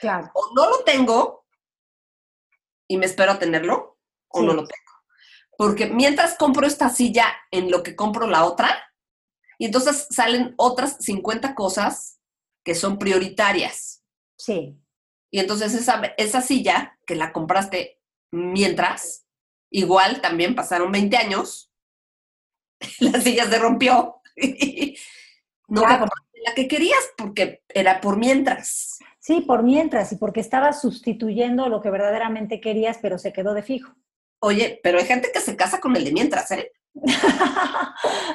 Claro. 0.00 0.30
O 0.34 0.52
no 0.54 0.68
lo 0.68 0.84
tengo 0.84 1.46
y 2.88 2.96
me 2.96 3.06
espero 3.06 3.32
a 3.32 3.38
tenerlo, 3.38 3.98
o 4.28 4.42
no 4.42 4.52
lo 4.52 4.66
tengo. 4.66 4.92
Porque 5.56 5.86
mientras 5.86 6.36
compro 6.36 6.66
esta 6.66 6.90
silla 6.90 7.26
en 7.50 7.70
lo 7.70 7.82
que 7.82 7.96
compro 7.96 8.26
la 8.26 8.44
otra, 8.44 8.84
y 9.58 9.66
entonces 9.66 10.08
salen 10.10 10.54
otras 10.56 10.96
50 11.00 11.54
cosas 11.54 12.20
que 12.64 12.74
son 12.74 12.98
prioritarias. 12.98 14.02
Sí. 14.36 14.76
Y 15.30 15.38
entonces 15.38 15.74
esa, 15.74 16.02
esa 16.16 16.40
silla 16.40 16.98
que 17.06 17.14
la 17.14 17.32
compraste 17.32 18.00
mientras, 18.32 19.26
igual 19.70 20.20
también 20.20 20.54
pasaron 20.54 20.90
20 20.90 21.16
años, 21.16 21.72
la 23.00 23.20
silla 23.20 23.46
se 23.46 23.58
rompió 23.58 24.16
no 25.68 25.82
la 26.44 26.54
que 26.54 26.68
querías 26.68 27.00
porque 27.16 27.62
era 27.68 28.00
por 28.00 28.18
mientras. 28.18 28.98
Sí, 29.18 29.40
por 29.40 29.62
mientras 29.62 30.12
y 30.12 30.16
porque 30.16 30.40
estabas 30.40 30.82
sustituyendo 30.82 31.68
lo 31.68 31.80
que 31.80 31.90
verdaderamente 31.90 32.60
querías, 32.60 32.98
pero 33.00 33.18
se 33.18 33.32
quedó 33.32 33.54
de 33.54 33.62
fijo. 33.62 33.94
Oye, 34.40 34.78
pero 34.82 34.98
hay 34.98 35.06
gente 35.06 35.30
que 35.32 35.40
se 35.40 35.56
casa 35.56 35.80
con 35.80 35.96
el 35.96 36.04
de 36.04 36.12
mientras, 36.12 36.50
¿eh? 36.50 36.70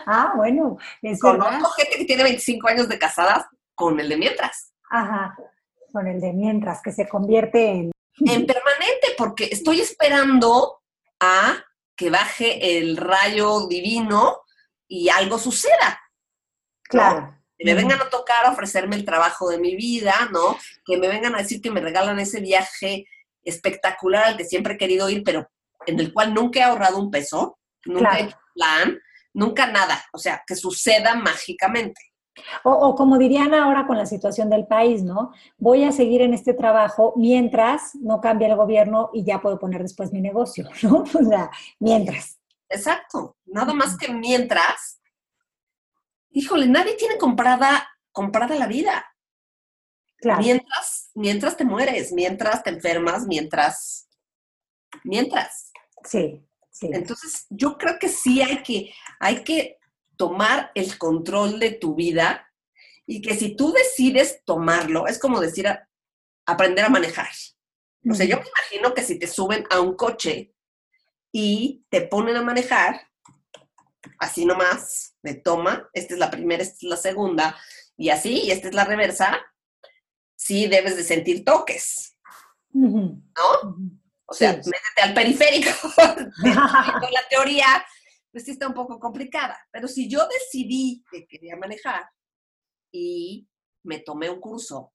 ah, 0.07 0.33
bueno. 0.35 0.77
Es 1.03 1.19
Conozco 1.19 1.69
gente 1.73 1.97
que 1.97 2.05
tiene 2.05 2.23
25 2.23 2.67
años 2.67 2.89
de 2.89 2.97
casadas 2.97 3.45
con 3.75 3.99
el 3.99 4.09
de 4.09 4.17
mientras. 4.17 4.73
Ajá, 4.89 5.37
con 5.93 6.07
el 6.07 6.19
de 6.19 6.33
mientras, 6.33 6.81
que 6.81 6.91
se 6.91 7.07
convierte 7.07 7.69
en... 7.69 7.91
En 8.21 8.45
permanente, 8.45 9.09
porque 9.17 9.47
estoy 9.51 9.79
esperando 9.79 10.81
a 11.21 11.63
que 11.99 12.09
baje 12.09 12.77
el 12.77 12.95
rayo 12.95 13.67
divino 13.67 14.39
y 14.87 15.09
algo 15.09 15.37
suceda. 15.37 16.01
Claro. 16.83 17.37
Que 17.57 17.65
me 17.65 17.73
vengan 17.73 18.01
a 18.01 18.09
tocar 18.09 18.45
a 18.45 18.51
ofrecerme 18.51 18.95
el 18.95 19.03
trabajo 19.03 19.49
de 19.49 19.59
mi 19.59 19.75
vida, 19.75 20.29
¿no? 20.31 20.57
Que 20.85 20.95
me 20.95 21.09
vengan 21.09 21.35
a 21.35 21.39
decir 21.39 21.61
que 21.61 21.71
me 21.71 21.81
regalan 21.81 22.17
ese 22.17 22.39
viaje 22.39 23.05
espectacular 23.43 24.23
al 24.23 24.37
que 24.37 24.45
siempre 24.45 24.75
he 24.75 24.77
querido 24.77 25.09
ir, 25.09 25.23
pero 25.25 25.51
en 25.85 25.99
el 25.99 26.13
cual 26.13 26.33
nunca 26.33 26.59
he 26.59 26.63
ahorrado 26.63 26.97
un 26.99 27.11
peso, 27.11 27.59
nunca 27.83 28.17
he 28.17 28.23
hecho 28.23 28.37
plan, 28.55 28.97
nunca 29.33 29.67
nada. 29.67 30.01
O 30.13 30.19
sea, 30.19 30.41
que 30.47 30.55
suceda 30.55 31.15
mágicamente. 31.15 32.08
O, 32.63 32.95
como 32.95 33.17
dirían 33.17 33.53
ahora 33.53 33.87
con 33.87 33.97
la 33.97 34.05
situación 34.05 34.49
del 34.49 34.67
país, 34.67 35.03
¿no? 35.03 35.31
Voy 35.57 35.83
a 35.83 35.91
seguir 35.91 36.21
en 36.21 36.33
este 36.33 36.53
trabajo 36.53 37.13
mientras 37.15 37.95
no 37.95 38.21
cambie 38.21 38.47
el 38.47 38.55
gobierno 38.55 39.09
y 39.13 39.23
ya 39.23 39.41
puedo 39.41 39.59
poner 39.59 39.81
después 39.81 40.11
mi 40.11 40.21
negocio, 40.21 40.67
¿no? 40.83 41.03
O 41.03 41.23
sea, 41.23 41.49
mientras. 41.79 42.39
Exacto. 42.69 43.37
Nada 43.45 43.73
más 43.73 43.97
que 43.97 44.13
mientras. 44.13 45.01
Híjole, 46.31 46.67
nadie 46.67 46.95
tiene 46.95 47.17
comprada, 47.17 47.89
comprada 48.11 48.55
la 48.55 48.67
vida. 48.67 49.05
Claro. 50.17 50.41
Mientras, 50.41 51.11
mientras 51.15 51.57
te 51.57 51.63
mueres, 51.63 52.11
mientras 52.11 52.61
te 52.61 52.69
enfermas, 52.69 53.25
mientras, 53.25 54.09
mientras. 55.03 55.71
Sí, 56.03 56.45
sí. 56.69 56.89
Entonces, 56.91 57.47
yo 57.49 57.77
creo 57.77 57.97
que 57.97 58.09
sí 58.09 58.41
hay 58.41 58.61
que, 58.61 58.93
hay 59.19 59.43
que 59.43 59.78
tomar 60.19 60.71
el 60.75 60.97
control 60.97 61.59
de 61.59 61.71
tu 61.71 61.95
vida 61.95 62.51
y 63.05 63.21
que 63.21 63.35
si 63.35 63.55
tú 63.55 63.71
decides 63.71 64.43
tomarlo, 64.43 65.07
es 65.07 65.17
como 65.17 65.39
decir 65.39 65.65
aprender 66.45 66.83
a 66.83 66.89
manejar. 66.89 67.29
O 68.09 68.13
sea, 68.13 68.25
yo 68.25 68.35
me 68.35 68.45
imagino 68.45 68.93
que 68.93 69.01
si 69.01 69.17
te 69.17 69.27
suben 69.27 69.65
a 69.69 69.79
un 69.79 69.95
coche 69.95 70.53
y 71.31 71.85
te 71.89 72.01
ponen 72.01 72.35
a 72.35 72.41
manejar, 72.41 73.07
así 74.19 74.45
nomás, 74.45 75.15
de 75.23 75.35
toma, 75.35 75.89
esta 75.93 76.15
es 76.15 76.19
la 76.19 76.29
primera, 76.29 76.63
esta 76.63 76.75
es 76.75 76.83
la 76.83 76.97
segunda, 76.97 77.57
y 77.95 78.09
así, 78.09 78.41
y 78.41 78.51
esta 78.51 78.67
es 78.67 78.75
la 78.75 78.83
reversa, 78.83 79.39
sí 80.35 80.67
debes 80.67 80.97
de 80.97 81.03
sentir 81.03 81.45
toques, 81.45 82.17
¿no? 82.73 84.03
O 84.25 84.33
sea, 84.33 84.51
métete 84.51 85.01
al 85.01 85.13
periférico. 85.13 85.71
la 86.43 87.27
teoría 87.29 87.65
pues 88.31 88.45
sí 88.45 88.51
está 88.51 88.67
un 88.67 88.73
poco 88.73 88.99
complicada. 88.99 89.57
Pero 89.71 89.87
si 89.87 90.09
yo 90.09 90.27
decidí 90.27 91.03
que 91.11 91.25
quería 91.27 91.55
manejar 91.55 92.09
y 92.91 93.47
me 93.83 93.99
tomé 93.99 94.29
un 94.29 94.39
curso 94.39 94.93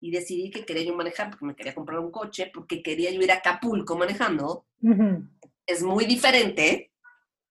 y 0.00 0.10
decidí 0.10 0.50
que 0.50 0.64
quería 0.64 0.84
yo 0.84 0.94
manejar 0.94 1.30
porque 1.30 1.44
me 1.44 1.54
quería 1.54 1.74
comprar 1.74 2.00
un 2.00 2.10
coche, 2.10 2.50
porque 2.52 2.82
quería 2.82 3.10
yo 3.10 3.20
ir 3.20 3.32
a 3.32 3.36
Acapulco 3.36 3.96
manejando, 3.96 4.66
es 5.66 5.82
muy 5.82 6.06
diferente 6.06 6.92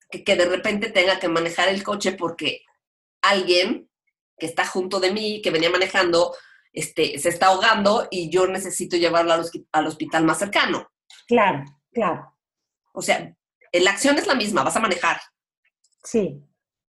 que, 0.10 0.24
que 0.24 0.36
de 0.36 0.46
repente 0.46 0.90
tenga 0.90 1.20
que 1.20 1.28
manejar 1.28 1.70
el 1.70 1.84
coche 1.84 2.14
porque 2.14 2.64
alguien 3.22 3.90
que 4.40 4.46
está 4.46 4.66
junto 4.66 5.00
de 5.00 5.12
mí, 5.12 5.42
que 5.44 5.52
venía 5.52 5.70
manejando, 5.70 6.34
este, 6.74 7.18
se 7.20 7.30
está 7.30 7.48
ahogando 7.48 8.08
y 8.10 8.30
yo 8.30 8.48
necesito 8.48 8.98
llevarlo 8.98 9.34
al 9.72 9.88
hospital 9.88 10.24
más 10.24 10.40
cercano. 10.40 10.90
Claro, 11.28 11.66
claro. 11.92 12.36
O 12.94 13.02
sea, 13.02 13.36
la 13.74 13.92
acción 13.92 14.18
es 14.18 14.28
la 14.28 14.36
misma, 14.36 14.64
vas 14.64 14.76
a 14.76 14.82
manejar. 14.82 15.20
Sí. 16.04 16.44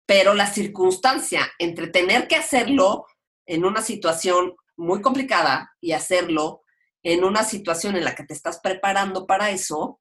Pero 0.07 0.35
la 0.35 0.47
circunstancia 0.47 1.47
entre 1.59 1.89
tener 1.89 2.29
que 2.29 2.37
hacerlo 2.37 3.07
en 3.47 3.65
una 3.65 3.83
situación 3.83 4.55
muy 4.77 5.01
complicada 5.01 5.73
y 5.81 5.93
hacerlo 5.93 6.63
en 7.03 7.25
una 7.25 7.45
situación 7.45 7.97
en 7.97 8.05
la 8.05 8.15
que 8.15 8.25
te 8.25 8.35
estás 8.35 8.61
preparando 8.61 9.27
para 9.27 9.51
eso, 9.51 10.01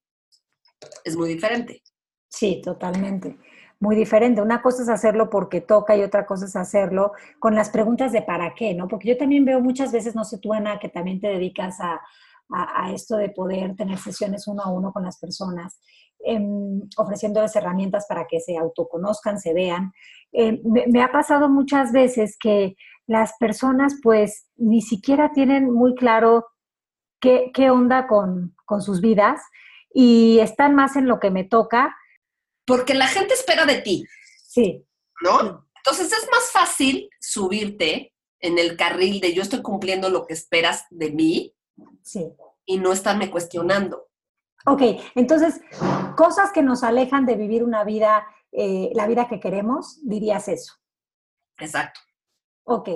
es 1.03 1.15
muy 1.15 1.29
diferente. 1.29 1.81
Sí, 2.29 2.61
totalmente. 2.63 3.37
Muy 3.79 3.95
diferente. 3.95 4.41
Una 4.41 4.61
cosa 4.61 4.83
es 4.83 4.89
hacerlo 4.89 5.29
porque 5.29 5.61
toca 5.61 5.95
y 5.95 6.03
otra 6.03 6.25
cosa 6.25 6.45
es 6.45 6.55
hacerlo 6.55 7.13
con 7.39 7.55
las 7.55 7.69
preguntas 7.69 8.11
de 8.11 8.21
para 8.21 8.53
qué, 8.53 8.75
¿no? 8.75 8.87
Porque 8.87 9.09
yo 9.09 9.17
también 9.17 9.43
veo 9.43 9.59
muchas 9.59 9.91
veces, 9.91 10.15
no 10.15 10.23
sé 10.23 10.37
tú, 10.37 10.53
Ana, 10.53 10.79
que 10.79 10.89
también 10.89 11.19
te 11.19 11.27
dedicas 11.27 11.79
a, 11.79 11.99
a, 12.51 12.91
esto 12.91 13.17
de 13.17 13.29
poder 13.29 13.75
tener 13.75 13.97
sesiones 13.97 14.47
uno 14.47 14.61
a 14.63 14.71
uno 14.71 14.91
con 14.91 15.03
las 15.03 15.17
personas, 15.17 15.79
eh, 16.25 16.39
ofreciéndoles 16.97 17.55
herramientas 17.55 18.05
para 18.07 18.27
que 18.27 18.39
se 18.39 18.57
autoconozcan, 18.57 19.39
se 19.39 19.53
vean. 19.53 19.91
Em, 20.31 20.61
me, 20.63 21.01
ha 21.01 21.11
pasado 21.11 21.49
muchas 21.49 21.91
veces 21.91 22.37
que 22.39 22.75
las 23.07 23.33
personas 23.39 23.95
pues 24.01 24.47
ni 24.55 24.81
siquiera 24.81 25.31
tienen 25.33 25.71
muy 25.71 25.95
claro 25.95 26.45
qué, 27.19 27.51
qué 27.53 27.69
onda 27.69 28.07
con, 28.07 28.55
con 28.65 28.81
sus 28.81 29.01
vidas 29.01 29.41
y 29.93 30.39
están 30.39 30.75
más 30.75 30.95
en 30.95 31.07
lo 31.07 31.19
que 31.19 31.31
me 31.31 31.43
toca. 31.43 31.95
Porque 32.65 32.93
la 32.93 33.07
gente 33.07 33.33
espera 33.33 33.65
de 33.65 33.81
ti. 33.81 34.05
Sí. 34.45 34.85
¿No? 35.21 35.67
Entonces 35.77 36.11
es 36.13 36.27
más 36.31 36.51
fácil 36.51 37.09
subirte 37.19 38.13
en 38.39 38.57
el 38.57 38.77
carril 38.77 39.19
de 39.19 39.33
yo 39.33 39.41
estoy 39.41 39.61
cumpliendo 39.61 40.09
lo 40.09 40.25
que 40.25 40.33
esperas 40.33 40.85
de 40.89 41.11
mí 41.11 41.55
Sí. 42.03 42.33
Y 42.65 42.77
no 42.77 42.93
estarme 42.93 43.31
cuestionando. 43.31 44.09
Ok, 44.65 44.81
entonces, 45.15 45.61
cosas 46.15 46.51
que 46.51 46.61
nos 46.61 46.83
alejan 46.83 47.25
de 47.25 47.35
vivir 47.35 47.63
una 47.63 47.83
vida, 47.83 48.25
eh, 48.51 48.91
la 48.93 49.07
vida 49.07 49.27
que 49.27 49.39
queremos, 49.39 49.99
dirías 50.07 50.47
eso. 50.47 50.73
Exacto. 51.57 51.99
Ok. 52.63 52.89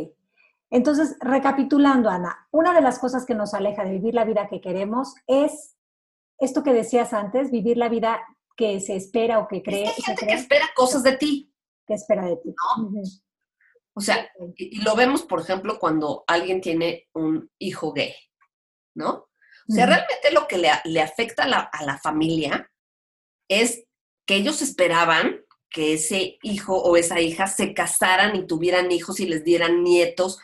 Entonces, 0.70 1.16
recapitulando, 1.20 2.10
Ana, 2.10 2.48
una 2.52 2.74
de 2.74 2.82
las 2.82 3.00
cosas 3.00 3.26
que 3.26 3.36
nos 3.36 3.54
aleja 3.54 3.84
de 3.84 3.92
vivir 3.92 4.14
la 4.14 4.26
vida 4.26 4.48
que 4.48 4.62
queremos 4.62 5.16
es 5.28 5.76
esto 6.38 6.64
que 6.64 6.74
decías 6.74 7.14
antes, 7.14 7.52
vivir 7.52 7.78
la 7.78 7.90
vida 7.90 8.22
que 8.58 8.80
se 8.80 8.96
espera 8.96 9.40
o 9.40 9.48
que 9.48 9.64
cree. 9.64 9.88
hay 9.88 10.02
gente 10.02 10.28
que 10.28 10.34
espera 10.34 10.66
cosas 10.76 11.04
de 11.04 11.18
ti. 11.18 11.54
Que 11.86 11.94
espera 11.94 12.26
de 12.26 12.38
ti. 12.38 12.56
O 13.94 14.02
sea, 14.02 14.30
y, 14.56 14.82
lo 14.82 14.96
vemos, 14.96 15.24
por 15.24 15.40
ejemplo, 15.40 15.80
cuando 15.80 16.24
alguien 16.28 16.62
tiene 16.62 17.08
un 17.14 17.50
hijo 17.60 17.94
gay. 17.94 18.14
¿no? 18.96 19.28
O 19.68 19.74
sea, 19.74 19.88
realmente 19.88 20.32
lo 20.32 20.48
que 20.48 20.58
le, 20.58 21.02
afecta 21.02 21.44
a 21.44 21.86
la, 21.86 21.98
familia 21.98 22.72
es 23.48 23.84
que 24.28 24.36
ellos 24.36 24.62
esperaban 24.62 25.44
que 25.70 25.94
ese 25.94 26.38
hijo 26.44 26.78
o 26.78 26.96
esa 26.98 27.20
hija 27.20 27.48
se 27.48 27.74
casaran 27.74 28.36
y 28.36 28.46
tuvieran 28.46 28.92
hijos 28.92 29.20
y 29.20 29.26
les 29.26 29.44
dieran 29.44 29.84
nietos. 29.84 30.40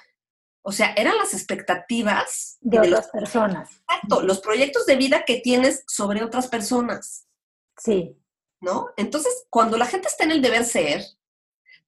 O 0.64 0.72
sea, 0.72 0.94
eran 0.94 1.18
las 1.18 1.34
expectativas 1.34 2.58
de, 2.62 2.80
otras 2.80 3.10
personas. 3.10 3.70
Exacto, 3.70 4.22
los 4.22 4.40
proyectos 4.42 4.86
de 4.86 4.96
vida 4.96 5.24
que 5.26 5.40
tienes 5.40 5.84
sobre 5.88 6.24
otras 6.24 6.48
personas. 6.48 7.28
Sí. 7.78 8.18
¿No? 8.60 8.90
Entonces, 8.98 9.46
cuando 9.50 9.78
la 9.78 9.86
gente 9.86 10.08
está 10.08 10.24
en 10.24 10.32
el 10.32 10.42
deber 10.42 10.66
ser, 10.66 11.04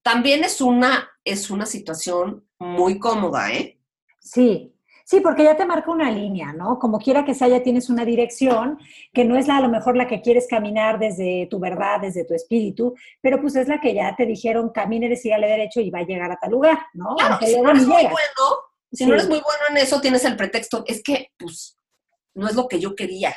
también 0.04 0.44
es 0.44 0.62
una, 0.62 1.10
es 1.24 1.50
una 1.50 1.66
situación 1.66 2.48
muy 2.60 3.00
cómoda, 3.00 3.52
¿eh? 3.52 3.80
Sí, 4.20 4.73
Sí, 5.06 5.20
porque 5.20 5.44
ya 5.44 5.58
te 5.58 5.66
marca 5.66 5.92
una 5.92 6.10
línea, 6.10 6.54
¿no? 6.54 6.80
Como 6.80 6.98
quiera 6.98 7.26
que 7.26 7.34
sea, 7.34 7.50
ya 7.50 7.62
tienes 7.62 7.90
una 7.90 8.06
dirección 8.06 8.80
que 9.14 9.26
no 9.26 9.38
es 9.38 9.48
la, 9.48 9.58
a 9.58 9.62
lo 9.62 9.68
mejor 9.68 9.98
la 9.98 10.08
que 10.08 10.22
quieres 10.22 10.48
caminar 10.48 10.98
desde 10.98 11.48
tu 11.50 11.60
verdad, 11.60 12.00
desde 12.00 12.24
tu 12.24 12.34
espíritu, 12.34 12.96
pero 13.22 13.42
pues 13.42 13.56
es 13.56 13.68
la 13.68 13.82
que 13.82 13.94
ya 13.94 14.16
te 14.16 14.26
dijeron, 14.26 14.70
camine, 14.70 15.14
sígale 15.16 15.48
derecho 15.48 15.82
y 15.82 15.90
va 15.90 16.00
a 16.00 16.06
llegar 16.06 16.32
a 16.32 16.38
tal 16.38 16.52
lugar, 16.52 16.80
¿no? 16.94 17.16
Claro, 17.16 17.38
si 17.46 17.60
no 17.60 17.70
eres 17.70 17.86
muy 17.86 18.04
bueno, 18.04 18.44
si 18.94 19.06
no 19.06 19.14
eres 19.14 19.28
muy 19.28 19.40
bueno 19.40 19.60
en 19.70 19.78
eso, 19.78 20.00
tienes 20.00 20.24
el 20.24 20.38
pretexto, 20.38 20.84
es 20.88 21.04
que, 21.04 21.32
pues, 21.38 21.78
no 22.36 22.48
es 22.48 22.56
lo 22.56 22.68
que 22.68 22.80
yo 22.80 22.96
quería. 22.96 23.36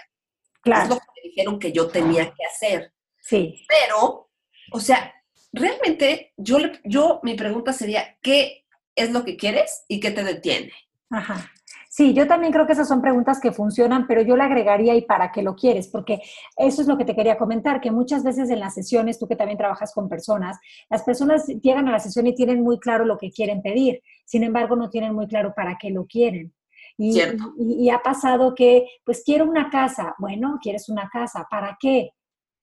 Claro. 0.61 0.85
Es 0.85 0.89
lo 0.91 0.97
que 0.97 1.07
me 1.17 1.29
dijeron 1.29 1.59
que 1.59 1.73
yo 1.73 1.89
tenía 1.89 2.27
que 2.27 2.45
hacer. 2.45 2.93
Sí. 3.21 3.65
Pero, 3.69 4.31
o 4.73 4.81
sea, 4.81 5.13
realmente, 5.53 6.33
yo, 6.37 6.59
yo, 6.85 7.21
mi 7.23 7.35
pregunta 7.35 7.73
sería, 7.73 8.17
¿qué 8.23 8.65
es 8.95 9.11
lo 9.11 9.25
que 9.25 9.37
quieres 9.37 9.85
y 9.89 9.99
qué 10.01 10.11
te 10.11 10.23
detiene? 10.23 10.73
Ajá. 11.11 11.53
Sí, 11.97 12.13
yo 12.13 12.27
también 12.27 12.53
creo 12.53 12.67
que 12.67 12.75
esas 12.75 12.89
son 12.89 13.01
preguntas 13.01 13.41
que 13.41 13.53
funcionan, 13.53 14.07
pero 14.07 14.21
yo 14.21 14.37
le 14.37 14.43
agregaría 14.43 14.95
y 14.95 15.07
para 15.07 15.33
qué 15.33 15.41
lo 15.41 15.57
quieres, 15.57 15.89
porque 15.89 16.21
eso 16.59 16.83
es 16.83 16.89
lo 16.89 16.99
que 16.99 17.07
te 17.07 17.17
quería 17.17 17.39
comentar, 17.39 17.81
que 17.81 17.91
muchas 17.91 18.23
veces 18.23 18.51
en 18.51 18.61
las 18.61 18.75
sesiones, 18.75 19.19
tú 19.19 19.27
que 19.27 19.35
también 19.35 19.57
trabajas 19.57 19.95
con 19.95 20.07
personas, 20.07 20.59
las 20.91 21.05
personas 21.05 21.47
llegan 21.47 21.89
a 21.89 21.93
la 21.93 21.99
sesión 21.99 22.27
y 22.27 22.35
tienen 22.35 22.63
muy 22.63 22.79
claro 22.81 23.07
lo 23.07 23.17
que 23.17 23.31
quieren 23.31 23.63
pedir, 23.63 24.03
sin 24.27 24.43
embargo 24.43 24.77
no 24.77 24.91
tienen 24.91 25.15
muy 25.15 25.27
claro 25.27 25.55
para 25.57 25.79
qué 25.81 25.89
lo 25.89 26.05
quieren. 26.05 26.53
Y, 26.99 27.19
y, 27.59 27.89
ha 27.89 28.03
pasado 28.03 28.55
que, 28.55 28.87
pues 29.03 29.23
quiero 29.25 29.47
una 29.47 29.71
casa, 29.71 30.15
bueno, 30.19 30.59
quieres 30.61 30.91
una 30.91 31.09
casa, 31.11 31.47
¿para 31.51 31.79
qué? 31.81 32.11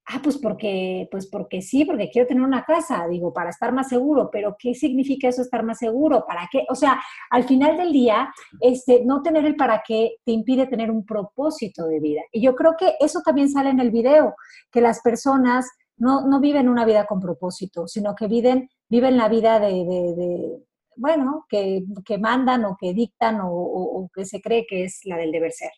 Ah, 0.05 0.19
pues 0.21 0.37
porque, 0.37 1.07
pues 1.09 1.27
porque 1.27 1.61
sí, 1.61 1.85
porque 1.85 2.09
quiero 2.09 2.27
tener 2.27 2.43
una 2.43 2.65
casa, 2.65 3.07
digo, 3.07 3.31
para 3.31 3.49
estar 3.49 3.73
más 3.73 3.87
seguro, 3.87 4.29
pero 4.29 4.57
¿qué 4.59 4.73
significa 4.73 5.29
eso 5.29 5.41
estar 5.41 5.63
más 5.63 5.79
seguro? 5.79 6.25
¿Para 6.27 6.49
qué? 6.51 6.65
O 6.69 6.75
sea, 6.75 7.01
al 7.29 7.45
final 7.45 7.77
del 7.77 7.93
día, 7.93 8.29
este, 8.59 9.05
no 9.05 9.21
tener 9.21 9.45
el 9.45 9.55
para 9.55 9.81
qué 9.87 10.17
te 10.25 10.33
impide 10.33 10.67
tener 10.67 10.91
un 10.91 11.05
propósito 11.05 11.85
de 11.87 12.01
vida. 12.01 12.21
Y 12.33 12.41
yo 12.41 12.53
creo 12.53 12.75
que 12.77 12.95
eso 12.99 13.21
también 13.23 13.49
sale 13.49 13.69
en 13.69 13.79
el 13.79 13.91
video, 13.91 14.35
que 14.71 14.81
las 14.81 15.01
personas 15.01 15.69
no, 15.97 16.27
no 16.27 16.39
viven 16.41 16.69
una 16.69 16.85
vida 16.85 17.05
con 17.05 17.21
propósito, 17.21 17.87
sino 17.87 18.13
que 18.15 18.27
viven, 18.27 18.69
viven 18.89 19.17
la 19.17 19.29
vida 19.29 19.59
de, 19.59 20.59
bueno, 20.97 21.45
que, 21.49 21.83
mandan 22.19 22.65
o 22.65 22.77
que 22.79 22.93
dictan 22.93 23.39
o, 23.41 24.09
que 24.13 24.25
se 24.25 24.41
cree 24.41 24.65
que 24.67 24.83
es 24.85 25.01
la 25.05 25.17
del 25.17 25.31
deber 25.31 25.51
ser. 25.51 25.71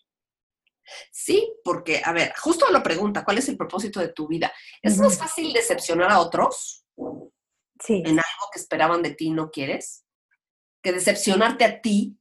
Sí, 1.11 1.53
porque, 1.63 2.01
a 2.03 2.11
ver, 2.11 2.33
justo 2.37 2.65
la 2.71 2.83
pregunta, 2.83 3.23
¿cuál 3.23 3.37
es 3.37 3.49
el 3.49 3.57
propósito 3.57 3.99
de 3.99 4.09
tu 4.09 4.27
vida? 4.27 4.51
¿Es 4.81 4.97
más 4.97 5.17
fácil 5.17 5.51
decepcionar 5.53 6.11
a 6.11 6.19
otros 6.19 6.85
sí. 7.83 8.03
en 8.05 8.11
algo 8.11 8.49
que 8.53 8.59
esperaban 8.59 9.01
de 9.01 9.11
ti 9.11 9.27
y 9.27 9.31
no 9.31 9.51
quieres? 9.51 10.05
Que 10.81 10.93
decepcionarte 10.93 11.65
a 11.65 11.81
ti 11.81 12.17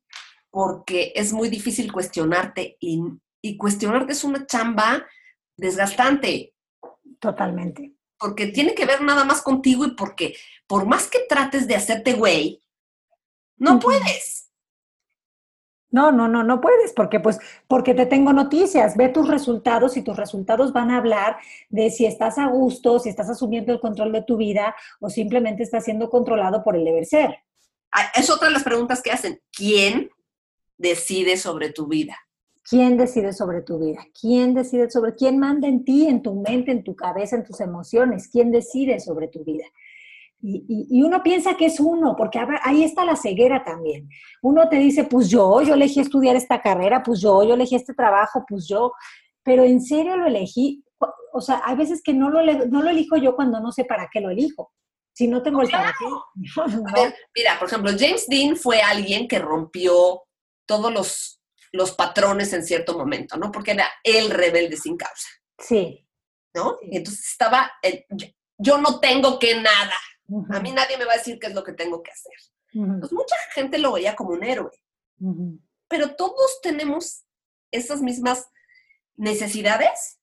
porque 0.51 1.13
es 1.17 1.33
muy 1.33 1.49
difícil 1.49 1.93
cuestionarte 1.93 2.77
y, 2.81 3.01
y 3.43 3.57
cuestionarte 3.57 4.13
es 4.13 4.25
una 4.25 4.47
chamba 4.47 5.07
desgastante. 5.57 6.55
Totalmente. 7.19 7.95
Porque 8.19 8.47
tiene 8.47 8.75
que 8.75 8.87
ver 8.87 9.03
nada 9.03 9.25
más 9.25 9.43
contigo 9.43 9.85
y 9.85 9.95
porque 9.95 10.37
por 10.67 10.87
más 10.87 11.09
que 11.09 11.21
trates 11.29 11.67
de 11.67 11.75
hacerte 11.75 12.15
güey, 12.15 12.63
no 13.57 13.79
puedes. 13.79 14.44
No, 15.95 16.11
no, 16.11 16.27
no, 16.27 16.43
no 16.43 16.61
puedes, 16.61 16.93
porque 16.93 17.21
pues, 17.21 17.39
porque 17.69 17.95
te 17.95 18.05
tengo 18.05 18.33
noticias, 18.33 18.97
ve 18.97 19.11
tus 19.11 19.29
resultados 19.29 19.97
y 19.97 20.03
tus 20.03 20.17
resultados 20.17 20.73
van 20.73 20.91
a 20.91 20.97
hablar 20.97 21.37
de 21.69 21.89
si 21.89 22.05
estás 22.05 22.37
a 22.37 22.49
gusto, 22.49 22.99
si 22.99 23.11
estás 23.11 23.31
asumiendo 23.31 23.73
el 23.73 23.79
control 23.79 24.11
de 24.11 24.23
tu 24.23 24.37
vida 24.37 24.75
o 24.99 25.09
simplemente 25.09 25.63
estás 25.63 25.85
siendo 25.85 26.11
controlado 26.11 26.65
por 26.65 26.75
el 26.75 26.85
deber 26.85 27.07
ser. 27.07 27.37
Ah, 27.93 28.11
es 28.17 28.29
otra 28.29 28.49
de 28.49 28.55
las 28.55 28.65
preguntas 28.65 29.01
que 29.03 29.13
hacen. 29.13 29.41
¿Quién 29.53 30.11
decide 30.79 31.37
sobre 31.37 31.71
tu 31.71 31.87
vida? 31.87 32.17
¿Quién 32.69 32.97
decide 32.97 33.33
sobre 33.33 33.63
tu 33.63 33.79
vida? 33.79 34.05
¿Quién 34.21 34.53
decide 34.53 34.91
sobre 34.91 35.15
quién 35.15 35.39
manda 35.39 35.69
en 35.69 35.85
ti, 35.85 36.09
en 36.09 36.23
tu 36.23 36.35
mente, 36.35 36.73
en 36.73 36.83
tu 36.83 36.97
cabeza, 36.97 37.37
en 37.37 37.45
tus 37.45 37.61
emociones? 37.61 38.27
¿Quién 38.27 38.51
decide 38.51 38.99
sobre 38.99 39.29
tu 39.29 39.45
vida? 39.45 39.67
Y, 40.47 41.03
uno 41.03 41.23
piensa 41.23 41.57
que 41.57 41.67
es 41.67 41.81
uno, 41.81 42.15
porque 42.17 42.39
ahí 42.63 42.85
está 42.85 43.03
la 43.05 43.17
ceguera 43.17 43.65
también. 43.65 44.11
Uno 44.43 44.69
te 44.69 44.77
dice, 44.77 45.05
pues 45.05 45.31
yo, 45.31 45.63
yo 45.63 45.73
elegí 45.73 46.01
estudiar 46.01 46.37
esta 46.37 46.61
carrera, 46.61 47.03
pues 47.03 47.23
yo, 47.23 47.43
yo 47.45 47.55
elegí 47.55 47.77
este 47.77 47.95
trabajo, 47.95 48.45
pues 48.47 48.69
yo, 48.69 48.93
pero 49.43 49.65
en 49.65 49.81
serio 49.81 50.19
lo 50.19 50.27
elegí. 50.27 50.85
O 51.33 51.41
sea, 51.41 51.63
hay 51.65 51.77
veces 51.77 52.03
que 52.03 52.13
no 52.13 52.29
lo, 52.29 52.43
no 52.67 52.83
lo 52.83 52.91
elijo 52.91 53.17
yo 53.17 53.35
cuando 53.35 53.59
no 53.59 53.73
sé 53.73 53.87
para 53.87 54.11
qué 54.13 54.21
lo 54.21 54.29
elijo. 54.29 54.71
Si 55.15 55.29
no 55.29 55.43
tengo 55.43 55.63
el 55.63 55.71
para 55.71 55.95
qué. 55.99 56.05
mira, 57.35 57.59
por 57.59 57.69
ejemplo, 57.69 57.93
James 57.99 58.27
Dean 58.29 58.57
fue 58.57 58.83
alguien 58.83 59.27
que 59.27 59.39
rompió 59.39 60.25
todos 60.67 60.93
los, 60.93 61.41
los 61.73 61.93
patrones 61.93 62.53
en 62.53 62.65
cierto 62.65 62.99
momento, 62.99 63.39
¿no? 63.39 63.51
Porque 63.51 63.71
era 63.71 63.89
el 64.03 64.31
rebelde 64.31 64.77
sin 64.77 64.99
causa. 64.99 65.29
Sí. 65.59 66.07
¿No? 66.55 66.77
Y 66.83 66.99
entonces 66.99 67.27
estaba, 67.31 67.73
yo 68.59 68.79
no 68.79 69.01
tengo 69.01 69.39
que 69.39 69.57
nada, 69.61 69.95
a 70.51 70.61
mí 70.61 70.73
nadie 70.73 70.97
me 70.97 71.05
va 71.05 71.13
a 71.13 71.17
decir 71.17 71.39
qué 71.39 71.49
es 71.49 71.55
lo 71.55 71.65
que 71.65 71.73
tengo 71.73 72.03
que 72.03 72.11
hacer. 72.11 72.33
Pues 72.73 73.13
mucha 73.13 73.37
gente 73.55 73.79
lo 73.79 73.93
veía 73.93 74.17
como 74.17 74.31
un 74.31 74.45
héroe. 74.45 74.73
Pero 75.89 76.17
todos 76.17 76.61
tenemos 76.63 77.25
esas 77.71 78.01
mismas 78.01 78.49
necesidades. 79.17 80.19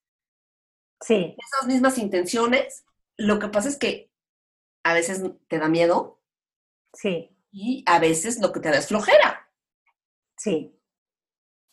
Sí. 1.02 1.36
Esas 1.38 1.68
mismas 1.68 1.98
intenciones. 1.98 2.84
Lo 3.18 3.40
que 3.40 3.48
pasa 3.48 3.70
es 3.70 3.78
que 3.78 4.12
a 4.84 4.94
veces 4.94 5.22
te 5.48 5.60
da 5.60 5.68
miedo. 5.68 6.22
Sí. 6.94 7.38
Y 7.52 7.84
a 7.88 8.00
veces 8.00 8.40
lo 8.42 8.52
que 8.52 8.60
te 8.60 8.70
da 8.70 8.78
es 8.78 8.88
flojera. 8.88 9.50
Sí. 10.38 10.78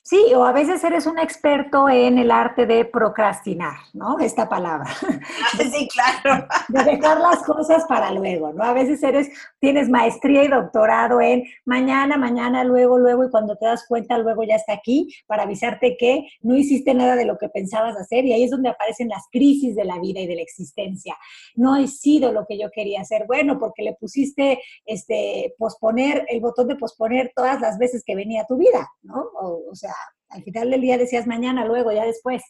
Sí, 0.08 0.32
o 0.34 0.42
a 0.42 0.52
veces 0.52 0.82
eres 0.84 1.06
un 1.06 1.18
experto 1.18 1.86
en 1.86 2.16
el 2.16 2.30
arte 2.30 2.64
de 2.64 2.86
procrastinar, 2.86 3.74
¿no? 3.92 4.18
Esta 4.18 4.48
palabra. 4.48 4.88
Sí, 5.70 5.88
claro. 5.88 6.46
De 6.68 6.82
dejar 6.82 7.20
las 7.20 7.42
cosas 7.42 7.84
para 7.86 8.10
luego, 8.12 8.52
¿no? 8.52 8.64
A 8.64 8.72
veces 8.72 9.02
eres, 9.02 9.28
tienes 9.58 9.90
maestría 9.90 10.44
y 10.44 10.48
doctorado 10.48 11.20
en 11.20 11.44
mañana, 11.64 12.16
mañana, 12.16 12.64
luego, 12.64 12.98
luego, 12.98 13.24
y 13.24 13.30
cuando 13.30 13.56
te 13.56 13.66
das 13.66 13.84
cuenta, 13.86 14.16
luego 14.18 14.44
ya 14.44 14.54
está 14.54 14.72
aquí 14.72 15.08
para 15.26 15.42
avisarte 15.42 15.96
que 15.98 16.26
no 16.40 16.56
hiciste 16.56 16.94
nada 16.94 17.16
de 17.16 17.26
lo 17.26 17.36
que 17.36 17.48
pensabas 17.48 17.96
hacer, 17.96 18.24
y 18.24 18.32
ahí 18.32 18.44
es 18.44 18.50
donde 18.50 18.70
aparecen 18.70 19.08
las 19.08 19.24
crisis 19.30 19.76
de 19.76 19.84
la 19.84 19.98
vida 19.98 20.20
y 20.20 20.26
de 20.26 20.36
la 20.36 20.42
existencia. 20.42 21.16
No 21.54 21.76
he 21.76 21.86
sido 21.86 22.32
lo 22.32 22.46
que 22.46 22.58
yo 22.58 22.70
quería 22.70 23.02
hacer, 23.02 23.24
bueno, 23.26 23.58
porque 23.58 23.82
le 23.82 23.94
pusiste, 23.94 24.60
este, 24.86 25.54
posponer, 25.58 26.24
el 26.28 26.40
botón 26.40 26.68
de 26.68 26.76
posponer 26.76 27.32
todas 27.34 27.60
las 27.60 27.78
veces 27.78 28.02
que 28.06 28.14
venía 28.14 28.46
tu 28.46 28.56
vida, 28.56 28.88
¿no? 29.02 29.28
o 29.34 29.74
sea, 29.74 29.92
al 30.28 30.42
final 30.42 30.70
del 30.70 30.80
día 30.80 30.98
decías 30.98 31.26
mañana, 31.26 31.64
luego, 31.64 31.92
ya 31.92 32.04
después. 32.04 32.42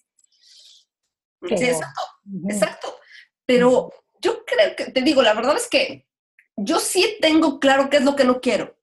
Sí, 1.47 1.55
exacto, 1.55 2.01
exacto. 2.49 2.99
Pero 3.47 3.91
yo 4.21 4.45
creo 4.45 4.77
que, 4.77 4.91
te 4.91 5.03
digo, 5.03 5.23
la 5.23 5.35
verdad 5.35 5.57
es 5.57 5.69
que 5.69 6.07
yo 6.57 6.81
sí 6.81 7.17
tengo 7.21 7.61
claro 7.61 7.89
qué 7.89 7.99
es 7.99 8.05
lo 8.05 8.17
que 8.17 8.25
no 8.25 8.41
quiero. 8.41 8.77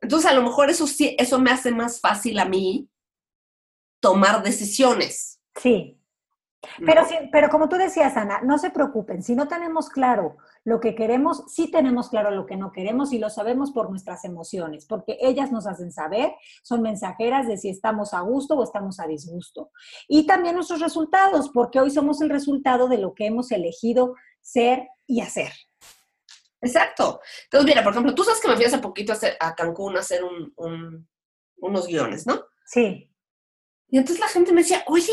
Entonces, 0.00 0.30
a 0.30 0.34
lo 0.34 0.42
mejor 0.42 0.68
eso 0.68 0.86
sí, 0.86 1.16
eso 1.18 1.38
me 1.38 1.50
hace 1.50 1.70
más 1.70 2.00
fácil 2.00 2.38
a 2.38 2.44
mí 2.44 2.90
tomar 4.00 4.42
decisiones. 4.42 5.40
Sí. 5.56 5.98
Pero, 6.84 7.02
pero 7.32 7.48
como 7.48 7.68
tú 7.68 7.76
decías, 7.76 8.16
Ana, 8.16 8.40
no 8.42 8.58
se 8.58 8.70
preocupen, 8.70 9.22
si 9.22 9.34
no 9.34 9.48
tenemos 9.48 9.88
claro 9.88 10.36
lo 10.64 10.80
que 10.80 10.94
queremos, 10.94 11.44
sí 11.48 11.70
tenemos 11.70 12.08
claro 12.08 12.30
lo 12.30 12.46
que 12.46 12.56
no 12.56 12.72
queremos 12.72 13.12
y 13.12 13.18
lo 13.18 13.30
sabemos 13.30 13.70
por 13.70 13.90
nuestras 13.90 14.24
emociones, 14.24 14.86
porque 14.86 15.18
ellas 15.20 15.52
nos 15.52 15.66
hacen 15.66 15.92
saber, 15.92 16.32
son 16.62 16.82
mensajeras 16.82 17.46
de 17.46 17.58
si 17.58 17.68
estamos 17.68 18.14
a 18.14 18.20
gusto 18.20 18.54
o 18.54 18.64
estamos 18.64 19.00
a 19.00 19.06
disgusto. 19.06 19.70
Y 20.08 20.26
también 20.26 20.54
nuestros 20.54 20.80
resultados, 20.80 21.50
porque 21.50 21.80
hoy 21.80 21.90
somos 21.90 22.20
el 22.20 22.30
resultado 22.30 22.88
de 22.88 22.98
lo 22.98 23.14
que 23.14 23.26
hemos 23.26 23.52
elegido 23.52 24.14
ser 24.40 24.88
y 25.06 25.20
hacer. 25.20 25.52
Exacto. 26.60 27.20
Entonces, 27.44 27.68
mira, 27.68 27.82
por 27.82 27.92
ejemplo, 27.92 28.14
tú 28.14 28.24
sabes 28.24 28.40
que 28.40 28.48
me 28.48 28.56
fui 28.56 28.64
hace 28.64 28.78
poquito 28.78 29.12
a, 29.40 29.54
Cancún 29.54 29.96
a 29.96 30.00
hacer 30.00 30.22
unos 31.56 31.86
guiones, 31.86 32.26
¿no? 32.26 32.42
Sí. 32.66 33.10
Y 33.88 33.98
entonces 33.98 34.18
la 34.18 34.28
gente 34.28 34.52
me 34.52 34.62
decía, 34.62 34.82
oye, 34.86 35.12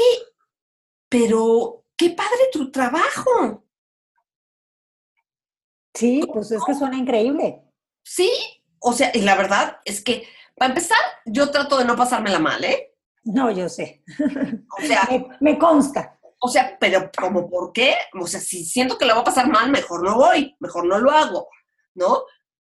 pero 1.12 1.84
qué 1.98 2.12
padre 2.12 2.50
tu 2.54 2.72
trabajo. 2.72 3.66
Sí, 5.94 6.22
pues 6.32 6.50
es 6.52 6.64
que 6.64 6.74
suena 6.74 6.98
increíble. 6.98 7.62
Sí, 8.02 8.32
o 8.80 8.94
sea, 8.94 9.12
y 9.14 9.22
la 9.22 9.36
verdad 9.36 9.78
es 9.84 10.02
que, 10.02 10.26
para 10.56 10.70
empezar, 10.70 10.98
yo 11.26 11.52
trato 11.52 11.78
de 11.78 11.84
no 11.84 11.98
pasármela 11.98 12.40
mal, 12.40 12.64
¿eh? 12.64 12.96
No, 13.26 13.52
yo 13.52 13.68
sé. 13.68 14.04
O 14.80 14.82
sea, 14.82 15.08
me, 15.42 15.60
consta. 15.60 16.18
O 16.40 16.48
sea, 16.48 16.78
pero 16.80 17.12
como 17.12 17.50
por 17.50 17.74
qué? 17.74 17.94
O 18.20 18.26
sea, 18.26 18.40
si 18.40 18.64
siento 18.64 18.98
que 18.98 19.06
la 19.06 19.14
voy 19.14 19.22
a 19.22 19.26
pasar 19.26 19.50
mal, 19.50 19.70
mejor 19.70 20.04
no 20.04 20.16
voy, 20.16 20.56
mejor 20.62 20.86
no 20.86 20.98
lo 20.98 21.12
hago, 21.12 21.50
¿no? 21.94 22.24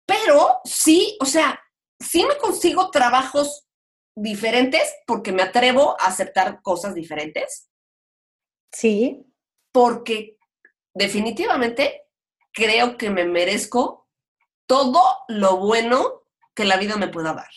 Pero 0.05 0.59
sí, 0.65 1.17
o 1.21 1.25
sea, 1.25 1.57
sí 1.99 2.25
me 2.25 2.37
consigo 2.37 2.91
trabajos 2.91 3.65
diferentes 4.13 4.93
porque 5.07 5.31
me 5.31 5.41
atrevo 5.41 5.95
a 6.01 6.07
aceptar 6.07 6.61
cosas 6.61 6.93
diferentes. 6.93 7.69
Sí. 8.71 9.25
Porque 9.71 10.38
definitivamente 10.93 12.08
creo 12.51 12.97
que 12.97 13.10
me 13.10 13.25
merezco 13.25 14.08
todo 14.65 15.01
lo 15.28 15.58
bueno 15.58 16.23
que 16.56 16.65
la 16.65 16.78
vida 16.78 16.95
me 16.95 17.10
pueda 17.10 17.34
dar. 17.34 17.49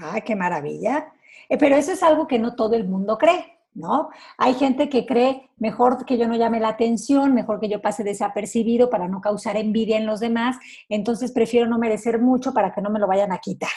Ah, 0.00 0.20
qué 0.20 0.34
maravilla. 0.36 1.12
Eh, 1.48 1.58
pero 1.58 1.76
eso 1.76 1.92
es 1.92 2.02
algo 2.02 2.26
que 2.26 2.38
no 2.38 2.54
todo 2.54 2.74
el 2.74 2.86
mundo 2.86 3.18
cree, 3.18 3.58
¿no? 3.74 4.10
Hay 4.38 4.54
gente 4.54 4.88
que 4.88 5.04
cree 5.04 5.50
mejor 5.56 6.06
que 6.06 6.16
yo 6.16 6.26
no 6.26 6.36
llame 6.36 6.60
la 6.60 6.68
atención, 6.68 7.34
mejor 7.34 7.60
que 7.60 7.68
yo 7.68 7.82
pase 7.82 8.04
desapercibido 8.04 8.88
para 8.88 9.08
no 9.08 9.20
causar 9.20 9.56
envidia 9.56 9.98
en 9.98 10.06
los 10.06 10.20
demás, 10.20 10.56
entonces 10.88 11.32
prefiero 11.32 11.66
no 11.66 11.78
merecer 11.78 12.20
mucho 12.20 12.54
para 12.54 12.72
que 12.72 12.80
no 12.80 12.90
me 12.90 13.00
lo 13.00 13.06
vayan 13.06 13.32
a 13.32 13.38
quitar. 13.38 13.70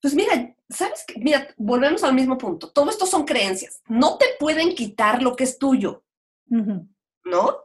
Pues 0.00 0.14
mira, 0.14 0.56
¿sabes 0.70 1.04
qué? 1.06 1.14
Mira, 1.18 1.48
volvemos 1.56 2.02
al 2.04 2.14
mismo 2.14 2.38
punto. 2.38 2.70
Todo 2.70 2.90
esto 2.90 3.06
son 3.06 3.24
creencias. 3.24 3.82
No 3.88 4.16
te 4.18 4.26
pueden 4.38 4.74
quitar 4.74 5.22
lo 5.22 5.36
que 5.36 5.44
es 5.44 5.58
tuyo, 5.58 6.04
¿no? 6.46 7.58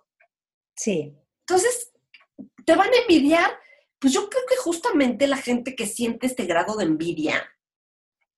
Sí. 0.76 1.16
Entonces, 1.42 1.94
¿te 2.66 2.76
van 2.76 2.90
a 2.90 2.98
envidiar? 3.02 3.52
Pues 4.00 4.14
yo 4.14 4.30
creo 4.30 4.44
que 4.48 4.58
justamente 4.58 5.28
la 5.28 5.38
gente 5.38 5.76
que 5.76 5.86
siente 5.86 6.28
este 6.28 6.46
grado 6.46 6.76
de 6.76 6.86
envidia, 6.86 7.44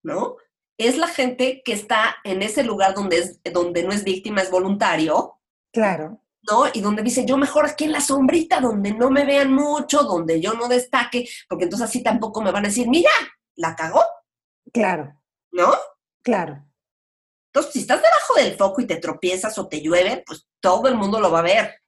¿no? 0.03 0.38
Es 0.78 0.97
la 0.97 1.07
gente 1.07 1.61
que 1.65 1.74
está 1.74 2.18
en 2.24 2.43
ese 2.43 2.63
lugar 2.63 2.93
donde, 2.93 3.18
es, 3.18 3.41
donde 3.51 3.84
no 3.84 3.91
es 3.91 4.03
víctima, 4.03 4.41
es 4.41 4.51
voluntario. 4.51 5.39
Claro. 5.72 6.22
¿no? 6.49 6.65
Y 6.74 6.82
donde 6.82 7.03
dice, 7.03 7.26
yo 7.26 7.36
mejor 7.38 7.65
aquí 7.65 7.86
en 7.86 7.91
la 7.91 7.99
sombrita, 7.99 8.61
donde 8.61 8.93
no 8.93 9.09
me 9.09 9.26
vean 9.26 9.51
mucho, 9.51 10.03
donde 10.03 10.39
yo 10.39 10.53
no 10.53 10.68
destaque, 10.68 11.28
porque 11.49 11.65
entonces 11.65 11.89
así 11.89 12.03
tampoco 12.03 12.41
me 12.41 12.51
van 12.51 12.65
a 12.65 12.70
decir, 12.70 12.88
mira, 12.88 13.11
la 13.55 13.76
cagó. 13.76 14.01
Claro. 14.74 15.20
¿No? 15.51 15.74
Claro. 16.24 16.63
Entonces, 17.47 17.74
si 17.74 17.80
estás 17.80 18.01
debajo 18.01 18.36
del 18.36 18.57
foco 18.57 18.82
y 18.82 18.88
te 18.88 18.97
tropiezas 18.97 19.57
o 19.57 19.68
te 19.68 19.82
llueve, 19.82 20.24
pues 20.26 20.47
todo 20.59 20.88
el 20.88 20.95
mundo 20.95 21.20
lo 21.20 21.32
va 21.32 21.39
a 21.39 21.43
ver. 21.43 21.82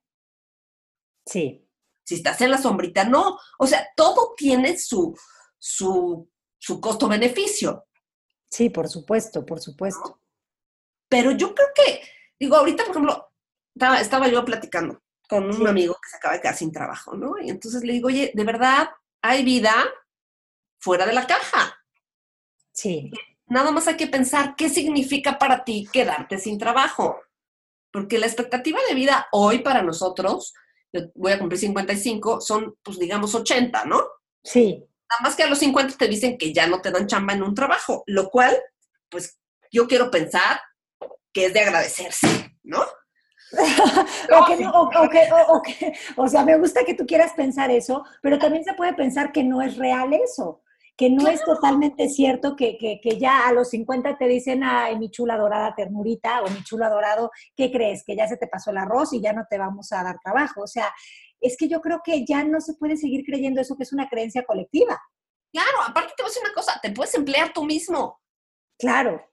Sí. 1.25 1.65
Si 2.03 2.15
estás 2.15 2.41
en 2.41 2.51
la 2.51 2.57
sombrita, 2.57 3.03
no. 3.03 3.38
O 3.59 3.67
sea, 3.67 3.88
todo 3.95 4.34
tiene 4.36 4.80
su, 4.80 5.15
su, 5.57 6.30
su 6.57 6.82
costo-beneficio. 6.82 7.86
Sí, 8.49 8.69
por 8.69 8.89
supuesto, 8.89 9.45
por 9.45 9.59
supuesto. 9.59 10.21
Pero 11.07 11.32
yo 11.32 11.53
creo 11.53 11.67
que, 11.75 12.01
digo, 12.39 12.55
ahorita, 12.55 12.84
por 12.84 12.91
ejemplo, 12.91 13.32
estaba, 13.75 14.01
estaba 14.01 14.27
yo 14.27 14.43
platicando 14.43 15.03
con 15.27 15.45
un 15.45 15.67
amigo 15.67 15.93
que 15.93 16.09
se 16.09 16.17
acaba 16.17 16.34
de 16.34 16.41
quedar 16.41 16.55
sin 16.55 16.71
trabajo, 16.71 17.15
¿no? 17.15 17.38
Y 17.39 17.51
entonces 17.51 17.84
le 17.84 17.93
digo, 17.93 18.07
oye, 18.07 18.32
de 18.34 18.43
verdad, 18.43 18.89
hay 19.21 19.43
vida 19.43 19.73
fuera 20.80 21.05
de 21.05 21.13
la 21.13 21.27
caja. 21.27 21.78
Sí. 22.80 23.11
Nada 23.47 23.71
más 23.71 23.88
hay 23.88 23.97
que 23.97 24.07
pensar 24.07 24.55
qué 24.55 24.69
significa 24.69 25.38
para 25.38 25.65
ti 25.65 25.88
quedarte 25.91 26.38
sin 26.38 26.57
trabajo. 26.57 27.19
Porque 27.91 28.19
la 28.19 28.27
expectativa 28.27 28.80
de 28.88 28.95
vida 28.95 29.27
hoy 29.32 29.59
para 29.59 29.82
nosotros, 29.82 30.53
yo 30.93 31.01
voy 31.15 31.34
a 31.34 31.39
cumplir 31.39 31.59
55, 31.59 32.39
son, 32.39 32.77
pues 32.84 32.97
digamos, 32.99 33.36
80, 33.36 33.84
¿no? 33.86 34.01
Sí. 34.43 34.86
Nada 35.09 35.21
más 35.23 35.36
que 35.36 35.43
a 35.43 35.47
los 35.47 35.59
50 35.59 35.97
te 35.97 36.07
dicen 36.07 36.38
que 36.38 36.53
ya 36.53 36.67
no 36.67 36.80
te 36.82 36.91
dan 36.91 37.07
chamba 37.07 37.34
en 37.34 37.43
un 37.43 37.53
trabajo, 37.53 38.03
lo 38.05 38.30
cual, 38.30 38.57
pues 39.09 39.38
yo 39.71 39.88
quiero 39.88 40.09
pensar 40.09 40.61
que 41.34 41.47
es 41.47 41.53
de 41.53 41.59
agradecerse, 41.59 42.55
¿no? 42.63 42.82
o, 46.17 46.27
sea, 46.27 46.45
me 46.45 46.55
gusta 46.57 46.86
que 46.86 46.93
tú 46.93 47.07
quieras 47.07 47.34
pensar 47.34 47.71
eso, 47.71 48.05
pero 48.21 48.38
también 48.38 48.63
se 48.63 48.75
puede 48.75 48.93
pensar 48.93 49.32
que 49.32 49.43
no 49.43 49.63
es 49.63 49.75
real 49.75 50.13
eso, 50.13 50.61
que 50.99 51.09
no 51.09 51.29
es 51.29 51.41
totalmente 51.45 52.09
cierto 52.09 52.57
que, 52.57 52.77
que, 52.77 53.17
ya 53.17 53.47
a 53.47 53.53
los 53.53 53.69
50 53.69 54.17
te 54.17 54.27
dicen, 54.27 54.65
ay, 54.65 54.99
mi 54.99 55.09
chula 55.09 55.37
dorada 55.37 55.73
ternurita 55.73 56.41
o 56.41 56.49
mi 56.49 56.61
chula 56.61 56.89
dorado, 56.89 57.31
¿qué 57.55 57.71
crees? 57.71 58.03
Que 58.05 58.17
ya 58.17 58.27
se 58.27 58.35
te 58.35 58.47
pasó 58.47 58.71
el 58.71 58.79
arroz 58.79 59.13
y 59.13 59.21
ya 59.21 59.31
no 59.31 59.45
te 59.49 59.57
vamos 59.57 59.93
a 59.93 60.03
dar 60.03 60.19
trabajo. 60.21 60.63
O 60.63 60.67
sea, 60.67 60.93
es 61.39 61.55
que 61.55 61.69
yo 61.69 61.79
creo 61.79 62.01
que 62.03 62.25
ya 62.25 62.43
no 62.43 62.59
se 62.59 62.73
puede 62.73 62.97
seguir 62.97 63.23
creyendo 63.25 63.61
eso 63.61 63.77
que 63.77 63.83
es 63.83 63.93
una 63.93 64.09
creencia 64.09 64.43
colectiva. 64.43 65.01
Claro, 65.53 65.83
aparte 65.87 66.15
te 66.17 66.21
voy 66.21 66.27
a 66.27 66.31
decir 66.31 66.43
una 66.43 66.53
cosa, 66.53 66.77
te 66.81 66.91
puedes 66.91 67.15
emplear 67.15 67.53
tú 67.53 67.63
mismo. 67.63 68.19
Claro. 68.77 69.25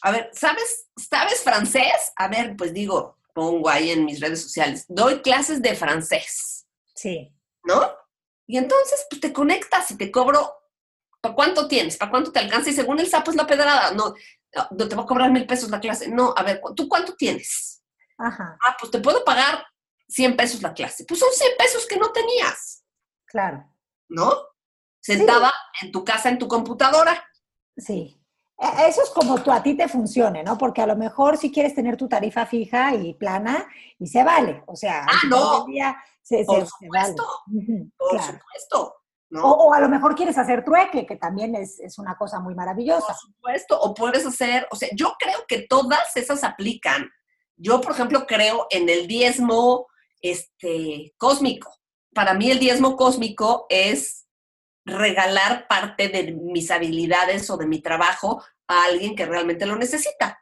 A 0.00 0.10
ver, 0.10 0.30
¿sabes, 0.32 0.88
¿sabes 0.96 1.42
francés? 1.42 2.14
A 2.16 2.28
ver, 2.28 2.56
pues 2.56 2.72
digo, 2.72 3.18
pongo 3.34 3.68
ahí 3.68 3.90
en 3.90 4.06
mis 4.06 4.20
redes 4.20 4.40
sociales, 4.40 4.86
doy 4.88 5.20
clases 5.20 5.60
de 5.60 5.74
francés. 5.74 6.66
Sí. 6.94 7.30
¿No? 7.62 7.92
Y 8.46 8.56
entonces, 8.56 9.06
pues 9.10 9.20
te 9.20 9.34
conectas 9.34 9.90
y 9.90 9.98
te 9.98 10.10
cobro, 10.10 10.63
¿para 11.24 11.34
cuánto 11.34 11.66
tienes? 11.66 11.96
¿Para 11.96 12.10
cuánto 12.10 12.30
te 12.30 12.38
alcanza? 12.38 12.68
Y 12.68 12.74
según 12.74 13.00
el 13.00 13.08
sapo 13.08 13.30
es 13.30 13.36
la 13.36 13.46
pedrada, 13.46 13.92
no, 13.92 14.14
no 14.72 14.88
te 14.88 14.94
voy 14.94 15.04
a 15.04 15.06
cobrar 15.06 15.32
mil 15.32 15.46
pesos 15.46 15.70
la 15.70 15.80
clase. 15.80 16.08
No, 16.08 16.34
a 16.36 16.42
ver, 16.42 16.60
¿tú 16.76 16.86
cuánto 16.86 17.16
tienes? 17.16 17.82
Ajá. 18.18 18.58
Ah, 18.60 18.76
pues 18.78 18.92
te 18.92 18.98
puedo 18.98 19.24
pagar 19.24 19.64
100 20.06 20.36
pesos 20.36 20.60
la 20.60 20.74
clase. 20.74 21.06
Pues 21.06 21.18
son 21.18 21.30
100 21.32 21.52
pesos 21.56 21.86
que 21.86 21.96
no 21.96 22.12
tenías. 22.12 22.84
Claro. 23.24 23.64
¿No? 24.10 24.34
Sentada 25.00 25.50
en 25.80 25.90
tu 25.90 26.04
casa, 26.04 26.28
en 26.28 26.38
tu 26.38 26.46
computadora. 26.46 27.26
Sí. 27.74 28.20
E, 28.58 28.88
eso 28.88 29.02
es 29.02 29.08
como 29.08 29.42
tú, 29.42 29.50
a 29.50 29.62
ti 29.62 29.74
te 29.74 29.88
funcione, 29.88 30.44
¿no? 30.44 30.58
Porque 30.58 30.82
a 30.82 30.86
lo 30.86 30.94
mejor 30.94 31.38
si 31.38 31.50
quieres 31.50 31.74
tener 31.74 31.96
tu 31.96 32.06
tarifa 32.06 32.44
fija 32.44 32.94
y 32.94 33.14
plana 33.14 33.66
y 33.98 34.06
se 34.08 34.22
vale. 34.22 34.62
O 34.66 34.76
sea, 34.76 35.06
ah, 35.08 35.20
no. 35.30 35.64
se, 36.22 36.44
por 36.44 36.66
supuesto. 36.66 37.24
Por 37.96 38.20
supuesto. 38.20 39.03
¿No? 39.34 39.42
O, 39.50 39.74
a 39.74 39.80
lo 39.80 39.88
mejor 39.88 40.14
quieres 40.14 40.38
hacer 40.38 40.64
trueque, 40.64 41.04
que 41.04 41.16
también 41.16 41.56
es, 41.56 41.80
es, 41.80 41.98
una 41.98 42.16
cosa 42.16 42.38
muy 42.38 42.54
maravillosa. 42.54 43.08
Por 43.08 43.16
supuesto. 43.16 43.80
O 43.80 43.94
puedes 43.94 44.24
hacer, 44.24 44.66
o 44.70 44.76
sea, 44.76 44.88
yo 44.94 45.14
creo 45.18 45.44
que 45.48 45.66
todas 45.68 46.16
esas 46.16 46.44
aplican. 46.44 47.10
Yo, 47.56 47.80
por 47.80 47.92
ejemplo, 47.92 48.26
creo 48.26 48.66
en 48.70 48.88
el 48.88 49.06
diezmo 49.06 49.86
este, 50.22 51.12
cósmico. 51.18 51.74
Para 52.14 52.34
mí 52.34 52.50
el 52.50 52.60
diezmo 52.60 52.96
cósmico 52.96 53.66
es 53.68 54.26
regalar 54.84 55.66
parte 55.66 56.08
de 56.08 56.32
mis 56.32 56.70
habilidades 56.70 57.50
o 57.50 57.56
de 57.56 57.66
mi 57.66 57.80
trabajo 57.82 58.42
a 58.68 58.84
alguien 58.84 59.16
que 59.16 59.26
realmente 59.26 59.66
lo 59.66 59.76
necesita. 59.76 60.38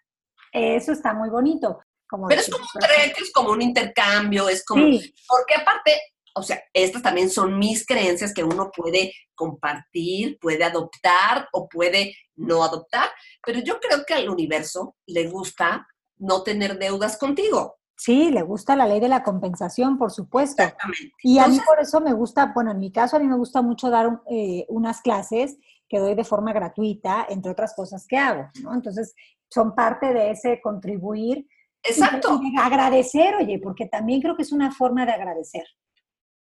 Eso 0.53 0.93
está 0.93 1.15
muy 1.15 1.31
bonito. 1.31 1.81
Como 2.07 2.29
Pero 2.29 2.43
es 2.43 2.51
como 2.51 2.65
un 2.65 3.23
es 3.23 3.33
como 3.33 3.51
un 3.53 3.63
intercambio, 3.63 4.51
es 4.51 4.63
como... 4.67 4.85
Porque 5.27 5.55
aparte, 5.55 5.99
o 6.35 6.43
sea, 6.43 6.63
estas 6.73 7.03
también 7.03 7.31
son 7.31 7.59
mis 7.59 7.87
creencias 7.87 8.33
que 8.33 8.45
uno 8.45 8.71
puede 8.75 9.13
compartir, 9.35 10.39
puede 10.41 10.65
adoptar 10.65 11.49
o 11.53 11.69
puede 11.69 12.15
no 12.37 12.63
adoptar, 12.63 13.09
pero 13.45 13.61
yo 13.61 13.79
creo 13.81 14.05
que 14.07 14.15
al 14.15 14.29
universo 14.29 14.97
le 15.07 15.29
gusta 15.29 15.87
no 16.19 16.43
tener 16.43 16.79
deudas 16.79 17.17
contigo. 17.17 17.77
Sí, 17.97 18.31
le 18.31 18.43
gusta 18.43 18.75
la 18.75 18.87
ley 18.87 19.01
de 19.01 19.09
la 19.09 19.23
compensación, 19.23 19.97
por 19.97 20.11
supuesto. 20.11 20.63
Exactamente. 20.63 21.15
Y 21.23 21.39
a 21.39 21.47
mí 21.47 21.61
por 21.65 21.79
eso 21.81 22.01
me 22.01 22.13
gusta, 22.13 22.53
bueno, 22.55 22.73
en 22.73 22.79
mi 22.79 22.91
caso 22.91 23.17
a 23.17 23.21
mí 23.21 23.27
me 23.27 23.37
gusta 23.37 23.63
mucho 23.63 23.91
dar 23.91 24.23
eh, 24.29 24.67
unas 24.69 25.03
clases 25.03 25.57
que 25.89 25.99
doy 25.99 26.15
de 26.15 26.25
forma 26.25 26.53
gratuita, 26.53 27.27
entre 27.29 27.53
otras 27.53 27.75
cosas 27.75 28.07
que 28.09 28.17
hago, 28.17 28.49
¿no? 28.63 28.75
Entonces, 28.75 29.15
son 29.49 29.75
parte 29.75 30.13
de 30.13 30.31
ese 30.31 30.61
contribuir. 30.61 31.47
Exacto. 31.83 32.41
Y 32.43 32.59
agradecer, 32.59 33.35
oye, 33.37 33.61
porque 33.63 33.87
también 33.87 34.21
creo 34.21 34.35
que 34.35 34.43
es 34.43 34.53
una 34.53 34.73
forma 34.73 35.05
de 35.05 35.13
agradecer. 35.13 35.65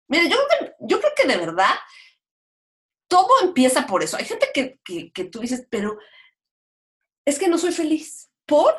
Mira, 0.09 0.23
yo, 0.25 0.99
creo 0.99 1.13
que 1.15 1.27
de 1.27 1.37
verdad 1.37 1.75
todo 3.07 3.29
empieza 3.43 3.87
por 3.87 4.03
eso. 4.03 4.17
Hay 4.17 4.25
gente 4.25 4.49
que, 4.53 4.79
que, 5.13 5.23
tú 5.25 5.39
dices, 5.39 5.65
pero 5.69 5.97
es 7.25 7.39
que 7.39 7.47
no 7.47 7.57
soy 7.57 7.71
feliz. 7.71 8.29
¿Por? 8.45 8.75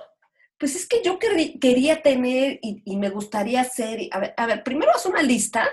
pues 0.60 0.76
es 0.76 0.86
que 0.86 1.02
yo 1.02 1.18
quería 1.18 2.02
tener 2.02 2.60
y, 2.62 2.96
me 2.98 3.08
gustaría 3.08 3.62
hacer, 3.62 4.10
a 4.12 4.18
ver, 4.18 4.34
a 4.36 4.44
ver, 4.44 4.62
primero 4.62 4.92
haz 4.94 5.06
una 5.06 5.22
lista 5.22 5.66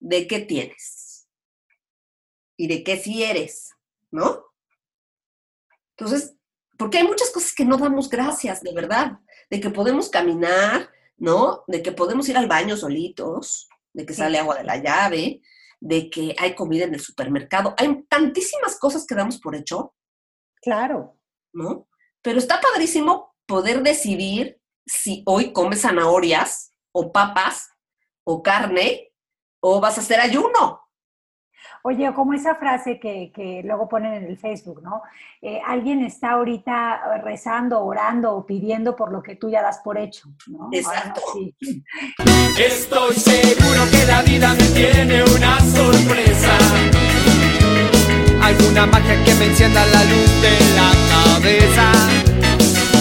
de 0.00 0.26
qué 0.26 0.40
tienes 0.40 1.28
y 2.56 2.68
de 2.68 2.82
qué 2.82 2.96
sí 2.96 3.22
eres, 3.22 3.74
¿no? 4.10 4.46
Entonces, 5.90 6.34
porque 6.78 6.96
hay 6.96 7.06
muchas 7.06 7.28
cosas 7.28 7.54
que 7.54 7.66
no 7.66 7.76
damos 7.76 8.08
gracias, 8.08 8.62
de 8.62 8.72
verdad, 8.72 9.18
de 9.50 9.60
que 9.60 9.68
podemos 9.68 10.08
caminar, 10.08 10.90
¿no? 11.18 11.64
De 11.66 11.82
que 11.82 11.92
podemos 11.92 12.26
ir 12.30 12.38
al 12.38 12.48
baño 12.48 12.78
solitos, 12.78 13.68
de 13.98 14.06
que 14.06 14.14
sale 14.14 14.38
agua 14.38 14.54
de 14.54 14.62
la 14.62 14.76
llave, 14.76 15.42
de 15.80 16.08
que 16.08 16.36
hay 16.38 16.54
comida 16.54 16.84
en 16.84 16.94
el 16.94 17.00
supermercado. 17.00 17.74
Hay 17.76 18.04
tantísimas 18.04 18.78
cosas 18.78 19.04
que 19.04 19.16
damos 19.16 19.40
por 19.40 19.56
hecho. 19.56 19.92
Claro. 20.62 21.18
¿No? 21.52 21.88
Pero 22.22 22.38
está 22.38 22.60
padrísimo 22.60 23.34
poder 23.44 23.82
decidir 23.82 24.60
si 24.86 25.24
hoy 25.26 25.52
comes 25.52 25.80
zanahorias 25.80 26.72
o 26.92 27.10
papas 27.10 27.70
o 28.24 28.40
carne 28.40 29.12
o 29.60 29.80
vas 29.80 29.98
a 29.98 30.00
hacer 30.00 30.20
ayuno. 30.20 30.80
Oye, 31.82 32.12
como 32.14 32.34
esa 32.34 32.54
frase 32.54 32.98
que, 32.98 33.62
luego 33.64 33.88
ponen 33.88 34.14
en 34.14 34.24
el 34.24 34.36
Facebook, 34.36 34.82
¿no? 34.82 35.02
Eh, 35.40 35.60
alguien 35.64 36.02
está 36.02 36.32
ahorita 36.32 37.20
rezando, 37.22 37.84
orando 37.84 38.34
o 38.34 38.46
pidiendo 38.46 38.96
por 38.96 39.12
lo 39.12 39.22
que 39.22 39.36
tú 39.36 39.48
ya 39.48 39.62
das 39.62 39.78
por 39.78 39.98
hecho, 39.98 40.28
¿no? 40.46 40.68
Exacto. 40.72 41.20
Estoy 42.58 43.14
seguro 43.14 43.82
que 43.90 44.06
la 44.06 44.22
vida 44.22 44.54
me 44.54 44.64
tiene 44.74 45.22
una 45.22 45.60
sorpresa. 45.60 46.58
Alguna 48.42 48.86
magia 48.86 49.24
que 49.24 49.34
me 49.34 49.46
encienda 49.46 49.84
la 49.86 50.04
luz 50.04 50.42
de 50.42 50.58
la 50.74 50.92
cabeza 51.10 51.92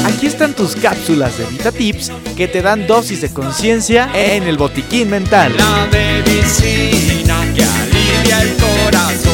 Aquí 0.07 0.25
están 0.25 0.53
tus 0.53 0.75
cápsulas 0.75 1.37
de 1.37 1.45
Vita 1.45 1.71
Tips 1.71 2.11
que 2.35 2.47
te 2.47 2.61
dan 2.61 2.87
dosis 2.87 3.21
de 3.21 3.29
conciencia 3.31 4.09
en 4.15 4.43
el 4.43 4.57
botiquín 4.57 5.09
mental. 5.09 5.53
La 5.57 5.87
medicina 5.91 7.35
que 7.53 7.86
alivia 8.31 8.41
el 8.41 8.57
corazón. 8.57 9.33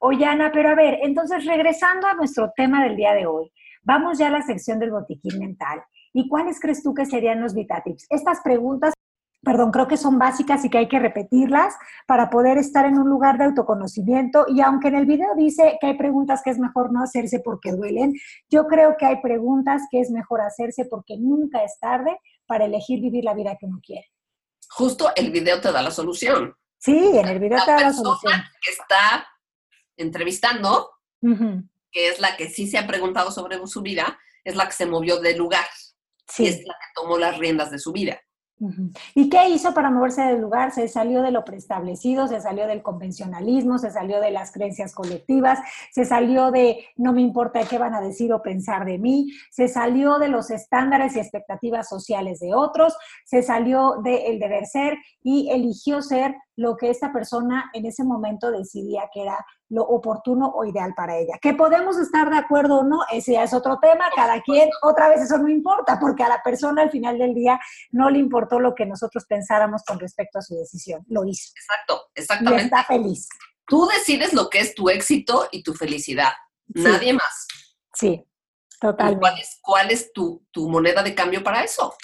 Oye, 0.00 0.24
Ana, 0.24 0.50
pero 0.52 0.70
a 0.70 0.74
ver, 0.74 0.98
entonces 1.02 1.44
regresando 1.44 2.06
a 2.06 2.14
nuestro 2.14 2.52
tema 2.56 2.84
del 2.84 2.96
día 2.96 3.14
de 3.14 3.26
hoy, 3.26 3.50
vamos 3.82 4.18
ya 4.18 4.28
a 4.28 4.30
la 4.30 4.42
sección 4.42 4.78
del 4.78 4.90
botiquín 4.90 5.38
mental. 5.38 5.82
¿Y 6.12 6.28
cuáles 6.28 6.60
crees 6.60 6.82
tú 6.82 6.94
que 6.94 7.06
serían 7.06 7.40
los 7.40 7.54
Vita 7.54 7.82
Tips? 7.82 8.06
Estas 8.10 8.40
preguntas 8.42 8.92
perdón, 9.44 9.70
creo 9.70 9.86
que 9.86 9.98
son 9.98 10.18
básicas 10.18 10.64
y 10.64 10.70
que 10.70 10.78
hay 10.78 10.88
que 10.88 10.98
repetirlas 10.98 11.74
para 12.06 12.30
poder 12.30 12.56
estar 12.56 12.86
en 12.86 12.98
un 12.98 13.10
lugar 13.10 13.36
de 13.36 13.44
autoconocimiento. 13.44 14.46
Y 14.48 14.62
aunque 14.62 14.88
en 14.88 14.94
el 14.94 15.04
video 15.06 15.34
dice 15.36 15.76
que 15.80 15.88
hay 15.88 15.98
preguntas 15.98 16.40
que 16.42 16.50
es 16.50 16.58
mejor 16.58 16.92
no 16.92 17.02
hacerse 17.02 17.40
porque 17.44 17.72
duelen, 17.72 18.14
yo 18.48 18.66
creo 18.66 18.96
que 18.98 19.04
hay 19.04 19.20
preguntas 19.20 19.82
que 19.90 20.00
es 20.00 20.10
mejor 20.10 20.40
hacerse 20.40 20.86
porque 20.86 21.16
nunca 21.18 21.62
es 21.62 21.78
tarde 21.78 22.18
para 22.46 22.64
elegir 22.64 23.00
vivir 23.00 23.22
la 23.22 23.34
vida 23.34 23.56
que 23.60 23.66
uno 23.66 23.80
quiere. 23.84 24.06
Justo 24.70 25.10
el 25.14 25.30
video 25.30 25.60
te 25.60 25.70
da 25.70 25.82
la 25.82 25.90
solución. 25.90 26.54
Sí, 26.84 27.12
en 27.14 27.26
el 27.26 27.38
video 27.38 27.64
te 27.64 27.70
da 27.70 27.80
la 27.80 27.92
solución. 27.94 28.34
Que 28.60 28.72
está 28.72 29.26
entrevistando, 29.96 30.90
que 31.90 32.08
es 32.08 32.20
la 32.20 32.36
que 32.36 32.50
sí 32.50 32.66
se 32.66 32.76
ha 32.76 32.86
preguntado 32.86 33.30
sobre 33.30 33.64
su 33.66 33.80
vida, 33.80 34.18
es 34.44 34.54
la 34.54 34.66
que 34.66 34.72
se 34.72 34.84
movió 34.84 35.18
del 35.18 35.38
lugar. 35.38 35.64
Sí. 36.28 36.46
es 36.46 36.56
la 36.58 36.74
que 36.74 36.86
tomó 36.94 37.18
las 37.18 37.38
riendas 37.38 37.70
de 37.70 37.78
su 37.78 37.92
vida. 37.92 38.20
¿Y 39.14 39.28
qué 39.28 39.48
hizo 39.48 39.74
para 39.74 39.90
moverse 39.90 40.22
del 40.22 40.40
lugar? 40.40 40.72
Se 40.72 40.88
salió 40.88 41.22
de 41.22 41.30
lo 41.30 41.44
preestablecido, 41.44 42.28
se 42.28 42.40
salió 42.40 42.66
del 42.66 42.82
convencionalismo, 42.82 43.78
se 43.78 43.90
salió 43.90 44.20
de 44.20 44.30
las 44.30 44.52
creencias 44.52 44.94
colectivas, 44.94 45.58
se 45.92 46.04
salió 46.04 46.50
de 46.50 46.84
no 46.96 47.12
me 47.12 47.20
importa 47.20 47.66
qué 47.68 47.78
van 47.78 47.94
a 47.94 48.00
decir 48.00 48.32
o 48.32 48.42
pensar 48.42 48.84
de 48.84 48.98
mí, 48.98 49.32
se 49.50 49.68
salió 49.68 50.18
de 50.18 50.28
los 50.28 50.50
estándares 50.50 51.16
y 51.16 51.20
expectativas 51.20 51.88
sociales 51.88 52.38
de 52.40 52.54
otros, 52.54 52.96
se 53.24 53.42
salió 53.42 53.96
del 54.02 54.38
deber 54.38 54.66
ser 54.66 54.96
y 55.22 55.50
eligió 55.50 56.00
ser 56.00 56.34
lo 56.56 56.76
que 56.76 56.90
esta 56.90 57.12
persona 57.12 57.70
en 57.72 57.86
ese 57.86 58.04
momento 58.04 58.50
decidía 58.50 59.08
que 59.12 59.22
era 59.22 59.44
lo 59.68 59.82
oportuno 59.82 60.52
o 60.54 60.64
ideal 60.64 60.94
para 60.94 61.16
ella. 61.16 61.38
Que 61.40 61.54
podemos 61.54 61.98
estar 61.98 62.30
de 62.30 62.38
acuerdo 62.38 62.80
o 62.80 62.84
no, 62.84 63.00
ese 63.10 63.32
ya 63.32 63.42
es 63.42 63.52
otro 63.52 63.78
tema, 63.80 64.04
cada 64.14 64.40
quien, 64.42 64.68
otra 64.82 65.08
vez 65.08 65.22
eso 65.22 65.38
no 65.38 65.48
importa, 65.48 65.98
porque 65.98 66.22
a 66.22 66.28
la 66.28 66.42
persona 66.42 66.82
al 66.82 66.90
final 66.90 67.18
del 67.18 67.34
día 67.34 67.58
no 67.90 68.10
le 68.10 68.18
importó 68.18 68.60
lo 68.60 68.74
que 68.74 68.86
nosotros 68.86 69.24
pensáramos 69.26 69.82
con 69.84 69.98
respecto 69.98 70.38
a 70.38 70.42
su 70.42 70.54
decisión, 70.54 71.04
lo 71.08 71.24
hizo. 71.24 71.52
Exacto, 71.56 72.10
exactamente. 72.14 72.62
Y 72.62 72.66
está 72.66 72.84
feliz. 72.84 73.28
Tú 73.66 73.86
decides 73.86 74.32
lo 74.32 74.48
que 74.48 74.60
es 74.60 74.74
tu 74.74 74.90
éxito 74.90 75.48
y 75.50 75.62
tu 75.62 75.74
felicidad, 75.74 76.32
nadie 76.66 77.14
más. 77.14 77.46
Sí, 77.94 78.24
totalmente. 78.80 79.20
¿Cuál 79.20 79.38
es, 79.38 79.58
cuál 79.62 79.90
es 79.90 80.12
tu, 80.12 80.46
tu 80.50 80.68
moneda 80.68 81.02
de 81.02 81.14
cambio 81.14 81.42
para 81.42 81.64
eso? 81.64 81.94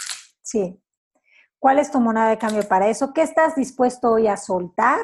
Sí. 0.42 0.80
¿Cuál 1.60 1.78
es 1.78 1.90
tu 1.90 2.00
moneda 2.00 2.30
de 2.30 2.38
cambio 2.38 2.66
para 2.66 2.88
eso? 2.88 3.12
¿Qué 3.12 3.20
estás 3.20 3.54
dispuesto 3.54 4.12
hoy 4.12 4.26
a 4.26 4.38
soltar? 4.38 4.98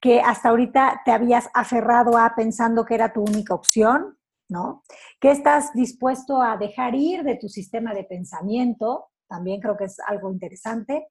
Que 0.00 0.20
hasta 0.20 0.50
ahorita 0.50 1.00
te 1.04 1.12
habías 1.12 1.48
aferrado 1.54 2.18
a 2.18 2.34
pensando 2.36 2.84
que 2.84 2.94
era 2.94 3.12
tu 3.12 3.22
única 3.22 3.54
opción, 3.54 4.18
¿no? 4.48 4.84
¿Qué 5.18 5.30
estás 5.30 5.72
dispuesto 5.72 6.42
a 6.42 6.58
dejar 6.58 6.94
ir 6.94 7.22
de 7.22 7.36
tu 7.36 7.48
sistema 7.48 7.94
de 7.94 8.04
pensamiento? 8.04 9.06
También 9.26 9.62
creo 9.62 9.78
que 9.78 9.86
es 9.86 9.98
algo 10.06 10.30
interesante. 10.30 11.08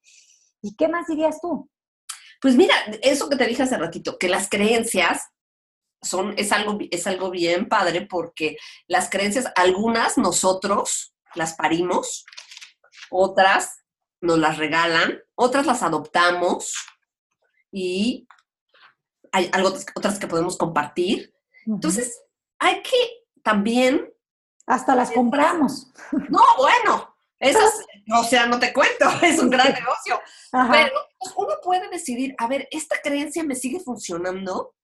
¿Y 0.62 0.76
qué 0.76 0.88
más 0.88 1.08
dirías 1.08 1.42
tú? 1.42 1.72
Pues 2.40 2.56
mira, 2.56 2.76
eso 3.02 3.30
que 3.30 3.36
te 3.36 3.48
dije 3.48 3.64
hace 3.64 3.80
ratito, 3.80 4.20
que 4.20 4.30
las 4.30 4.48
creencias 4.48 5.24
son, 6.04 6.36
es 6.38 6.52
algo, 6.52 6.78
es 6.92 7.08
algo 7.08 7.32
bien 7.32 7.68
padre 7.68 8.06
porque 8.06 8.58
las 8.88 9.10
creencias, 9.10 9.52
algunas 9.56 10.20
nosotros 10.20 11.16
las 11.34 11.56
parimos, 11.56 12.26
otras 13.10 13.84
nos 14.22 14.40
las 14.40 14.58
regalan, 14.58 15.20
otras 15.36 15.66
las 15.66 15.84
adoptamos 15.84 16.74
y 17.72 18.28
hay 19.32 19.50
algo, 19.54 19.74
otras 19.96 20.20
que 20.20 20.28
podemos 20.28 20.58
compartir. 20.58 21.34
Entonces, 21.66 22.22
hay 22.60 22.82
que 22.82 23.26
también... 23.44 24.14
Hasta 24.66 24.96
las 24.96 25.12
compramos. 25.12 25.94
No, 26.30 26.42
bueno, 26.58 27.16
esas, 27.40 27.86
o 28.20 28.24
sea, 28.24 28.46
no 28.48 28.60
te 28.60 28.74
cuento, 28.74 29.06
es 29.22 29.40
un 29.40 29.50
gran 29.50 29.74
negocio. 29.74 30.20
Pero 30.52 30.92
pues, 31.20 31.34
uno 31.36 31.54
puede 31.64 31.90
decidir, 31.90 32.36
a 32.38 32.48
ver, 32.48 32.68
¿esta 32.72 33.00
creencia 33.02 33.44
me 33.44 33.56
sigue 33.56 33.80
funcionando? 33.80 34.76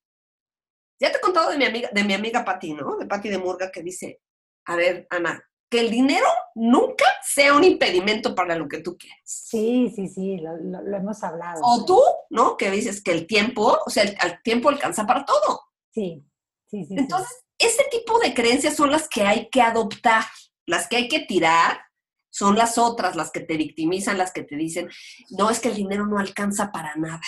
Ya 1.00 1.12
te 1.12 1.18
he 1.18 1.22
contado 1.22 1.52
de 1.52 1.58
mi 1.58 1.66
amiga, 1.66 1.90
de 1.92 2.04
mi 2.04 2.14
amiga 2.14 2.46
Patti, 2.46 2.74
¿no? 2.74 2.98
De 2.98 3.06
Patti 3.06 3.30
de 3.30 3.38
Murga, 3.38 3.72
que 3.72 3.82
dice, 3.82 4.22
a 4.66 4.76
ver, 4.76 5.08
Ana, 5.10 5.44
que 5.74 5.80
el 5.80 5.90
dinero 5.90 6.28
nunca 6.54 7.04
sea 7.24 7.56
un 7.56 7.64
impedimento 7.64 8.36
para 8.36 8.56
lo 8.56 8.68
que 8.68 8.78
tú 8.78 8.96
quieres. 8.96 9.18
Sí, 9.24 9.92
sí, 9.96 10.08
sí, 10.08 10.38
lo, 10.38 10.96
hemos 10.96 11.24
hablado. 11.24 11.62
O 11.64 11.84
tú, 11.84 12.00
¿no? 12.30 12.58
Que 12.58 12.70
dices 12.70 13.02
que 13.02 13.12
el 13.12 13.26
tiempo, 13.26 13.80
o 13.84 13.90
sea, 13.90 14.04
el, 14.04 14.44
tiempo 14.44 14.70
alcanza 14.70 15.08
para 15.08 15.26
todo. 15.26 15.62
Sí, 15.92 16.24
sí, 16.68 16.86
sí. 16.86 16.94
Entonces, 16.96 17.44
ese 17.58 17.86
tipo 17.90 18.20
de 18.20 18.36
creencias 18.36 18.76
son 18.76 18.92
las 18.92 19.10
que 19.10 19.24
hay 19.24 19.50
que 19.50 19.64
adoptar, 19.64 20.26
las 20.68 20.88
que 20.88 20.98
hay 20.98 21.08
que 21.08 21.22
tirar, 21.22 21.82
son 22.30 22.56
las 22.56 22.78
otras, 22.78 23.16
las 23.16 23.32
que 23.32 23.40
te 23.40 23.58
victimizan, 23.58 24.20
las 24.20 24.32
que 24.32 24.44
te 24.44 24.56
dicen, 24.56 24.92
no, 25.32 25.50
es 25.50 25.60
que 25.60 25.70
el 25.70 25.76
dinero 25.76 26.06
no 26.06 26.20
alcanza 26.20 26.72
para 26.72 26.94
nada. 26.98 27.22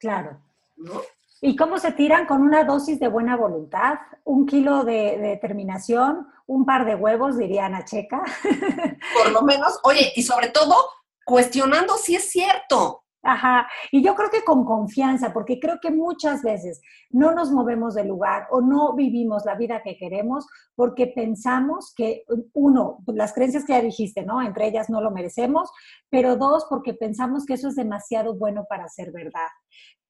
Claro. 0.00 0.42
¿No? 0.76 1.02
¿Y 1.44 1.56
cómo 1.56 1.76
se 1.78 1.90
tiran? 1.90 2.26
Con 2.26 2.40
una 2.40 2.62
dosis 2.62 3.00
de 3.00 3.08
buena 3.08 3.36
voluntad, 3.36 3.98
un 4.22 4.46
kilo 4.46 4.84
de, 4.84 5.18
determinación, 5.18 6.28
un 6.46 6.64
par 6.64 6.86
de 6.86 6.94
huevos, 6.94 7.36
diría 7.36 7.66
Ana 7.66 7.84
Checa. 7.84 8.22
Por 9.18 9.32
lo 9.32 9.42
menos, 9.42 9.80
oye, 9.82 10.12
y 10.14 10.22
sobre 10.22 10.50
todo, 10.50 10.76
cuestionando 11.24 11.96
si 11.96 12.14
es 12.14 12.30
cierto. 12.30 13.02
Ajá, 13.24 13.68
y 13.90 14.04
yo 14.04 14.14
creo 14.14 14.30
que 14.30 14.44
con 14.44 14.64
confianza, 14.64 15.32
porque 15.32 15.58
creo 15.58 15.78
que 15.80 15.90
muchas 15.90 16.42
veces 16.42 16.80
no 17.10 17.32
nos 17.32 17.50
movemos 17.50 17.94
del 17.94 18.08
lugar 18.08 18.46
o 18.50 18.60
no 18.60 18.94
vivimos 18.94 19.44
la 19.44 19.54
vida 19.56 19.82
que 19.82 19.96
queremos 19.96 20.46
porque 20.76 21.08
pensamos 21.08 21.92
que, 21.96 22.24
uno, 22.52 22.98
las 23.06 23.32
creencias 23.32 23.64
que 23.64 23.74
ya 23.74 23.80
dijiste, 23.80 24.24
¿no? 24.24 24.42
Entre 24.42 24.66
ellas 24.68 24.90
no 24.90 25.00
lo 25.00 25.10
merecemos, 25.10 25.70
pero 26.08 26.36
dos, 26.36 26.66
porque 26.68 26.94
pensamos 26.94 27.46
que 27.46 27.54
eso 27.54 27.68
es 27.68 27.76
demasiado 27.76 28.34
bueno 28.34 28.64
para 28.68 28.88
ser 28.88 29.12
verdad. 29.12 29.48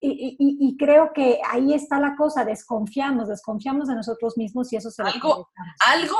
Y, 0.05 0.77
creo 0.79 1.13
que 1.13 1.39
ahí 1.49 1.75
está 1.75 2.01
la 2.01 2.17
cosa, 2.17 2.45
desconfiamos, 2.45 3.29
desconfiamos 3.29 3.87
de 3.87 3.95
nosotros 3.95 4.37
mismos 4.37 4.73
y 4.73 4.77
eso 4.77 4.91
se 4.91 5.01
algo, 5.03 5.49
algo 5.79 6.17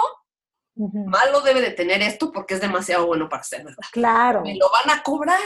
malo 0.75 1.41
debe 1.43 1.61
de 1.61 1.71
tener 1.71 2.01
esto 2.03 2.33
porque 2.33 2.55
es 2.55 2.61
demasiado 2.61 3.07
bueno 3.07 3.29
para 3.29 3.43
ser 3.43 3.65
verdad. 3.65 3.85
Claro. 3.93 4.43
Me 4.43 4.57
lo 4.57 4.71
van 4.71 4.99
a 4.99 5.03
cobrar. 5.03 5.39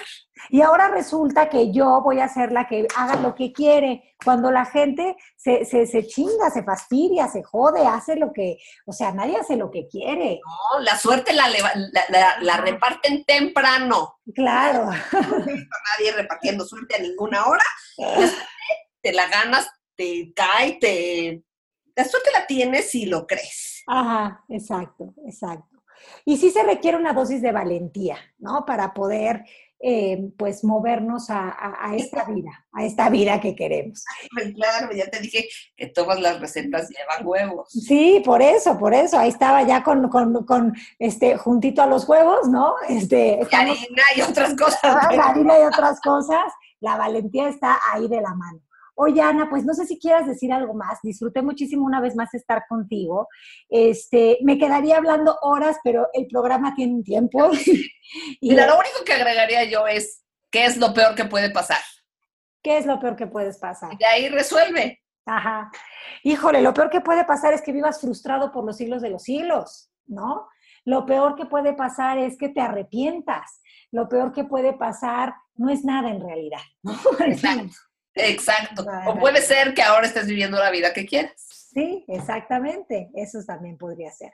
Y 0.51 0.61
ahora 0.61 0.89
resulta 0.89 1.49
que 1.49 1.73
yo 1.73 2.01
voy 2.03 2.21
a 2.21 2.29
ser 2.29 2.53
la 2.53 2.69
que 2.69 2.87
haga 2.95 3.17
lo 3.17 3.35
que 3.35 3.53
quiere, 3.53 4.15
cuando 4.25 4.51
la 4.51 4.65
gente 4.67 5.17
se, 5.37 5.65
se, 5.65 6.07
chinga, 6.07 6.51
se 6.51 6.63
fastidia, 6.63 7.29
se 7.29 7.43
jode, 7.43 7.87
hace 7.87 8.17
lo 8.17 8.33
que, 8.33 8.59
o 8.87 8.93
sea, 8.93 9.13
nadie 9.13 9.37
hace 9.37 9.57
lo 9.57 9.71
que 9.71 9.89
quiere. 9.89 10.41
No, 10.45 10.81
la 10.81 10.97
suerte 10.99 11.33
la, 11.33 11.49
la, 11.49 12.37
la, 12.41 12.57
reparten 12.59 13.25
temprano. 13.25 14.21
Claro. 14.35 14.91
No 15.13 15.23
nadie 15.99 16.13
repartiendo 16.15 16.65
suerte 16.65 16.97
a 16.97 16.99
ninguna 16.99 17.47
hora. 17.47 17.65
te 19.01 19.13
la 19.13 19.29
ganas, 19.29 19.69
te 19.97 20.33
cae, 20.35 20.79
te... 20.81 21.43
La 21.95 22.05
suerte 22.05 22.31
la 22.33 22.47
tienes 22.47 22.91
si 22.91 23.07
lo 23.07 23.27
crees. 23.27 23.76
Ajá, 23.87 24.45
exacto, 24.49 25.15
exacto. 25.25 25.77
Y 26.25 26.37
sí 26.37 26.51
se 26.51 26.63
requiere 26.63 26.97
una 26.97 27.13
dosis 27.13 27.41
de 27.41 27.53
valentía, 27.53 28.19
¿no? 28.39 28.65
Para 28.67 28.93
poder 28.93 29.45
eh, 29.79 30.31
pues 30.39 30.65
movernos 30.65 31.27
a, 31.29 31.55
esta 31.95 32.25
vida, 32.25 32.67
a 32.73 32.85
esta 32.85 33.11
vida 33.11 33.41
que 33.41 33.55
queremos. 33.55 34.05
Claro, 34.55 34.93
ya 34.95 35.09
te 35.11 35.21
dije 35.21 35.49
que 35.77 35.87
todas 35.89 36.19
las 36.19 36.41
recetas 36.41 36.89
llevan 36.89 37.27
huevos. 37.27 37.69
Sí, 37.71 38.23
por 38.25 38.41
eso, 38.41 38.79
por 38.79 38.95
eso, 38.95 39.19
ahí 39.19 39.29
estaba 39.29 39.63
ya 39.65 39.83
con, 39.83 40.09
con, 40.09 40.75
este, 40.99 41.37
juntito 41.37 41.83
a 41.83 41.87
los 41.87 42.09
huevos, 42.09 42.49
¿no? 42.49 42.75
Este, 42.89 43.39
y 43.51 43.55
harina 43.55 44.03
y 44.17 44.21
otras 44.23 44.55
cosas. 44.55 44.81
harina 45.23 45.59
y 45.59 45.63
otras 45.63 46.01
cosas, 46.01 46.53
la 46.81 46.97
valentía 46.97 47.49
está 47.49 47.79
ahí 47.93 48.09
de 48.09 48.21
la 48.21 48.35
mano. 48.35 48.61
Oye, 48.99 49.21
Ana, 49.21 49.49
pues 49.51 49.65
no 49.65 49.75
sé 49.75 49.87
si 49.87 49.99
quieras 49.99 50.27
decir 50.27 50.53
algo 50.53 50.73
más. 50.73 51.01
Disfruté 51.03 51.43
muchísimo 51.43 51.85
una 51.85 52.01
vez 52.01 52.17
más 52.17 52.33
estar 52.33 52.65
contigo. 52.67 53.29
Este, 53.69 54.39
me 54.43 54.57
quedaría 54.57 54.97
hablando 54.97 55.37
horas, 55.43 55.77
pero 55.85 56.09
el 56.15 56.27
programa 56.27 56.75
tiene 56.75 56.95
un 56.95 57.05
tiempo. 57.05 57.51
y 58.41 58.51
Mira, 58.51 58.67
lo 58.67 58.79
único 58.79 59.05
que 59.05 59.13
agregaría 59.13 59.65
yo 59.65 59.87
es, 59.87 60.25
¿qué 60.51 60.65
es 60.65 60.79
lo 60.79 60.95
peor 60.95 61.15
que 61.15 61.27
puede 61.27 61.51
pasar? 61.51 61.81
¿Qué 62.63 62.79
es 62.79 62.87
lo 62.87 62.99
peor 62.99 63.17
que 63.17 63.27
puedes 63.27 63.59
pasar? 63.59 63.93
Y 63.99 64.05
ahí 64.05 64.29
resuelve. 64.31 65.03
Ajá. 65.27 65.71
Híjole, 66.23 66.63
lo 66.63 66.73
peor 66.73 66.89
que 66.89 67.03
puede 67.03 67.25
pasar 67.25 67.53
es 67.53 67.61
que 67.61 67.73
vivas 67.73 68.01
frustrado 68.01 68.51
por 68.51 68.65
los 68.65 68.79
siglos 68.79 69.03
de 69.03 69.11
los 69.11 69.25
siglos, 69.25 69.91
¿no? 70.07 70.49
Lo 70.87 71.05
peor 71.05 71.35
que 71.35 71.47
puede 71.47 71.75
pasar 71.75 72.17
es 72.17 72.39
que 72.39 72.49
te 72.49 72.61
arrepientas. 72.61 73.61
Lo 73.91 74.09
peor 74.09 74.33
que 74.33 74.45
puede 74.45 74.73
pasar 74.73 75.35
no 75.57 75.69
es 75.69 75.85
nada 75.85 76.11
en 76.11 76.21
realidad. 76.21 76.63
¿no? 76.83 76.95
Exacto. 77.27 77.75
Exacto. 78.17 78.85
O 79.07 79.19
puede 79.19 79.41
ser 79.43 79.75
que 79.75 79.83
ahora 79.83 80.07
estés 80.07 80.27
viviendo 80.27 80.59
la 80.59 80.71
vida 80.71 80.93
que 80.93 81.07
quieres. 81.07 81.33
Sí, 81.73 82.05
exactamente. 82.09 83.11
Eso 83.15 83.39
también 83.47 83.77
podría 83.77 84.11
ser. 84.11 84.33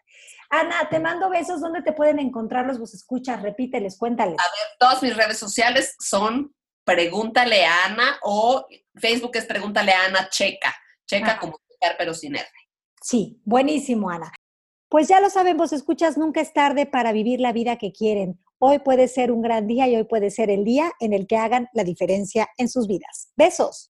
Ana, 0.49 0.89
te 0.89 1.01
mando 1.01 1.29
besos. 1.29 1.61
¿Dónde 1.61 1.83
te 1.83 1.93
pueden 1.93 2.19
encontrar 2.19 2.67
los 2.67 2.79
vos 2.79 2.95
escuchas? 2.95 3.43
Repíteles, 3.43 3.99
cuéntales. 3.99 4.39
A 4.39 4.45
ver, 4.45 4.77
todas 4.79 5.03
mis 5.03 5.17
redes 5.17 5.39
sociales 5.39 5.97
son 5.99 6.55
Pregúntale 6.85 7.65
a 7.65 7.87
Ana 7.87 8.19
o 8.23 8.67
Facebook 8.95 9.37
es 9.37 9.47
Pregúntale 9.47 9.93
a 9.93 10.07
Ana 10.07 10.29
Checa. 10.29 10.75
Checa 11.07 11.39
como 11.39 11.59
checar, 11.69 11.97
pero 11.97 12.13
sin 12.15 12.35
R. 12.35 12.47
Sí, 13.01 13.41
buenísimo, 13.45 14.11
Ana. 14.11 14.33
Pues 14.89 15.09
ya 15.09 15.21
lo 15.21 15.31
saben, 15.31 15.57
vos 15.57 15.73
escuchas, 15.73 16.19
nunca 16.19 16.41
es 16.41 16.53
tarde 16.53 16.87
para 16.87 17.13
vivir 17.13 17.41
la 17.41 17.53
vida 17.53 17.77
que 17.77 17.93
quieren. 17.93 18.42
Hoy 18.65 18.79
puede 18.79 19.09
ser 19.09 19.33
un 19.33 19.43
gran 19.43 19.67
día 19.67 19.89
y 19.89 19.97
hoy 19.97 20.05
puede 20.05 20.31
ser 20.31 20.49
el 20.49 20.63
día 20.63 20.93
en 21.01 21.13
el 21.13 21.27
que 21.27 21.37
hagan 21.37 21.67
la 21.73 21.83
diferencia 21.83 22.47
en 22.57 22.69
sus 22.69 22.87
vidas. 22.87 23.33
Besos. 23.35 23.91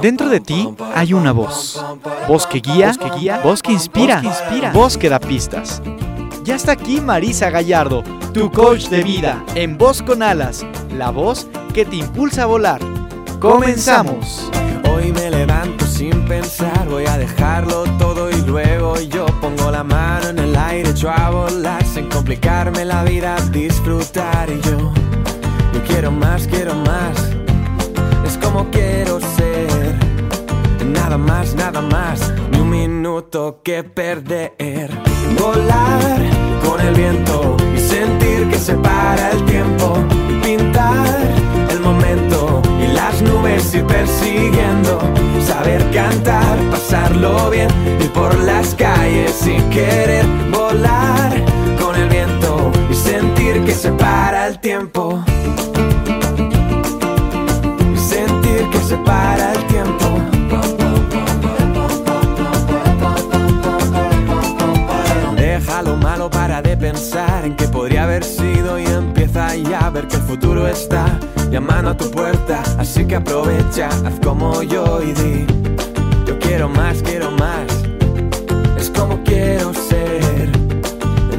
Dentro 0.00 0.28
de 0.28 0.38
ti 0.38 0.68
hay 0.94 1.12
una 1.12 1.32
voz. 1.32 1.84
Voz 2.28 2.46
que 2.46 2.60
guía, 2.60 2.92
que 2.92 3.10
guía, 3.18 3.40
voz 3.42 3.62
que 3.62 3.72
inspira, 3.72 4.22
voz 4.72 4.96
que 4.96 5.08
da 5.08 5.18
pistas. 5.18 5.82
Ya 6.44 6.54
está 6.54 6.70
aquí 6.70 7.00
Marisa 7.00 7.50
Gallardo, 7.50 8.04
tu 8.32 8.48
coach 8.48 8.90
de 8.90 9.02
vida, 9.02 9.44
en 9.56 9.76
Voz 9.76 10.02
con 10.02 10.22
Alas, 10.22 10.64
la 10.96 11.10
voz 11.10 11.48
que 11.74 11.84
te 11.84 11.96
impulsa 11.96 12.44
a 12.44 12.46
volar. 12.46 12.80
Comenzamos. 13.40 14.48
Hoy 14.88 15.10
me 15.10 15.30
levanto 15.30 15.84
sin 16.02 16.24
pensar 16.24 16.88
voy 16.88 17.06
a 17.06 17.16
dejarlo 17.16 17.84
todo 17.96 18.28
y 18.28 18.40
luego 18.44 19.00
yo 19.02 19.24
pongo 19.40 19.70
la 19.70 19.84
mano 19.84 20.30
en 20.30 20.38
el 20.40 20.56
aire, 20.56 20.90
echo 20.90 21.08
a 21.08 21.30
volar 21.30 21.84
sin 21.84 22.08
complicarme 22.08 22.84
la 22.84 23.04
vida, 23.04 23.36
disfrutar 23.52 24.50
y 24.50 24.60
yo, 24.62 24.78
yo 25.72 25.80
quiero 25.86 26.10
más, 26.10 26.48
quiero 26.48 26.74
más, 26.74 27.16
es 28.26 28.36
como 28.38 28.68
quiero 28.72 29.20
ser, 29.36 29.94
nada 30.86 31.16
más, 31.16 31.54
nada 31.54 31.80
más, 31.80 32.32
ni 32.50 32.58
un 32.58 32.70
minuto 32.70 33.60
que 33.62 33.84
perder, 33.84 34.90
volar 35.40 36.16
con 36.66 36.80
el 36.80 36.94
viento 36.94 37.56
y 37.76 37.78
sentir 37.78 38.48
que 38.48 38.58
se 38.58 38.74
para 38.74 39.30
el 39.30 39.44
tiempo. 39.44 39.98
Y 40.28 40.34
pintar 40.46 41.06
el 41.70 41.78
momento 41.78 42.60
y 42.80 42.92
las 42.92 43.22
nubes 43.22 43.72
ir 43.72 43.86
persiguiendo 43.86 45.21
pasarlo 46.70 47.50
bien, 47.50 47.68
ir 48.00 48.10
por 48.12 48.36
las 48.40 48.74
calles 48.74 49.30
sin 49.32 49.62
querer 49.70 50.24
volar 50.50 51.32
con 51.80 51.94
el 51.94 52.08
viento 52.08 52.70
y 52.90 52.94
sentir 52.94 53.64
que 53.64 53.72
se 53.72 53.90
para 53.92 54.48
el 54.48 54.58
tiempo. 54.58 55.22
Sentir 57.96 58.68
que 58.70 58.78
se 58.78 58.96
para 58.98 59.52
el 59.52 59.66
tiempo. 59.66 60.06
Deja 65.36 65.82
lo 65.82 65.96
malo 65.96 66.30
para 66.30 66.60
de 66.62 66.76
pensar 66.76 67.44
en 67.44 67.56
que 67.56 67.68
podría 67.68 68.04
haber 68.04 68.24
sido 68.24 68.78
y 68.78 68.86
empieza 68.86 69.54
ya 69.56 69.86
a 69.86 69.90
ver 69.90 70.08
que 70.08 70.16
el 70.16 70.22
futuro 70.22 70.66
está 70.66 71.06
llamando 71.52 71.90
a 71.90 71.96
tu 71.96 72.10
puerta. 72.10 72.62
Así 72.78 73.04
que 73.04 73.16
aprovecha, 73.16 73.88
haz 73.88 74.18
como 74.24 74.62
yo 74.62 75.00
y 75.02 75.12
di: 75.12 75.46
Yo 76.26 76.38
quiero 76.38 76.68
más, 76.68 77.02
quiero 77.02 77.30
más. 77.32 77.66
Es 78.78 78.90
como 78.90 79.22
quiero 79.22 79.72
ser. 79.74 80.50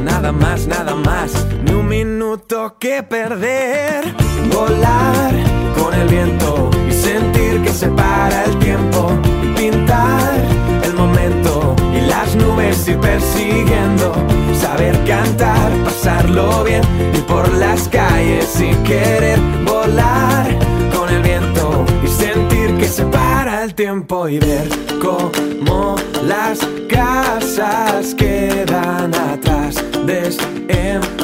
Nada 0.04 0.32
más, 0.32 0.68
nada 0.68 0.96
más. 0.96 1.32
Ni 1.66 1.74
un 1.74 1.88
minuto 1.88 2.76
que 2.80 3.02
perder. 3.04 4.16
Volar 4.54 5.34
con 5.78 5.94
el 5.94 6.08
viento 6.08 6.70
y 6.88 6.92
sentir 6.92 7.62
que 7.64 7.70
se 7.70 7.88
para 7.88 8.46
el 8.46 8.60
tiempo. 8.60 9.12
Tiempo 24.04 24.28
y 24.28 24.40
ver 24.40 24.68
cómo 25.02 25.96
las 26.26 26.60
casas 26.90 28.14
quedan 28.16 29.14
atrás 29.16 29.76
desenfocado 30.06 31.16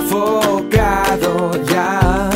ya. 1.65 2.29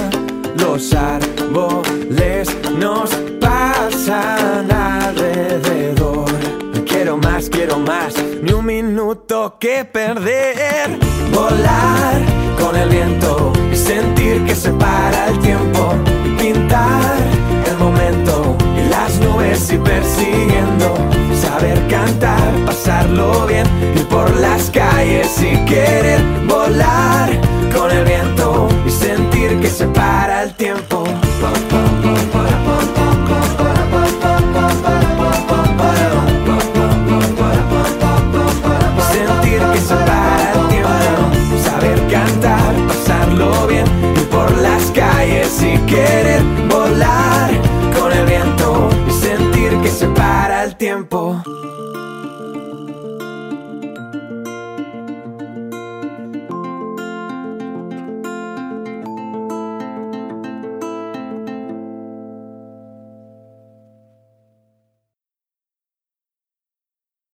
Los 0.57 0.93
árboles 0.93 2.49
nos 2.77 3.11
pasan 3.39 4.71
alrededor. 4.71 6.29
Quiero 6.85 7.17
más 7.17 7.49
quiero 7.49 7.79
más 7.79 8.13
ni 8.41 8.51
un 8.53 8.65
minuto 8.65 9.57
que 9.59 9.85
perder. 9.85 10.99
Volar 11.33 12.21
con 12.59 12.75
el 12.75 12.89
viento 12.89 13.32